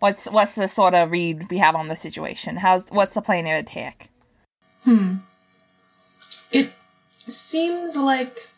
what's 0.00 0.26
what's 0.26 0.56
the 0.56 0.66
sort 0.66 0.92
of 0.92 1.10
read 1.12 1.48
we 1.50 1.58
have 1.58 1.76
on 1.76 1.86
the 1.86 1.94
situation 1.94 2.56
how's 2.56 2.82
what's 2.88 3.14
the 3.14 3.22
plan 3.22 3.46
of 3.46 3.64
attack 3.64 4.08
Hmm. 4.84 5.16
It 6.50 6.72
seems 7.26 7.96
like 7.96 8.48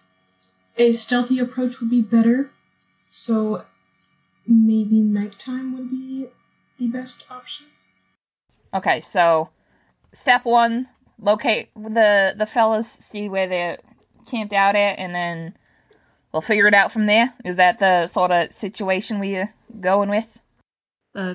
a 0.77 0.93
stealthy 0.93 1.39
approach 1.39 1.81
would 1.81 1.91
be 1.91 2.01
better. 2.03 2.51
So 3.11 3.65
maybe 4.47 5.01
nighttime 5.03 5.77
would 5.77 5.91
be 5.91 6.29
the 6.79 6.89
best 6.89 7.25
option. 7.31 7.67
okay 8.75 9.01
so 9.01 9.51
step 10.13 10.45
one 10.45 10.89
locate 11.21 11.69
the 11.75 12.35
the 12.37 12.47
fellas 12.47 12.97
see 13.01 13.29
where 13.29 13.47
they're 13.47 13.79
camped 14.27 14.53
out 14.53 14.75
at 14.75 14.99
and 14.99 15.15
then 15.15 15.55
we'll 16.33 16.43
figure 16.43 16.67
it 16.67 16.75
out 16.75 16.91
from 16.91 17.07
there 17.07 17.35
is 17.45 17.57
that 17.57 17.79
the 17.79 18.07
sort 18.07 18.33
of 18.33 18.51
situation 18.53 19.21
we 19.21 19.37
are 19.37 19.55
going 19.81 20.09
with 20.09 20.41
Uh, 21.15 21.35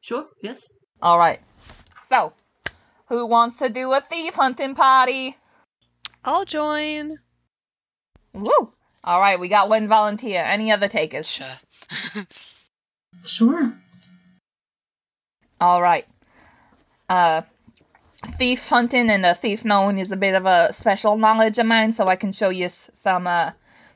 sure. 0.00 0.26
Yes. 0.42 0.68
all 1.02 1.18
right 1.18 1.40
so 2.08 2.34
who 3.08 3.26
wants 3.26 3.56
to 3.58 3.68
do 3.68 3.92
a 3.94 4.00
thief 4.00 4.34
hunting 4.34 4.74
party 4.76 5.36
I'll 6.26 6.44
join. 6.44 7.18
Woo! 8.32 8.73
All 9.04 9.20
right, 9.20 9.38
we 9.38 9.48
got 9.48 9.68
one 9.68 9.86
volunteer. 9.86 10.42
Any 10.42 10.72
other 10.72 10.88
takers? 10.88 11.30
Sure. 11.30 11.58
Sure. 13.26 13.72
All 15.60 15.80
right. 15.80 16.06
Uh, 17.08 17.42
thief 18.38 18.68
hunting 18.68 19.08
and 19.08 19.24
a 19.24 19.34
thief 19.34 19.64
knowing 19.64 19.98
is 19.98 20.12
a 20.12 20.16
bit 20.16 20.34
of 20.34 20.44
a 20.44 20.72
special 20.72 21.16
knowledge 21.16 21.58
of 21.58 21.64
mine, 21.66 21.94
so 21.94 22.06
I 22.06 22.16
can 22.16 22.32
show 22.32 22.50
you 22.50 22.68
some 23.02 23.26
uh 23.26 23.52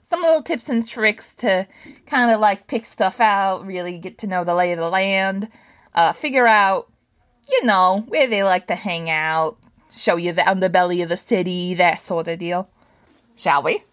some 0.08 0.22
little 0.22 0.42
tips 0.42 0.70
and 0.70 0.86
tricks 0.88 1.34
to 1.34 1.66
kind 2.06 2.30
of 2.30 2.40
like 2.40 2.66
pick 2.66 2.86
stuff 2.86 3.20
out, 3.20 3.66
really 3.66 3.98
get 3.98 4.16
to 4.18 4.26
know 4.26 4.44
the 4.44 4.54
lay 4.54 4.72
of 4.72 4.78
the 4.78 4.88
land, 4.88 5.48
uh, 5.94 6.14
figure 6.14 6.46
out, 6.46 6.90
you 7.50 7.64
know, 7.64 8.04
where 8.08 8.26
they 8.26 8.42
like 8.42 8.66
to 8.68 8.74
hang 8.74 9.10
out, 9.10 9.58
show 9.94 10.16
you 10.16 10.32
the 10.32 10.42
underbelly 10.42 11.02
of 11.02 11.10
the 11.10 11.16
city, 11.16 11.74
that 11.74 12.00
sort 12.00 12.28
of 12.28 12.38
deal. 12.38 12.70
Shall 13.36 13.62
we? 13.62 13.84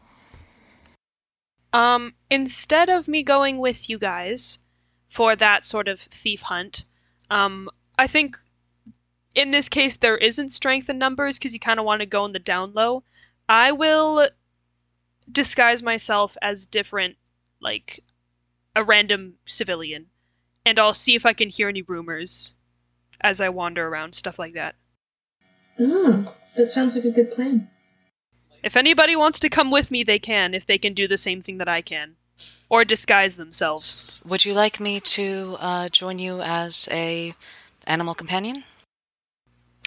Um, 1.75 2.13
instead 2.29 2.87
of 2.87 3.09
me 3.09 3.21
going 3.21 3.57
with 3.57 3.89
you 3.89 3.99
guys 3.99 4.59
for 5.09 5.35
that 5.35 5.65
sort 5.65 5.89
of 5.89 5.99
thief 5.99 6.43
hunt, 6.43 6.85
um, 7.29 7.69
I 7.99 8.07
think 8.07 8.37
in 9.35 9.51
this 9.51 9.67
case 9.67 9.97
there 9.97 10.15
isn't 10.15 10.53
strength 10.53 10.89
in 10.89 10.97
numbers 10.97 11.37
because 11.37 11.53
you 11.53 11.59
kind 11.59 11.77
of 11.77 11.85
want 11.85 11.99
to 11.99 12.05
go 12.05 12.23
in 12.23 12.31
the 12.31 12.39
down 12.39 12.71
low. 12.73 13.03
I 13.49 13.73
will 13.73 14.29
disguise 15.29 15.83
myself 15.83 16.37
as 16.41 16.65
different, 16.65 17.17
like 17.59 17.99
a 18.73 18.81
random 18.81 19.33
civilian, 19.45 20.05
and 20.65 20.79
I'll 20.79 20.93
see 20.93 21.13
if 21.13 21.25
I 21.25 21.33
can 21.33 21.49
hear 21.49 21.67
any 21.67 21.81
rumors 21.81 22.53
as 23.19 23.41
I 23.41 23.49
wander 23.49 23.85
around, 23.85 24.15
stuff 24.15 24.39
like 24.39 24.53
that. 24.53 24.75
Ah, 25.81 26.35
that 26.55 26.69
sounds 26.69 26.95
like 26.95 27.03
a 27.03 27.11
good 27.11 27.31
plan. 27.31 27.69
If 28.65 28.75
anybody 28.75 29.15
wants 29.15 29.39
to 29.41 29.49
come 29.49 29.69
with 29.69 29.91
me, 29.91 30.01
they 30.01 30.17
can, 30.17 30.55
if 30.55 30.65
they 30.65 30.79
can 30.79 30.95
do 30.95 31.07
the 31.07 31.19
same 31.19 31.39
thing 31.39 31.59
that 31.59 31.69
I 31.69 31.81
can. 31.81 32.15
Or 32.67 32.83
disguise 32.83 33.35
themselves. 33.35 34.19
Would 34.25 34.43
you 34.43 34.55
like 34.55 34.79
me 34.79 34.99
to 35.01 35.55
uh, 35.59 35.89
join 35.89 36.17
you 36.17 36.41
as 36.41 36.89
a 36.91 37.33
animal 37.85 38.15
companion? 38.15 38.63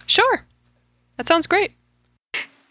Sure. 0.07 0.45
That 1.17 1.27
sounds 1.27 1.49
great. 1.49 1.73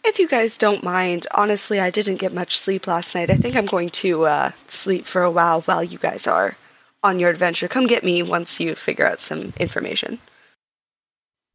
If 0.05 0.18
you 0.18 0.30
guys 0.30 0.58
don't 0.58 0.82
mind, 0.82 1.28
honestly, 1.36 1.82
I 1.82 1.89
didn't 1.89 2.22
get 2.22 2.34
much 2.34 2.58
sleep 2.58 2.88
last 2.88 3.14
night. 3.14 3.30
I 3.30 3.36
think 3.36 3.58
I'm 3.58 3.66
going 3.66 3.89
to 3.89 4.24
uh, 4.24 4.51
sleep 4.66 5.08
for 5.08 5.24
a 5.24 5.30
while 5.30 5.60
while 5.60 5.84
you 5.84 5.97
guys 5.97 6.26
are 6.26 6.55
on 7.03 7.20
your 7.20 7.30
adventure. 7.30 7.68
Come 7.68 7.86
get 7.86 8.05
me 8.05 8.24
once 8.24 8.62
you 8.62 8.76
figure 8.76 9.05
out 9.05 9.20
some 9.20 9.51
information. 9.60 10.20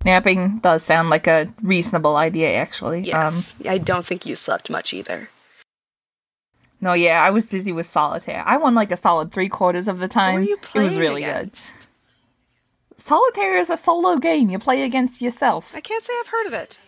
Napping 0.05 0.59
does 0.59 0.83
sound 0.85 1.11
like 1.11 1.27
a 1.27 1.53
reasonable 1.63 2.17
idea, 2.17 2.55
actually. 2.55 3.13
Um, 3.13 3.33
Yes. 3.35 3.55
I 3.69 3.79
don't 3.79 4.05
think 4.05 4.27
you 4.27 4.35
slept 4.35 4.69
much 4.71 4.93
either. 4.93 5.29
no, 6.81 6.93
yeah, 6.93 7.23
I 7.23 7.31
was 7.31 7.47
busy 7.47 7.73
with 7.73 7.87
solitaire. 7.87 8.43
I 8.47 8.57
won 8.57 8.75
like 8.75 8.91
a 8.91 8.97
solid 8.97 9.33
three 9.33 9.49
quarters 9.49 9.87
of 9.87 10.01
the 10.01 10.09
time. 10.09 10.43
it 10.43 10.75
was 10.75 10.99
really 10.99 11.23
against? 11.23 11.75
good. 11.75 11.87
Solitaire 13.01 13.59
is 13.59 13.71
a 13.71 13.77
solo 13.77 14.17
game. 14.17 14.49
You 14.51 14.59
play 14.59 14.83
against 14.83 15.21
yourself. 15.23 15.73
I 15.75 15.81
can't 15.81 16.05
say 16.05 16.13
I've 16.21 16.29
heard 16.29 16.47
of 16.47 16.53
it. 16.53 16.81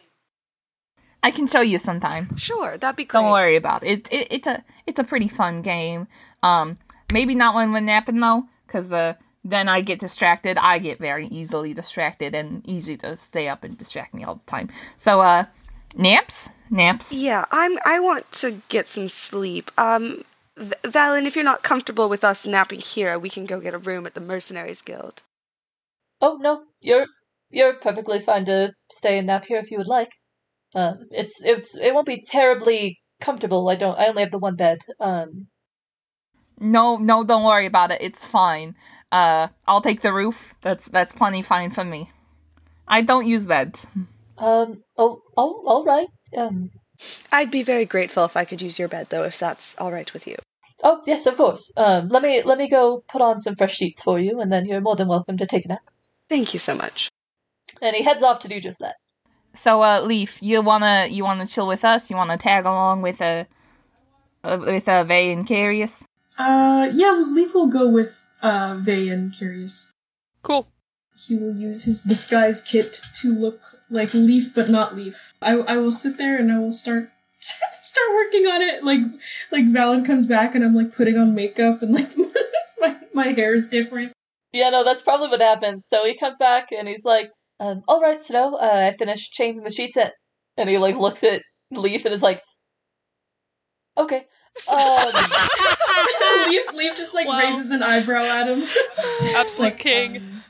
I 1.23 1.31
can 1.31 1.47
show 1.47 1.61
you 1.61 1.79
sometime. 1.79 2.37
Sure, 2.37 2.77
that'd 2.77 2.97
be 2.97 3.05
great. 3.05 3.21
Don't 3.23 3.33
worry 3.33 3.57
about 3.57 3.83
it. 3.83 4.09
It, 4.11 4.13
it. 4.13 4.27
It's 4.31 4.47
a 4.47 4.63
it's 4.87 4.99
a 5.01 5.05
pretty 5.05 5.27
fun 5.29 5.63
game. 5.63 6.07
Um, 6.43 6.79
maybe 7.13 7.35
not 7.35 7.55
when 7.55 7.73
we're 7.73 7.81
napping 7.81 8.21
though, 8.21 8.45
because 8.67 8.93
uh, 8.93 9.15
then 9.45 9.69
I 9.69 9.83
get 9.83 10.01
distracted. 10.01 10.57
I 10.59 10.79
get 10.79 10.99
very 10.99 11.27
easily 11.29 11.75
distracted 11.75 12.35
and 12.35 12.67
easy 12.67 12.97
to 12.99 13.17
stay 13.17 13.49
up 13.49 13.63
and 13.65 13.77
distract 13.77 14.15
me 14.15 14.25
all 14.25 14.37
the 14.37 14.51
time. 14.51 14.71
So 14.99 15.21
uh, 15.21 15.47
naps, 15.97 16.49
naps. 16.71 17.13
Yeah, 17.13 17.45
I'm. 17.51 17.79
I 17.85 18.01
want 18.01 18.31
to 18.33 18.63
get 18.69 18.89
some 18.89 19.09
sleep. 19.09 19.71
Um, 19.79 20.25
V- 20.57 20.75
Valen, 20.85 21.27
if 21.27 21.35
you're 21.37 21.45
not 21.45 21.63
comfortable 21.63 22.09
with 22.09 22.25
us 22.25 22.47
napping 22.47 22.81
here, 22.81 23.19
we 23.19 23.29
can 23.29 23.45
go 23.45 23.61
get 23.61 23.75
a 23.75 23.79
room 23.79 24.07
at 24.07 24.15
the 24.15 24.21
Mercenaries 24.21 24.83
Guild. 24.83 25.23
Oh 26.21 26.39
no, 26.41 26.63
you're 26.81 27.07
you're 27.51 27.75
perfectly 27.75 28.19
fine 28.19 28.45
to 28.47 28.73
stay 28.91 29.19
and 29.19 29.27
nap 29.27 29.45
here 29.47 29.59
if 29.59 29.71
you 29.71 29.79
would 29.79 29.87
like. 29.89 30.11
Um, 30.75 31.07
it's 31.11 31.41
it's 31.45 31.77
it 31.77 31.93
won't 31.95 32.07
be 32.07 32.23
terribly 32.31 32.99
comfortable. 33.21 33.69
I 33.69 33.75
don't. 33.75 33.99
I 33.99 34.07
only 34.09 34.23
have 34.23 34.31
the 34.33 34.39
one 34.39 34.57
bed. 34.57 34.79
Um, 35.01 35.49
No, 36.61 36.97
no, 36.97 37.25
don't 37.25 37.45
worry 37.45 37.67
about 37.67 37.91
it. 37.91 37.99
It's 38.01 38.25
fine. 38.27 38.75
Uh, 39.13 39.49
I'll 39.67 39.81
take 39.81 40.01
the 40.03 40.13
roof. 40.13 40.55
That's 40.63 40.87
that's 40.87 41.13
plenty 41.13 41.43
fine 41.43 41.71
for 41.71 41.85
me. 41.85 42.11
I 42.89 43.03
don't 43.03 43.27
use 43.27 43.47
beds. 43.47 43.87
um. 44.39 44.83
Oh. 44.97 45.23
Oh. 45.37 45.63
All 45.67 45.85
right. 45.85 46.09
Um. 46.37 46.71
I'd 47.33 47.51
be 47.51 47.63
very 47.63 47.85
grateful 47.85 48.25
if 48.25 48.37
I 48.37 48.45
could 48.45 48.63
use 48.63 48.79
your 48.79 48.89
bed, 48.89 49.09
though, 49.11 49.25
if 49.25 49.39
that's 49.39 49.77
all 49.79 49.91
right 49.93 50.13
with 50.13 50.27
you. 50.27 50.37
Oh 50.83 51.01
yes, 51.07 51.27
of 51.27 51.37
course. 51.37 51.73
Um. 51.77 52.09
Let 52.09 52.23
me 52.23 52.43
let 52.43 52.59
me 52.59 52.69
go 52.69 53.05
put 53.09 53.23
on 53.23 53.41
some 53.41 53.57
fresh 53.57 53.75
sheets 53.77 54.03
for 54.03 54.19
you, 54.19 54.41
and 54.41 54.53
then 54.53 54.67
you're 54.67 54.81
more 54.81 54.97
than 54.97 55.09
welcome 55.09 55.37
to 55.39 55.47
take 55.47 55.65
a 55.65 55.69
nap. 55.69 55.91
Thank 56.29 56.53
you 56.53 56.59
so 56.59 56.75
much. 56.75 57.09
And 57.83 57.95
he 57.95 58.03
heads 58.03 58.23
off 58.23 58.41
to 58.41 58.49
do 58.49 58.61
just 58.61 58.79
that. 58.81 58.97
So, 59.55 59.83
uh, 59.83 60.01
Leaf, 60.01 60.43
you 60.43 60.61
wanna 60.63 61.07
you 61.11 61.23
wanna 61.25 61.47
chill 61.47 61.67
with 61.67 61.85
us? 61.85 62.11
You 62.11 62.17
wanna 62.17 62.37
tag 62.37 62.65
along 62.65 63.03
with 63.03 63.21
a 63.21 63.47
uh 64.43 64.59
with 64.61 64.89
uh 64.89 65.05
Vay 65.05 65.33
and 65.33 65.47
Carius? 65.47 66.03
Uh, 66.39 66.89
yeah, 66.93 67.25
Leaf 67.29 67.55
will 67.55 67.69
go 67.69 67.89
with 67.89 68.27
uh 68.45 68.77
Vay 68.79 69.09
and 69.09 69.33
Carius. 69.33 69.91
Cool. 70.43 70.69
He 71.17 71.37
will 71.37 71.55
use 71.55 71.85
his 71.85 72.03
disguise 72.03 72.61
kit 72.61 73.01
to 73.21 73.33
look 73.33 73.81
like 73.89 74.13
Leaf, 74.15 74.55
but 74.55 74.69
not 74.69 74.95
Leaf. 74.95 75.33
I 75.41 75.55
I 75.57 75.77
will 75.79 75.91
sit 75.91 76.19
there 76.19 76.37
and 76.37 76.53
I 76.53 76.59
will 76.59 76.73
start 76.73 77.11
start 77.41 78.09
working 78.15 78.47
on 78.47 78.61
it. 78.63 78.85
Like 78.85 79.01
like 79.51 79.65
Valen 79.65 80.05
comes 80.05 80.27
back 80.27 80.55
and 80.55 80.63
I'm 80.63 80.75
like 80.75 80.95
putting 80.95 81.17
on 81.17 81.35
makeup 81.35 81.83
and 81.83 81.95
like 81.95 82.13
my 82.79 82.97
my 83.15 83.29
hair 83.29 83.55
is 83.55 83.69
different. 83.69 84.13
Yeah, 84.53 84.71
no, 84.71 84.85
that's 84.85 85.03
probably 85.03 85.29
what 85.29 85.41
happens. 85.41 85.87
So 85.89 86.05
he 86.05 86.17
comes 86.17 86.39
back 86.39 86.69
and 86.71 86.87
he's 86.87 87.05
like, 87.05 87.31
um, 87.59 87.83
"All 87.89 88.01
right, 88.01 88.21
Snow, 88.21 88.55
uh, 88.55 88.91
I 88.93 88.97
finished 88.97 89.33
changing 89.33 89.65
the 89.65 89.71
sheets." 89.71 89.97
In. 89.97 90.11
And 90.57 90.69
he 90.69 90.79
like 90.79 90.97
looks 90.97 91.25
at 91.25 91.43
Leaf 91.73 92.05
and 92.05 92.15
is 92.15 92.23
like, 92.23 92.43
"Okay." 93.97 94.27
Um, 94.69 95.13
Leaf 96.49 96.73
Leaf 96.75 96.97
just 96.97 97.15
like 97.15 97.27
Wow. 97.27 97.39
raises 97.41 97.71
an 97.71 97.83
eyebrow 97.83 98.23
at 98.25 98.49
him. 98.49 98.65
Absolute 99.37 99.65
Like, 99.65 99.79
king. 99.79 100.17
um, 100.19 100.43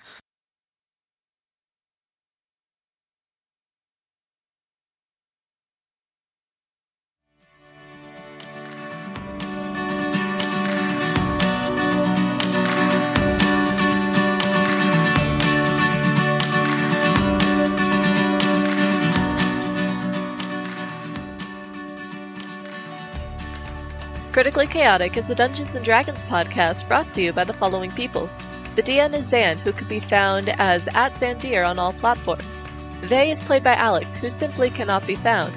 Critically 24.35 24.67
Chaotic 24.67 25.17
is 25.17 25.31
a 25.31 25.35
Dungeons 25.37 25.77
and 25.77 25.85
Dragons 25.85 26.25
podcast 26.25 26.89
brought 26.89 27.09
to 27.13 27.23
you 27.23 27.33
by 27.33 27.45
the 27.45 27.53
following 27.53 27.93
people. 27.93 28.29
The 28.75 28.83
DM 28.83 29.15
is 29.15 29.29
Zan, 29.29 29.59
who 29.59 29.71
can 29.71 29.87
be 29.87 30.01
found 30.01 30.49
as 30.59 30.89
at 30.89 31.13
Zandir 31.13 31.65
on 31.65 31.79
all 31.79 31.93
platforms. 31.93 32.63
Vey 33.03 33.31
is 33.31 33.41
played 33.41 33.63
by 33.63 33.77
Alex, 33.77 34.17
who 34.17 34.29
simply 34.29 34.71
cannot 34.71 35.07
be 35.07 35.15
found. 35.15 35.55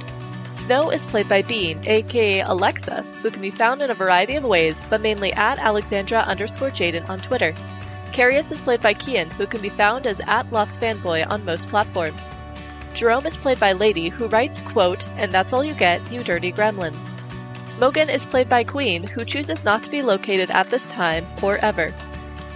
Snow 0.53 0.91
is 0.91 1.07
played 1.07 1.28
by 1.28 1.41
Bean, 1.41 1.80
aka 1.88 2.41
Alexa, 2.41 3.01
who 3.23 3.32
can 3.32 3.41
be 3.41 3.49
found 3.49 3.82
in 3.82 3.89
a 3.89 3.95
variety 3.95 4.36
of 4.36 4.43
ways, 4.43 4.80
but 4.91 5.01
mainly 5.01 5.34
at 5.34 5.57
Alexandra 5.57 6.19
underscore 6.19 6.69
Jaden 6.69 7.09
on 7.09 7.17
Twitter. 7.17 7.55
Carius 8.11 8.51
is 8.51 8.61
played 8.61 8.82
by 8.82 8.93
Kian, 8.93 9.34
who 9.34 9.47
can 9.47 9.59
be 9.59 9.69
found 9.69 10.05
as 10.05 10.21
at 10.28 10.51
Lost 10.51 10.80
Fanboy 10.80 11.28
on 11.28 11.43
most 11.43 11.67
platforms. 11.67 12.30
Jerome 12.93 13.25
is 13.25 13.38
played 13.38 13.59
by 13.59 13.71
Lady, 13.71 14.09
who 14.09 14.28
writes, 14.28 14.61
quote, 14.61 15.07
and 15.17 15.32
that's 15.32 15.51
all 15.51 15.63
you 15.63 15.73
get, 15.73 15.99
you 16.11 16.23
dirty 16.23 16.51
gremlins. 16.51 17.15
Mogan 17.80 18.09
is 18.09 18.25
played 18.25 18.49
by 18.49 18.63
Queen, 18.63 19.03
who 19.03 19.23
chooses 19.23 19.63
not 19.63 19.84
to 19.84 19.91
be 19.91 20.01
located 20.01 20.49
at 20.49 20.69
this 20.71 20.88
time 20.88 21.28
or 21.43 21.57
ever. 21.59 21.93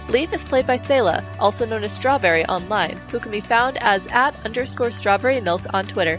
Leaf 0.08 0.32
is 0.32 0.44
played 0.44 0.66
by 0.66 0.76
Selah, 0.76 1.22
also 1.38 1.64
known 1.64 1.84
as 1.84 1.92
Strawberry 1.92 2.44
online, 2.46 2.96
who 3.10 3.20
can 3.20 3.30
be 3.30 3.40
found 3.40 3.78
as 3.78 4.08
at 4.08 4.34
underscore 4.44 4.90
strawberry 4.90 5.40
milk 5.40 5.62
on 5.72 5.84
Twitter. 5.84 6.18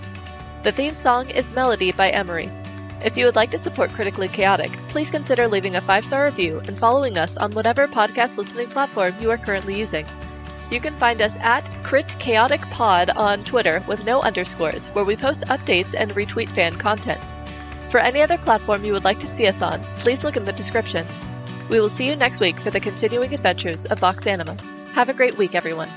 The 0.63 0.71
theme 0.71 0.93
song 0.93 1.29
is 1.29 1.51
Melody 1.51 1.91
by 1.91 2.11
Emery. 2.11 2.49
If 3.03 3.17
you 3.17 3.25
would 3.25 3.35
like 3.35 3.51
to 3.51 3.57
support 3.57 3.91
Critically 3.91 4.29
Chaotic, 4.29 4.71
please 4.87 5.11
consider 5.11 5.49
leaving 5.49 5.75
a 5.75 5.81
five 5.81 6.05
star 6.05 6.23
review 6.23 6.61
and 6.69 6.79
following 6.79 7.17
us 7.17 7.35
on 7.35 7.51
whatever 7.51 7.89
podcast 7.89 8.37
listening 8.37 8.69
platform 8.69 9.13
you 9.19 9.29
are 9.29 9.37
currently 9.37 9.77
using. 9.77 10.05
You 10.71 10.79
can 10.79 10.93
find 10.93 11.21
us 11.21 11.35
at 11.41 11.69
Crit 11.83 12.15
Chaotic 12.19 12.61
Pod 12.71 13.09
on 13.09 13.43
Twitter 13.43 13.83
with 13.85 14.05
no 14.05 14.21
underscores, 14.21 14.87
where 14.89 15.03
we 15.03 15.17
post 15.17 15.45
updates 15.47 15.93
and 15.93 16.15
retweet 16.15 16.47
fan 16.47 16.75
content. 16.77 17.19
For 17.93 17.99
any 17.99 18.23
other 18.23 18.39
platform 18.39 18.83
you 18.83 18.91
would 18.93 19.03
like 19.03 19.19
to 19.19 19.27
see 19.27 19.45
us 19.45 19.61
on, 19.61 19.79
please 19.99 20.23
look 20.23 20.35
in 20.35 20.45
the 20.45 20.51
description. 20.51 21.05
We 21.69 21.79
will 21.79 21.89
see 21.89 22.09
you 22.09 22.15
next 22.15 22.39
week 22.39 22.59
for 22.59 22.71
the 22.71 22.79
continuing 22.79 23.35
adventures 23.35 23.85
of 23.85 23.99
Vox 23.99 24.25
Anima. 24.25 24.57
Have 24.93 25.09
a 25.09 25.13
great 25.13 25.37
week, 25.37 25.53
everyone. 25.53 25.89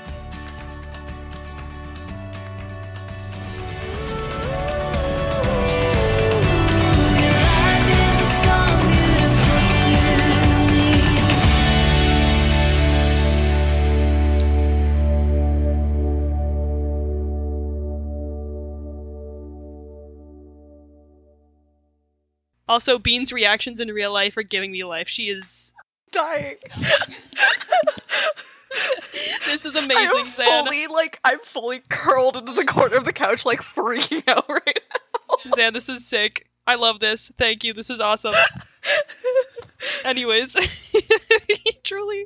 Also, 22.67 22.99
Bean's 22.99 23.31
reactions 23.31 23.79
in 23.79 23.89
real 23.89 24.11
life 24.11 24.35
are 24.37 24.43
giving 24.43 24.71
me 24.71 24.83
life. 24.83 25.07
She 25.07 25.29
is. 25.29 25.73
Dying. 26.11 26.55
This 29.45 29.65
is 29.65 29.75
amazing, 29.75 30.19
am 30.19 30.25
Zan. 30.25 30.65
fully 30.65 30.87
like 30.87 31.19
I'm 31.23 31.39
fully 31.39 31.79
curled 31.89 32.37
into 32.37 32.51
the 32.51 32.65
corner 32.65 32.95
of 32.97 33.05
the 33.05 33.13
couch, 33.13 33.45
like 33.45 33.61
freaking 33.61 34.27
out 34.27 34.47
right 34.47 34.81
now. 34.91 35.35
Zan, 35.55 35.73
this 35.73 35.89
is 35.89 36.05
sick. 36.05 36.47
I 36.67 36.75
love 36.75 36.99
this. 36.99 37.31
Thank 37.37 37.63
you. 37.63 37.73
This 37.73 37.89
is 37.89 38.01
awesome. 38.01 38.35
Anyways, 40.05 40.55
truly. 41.83 42.25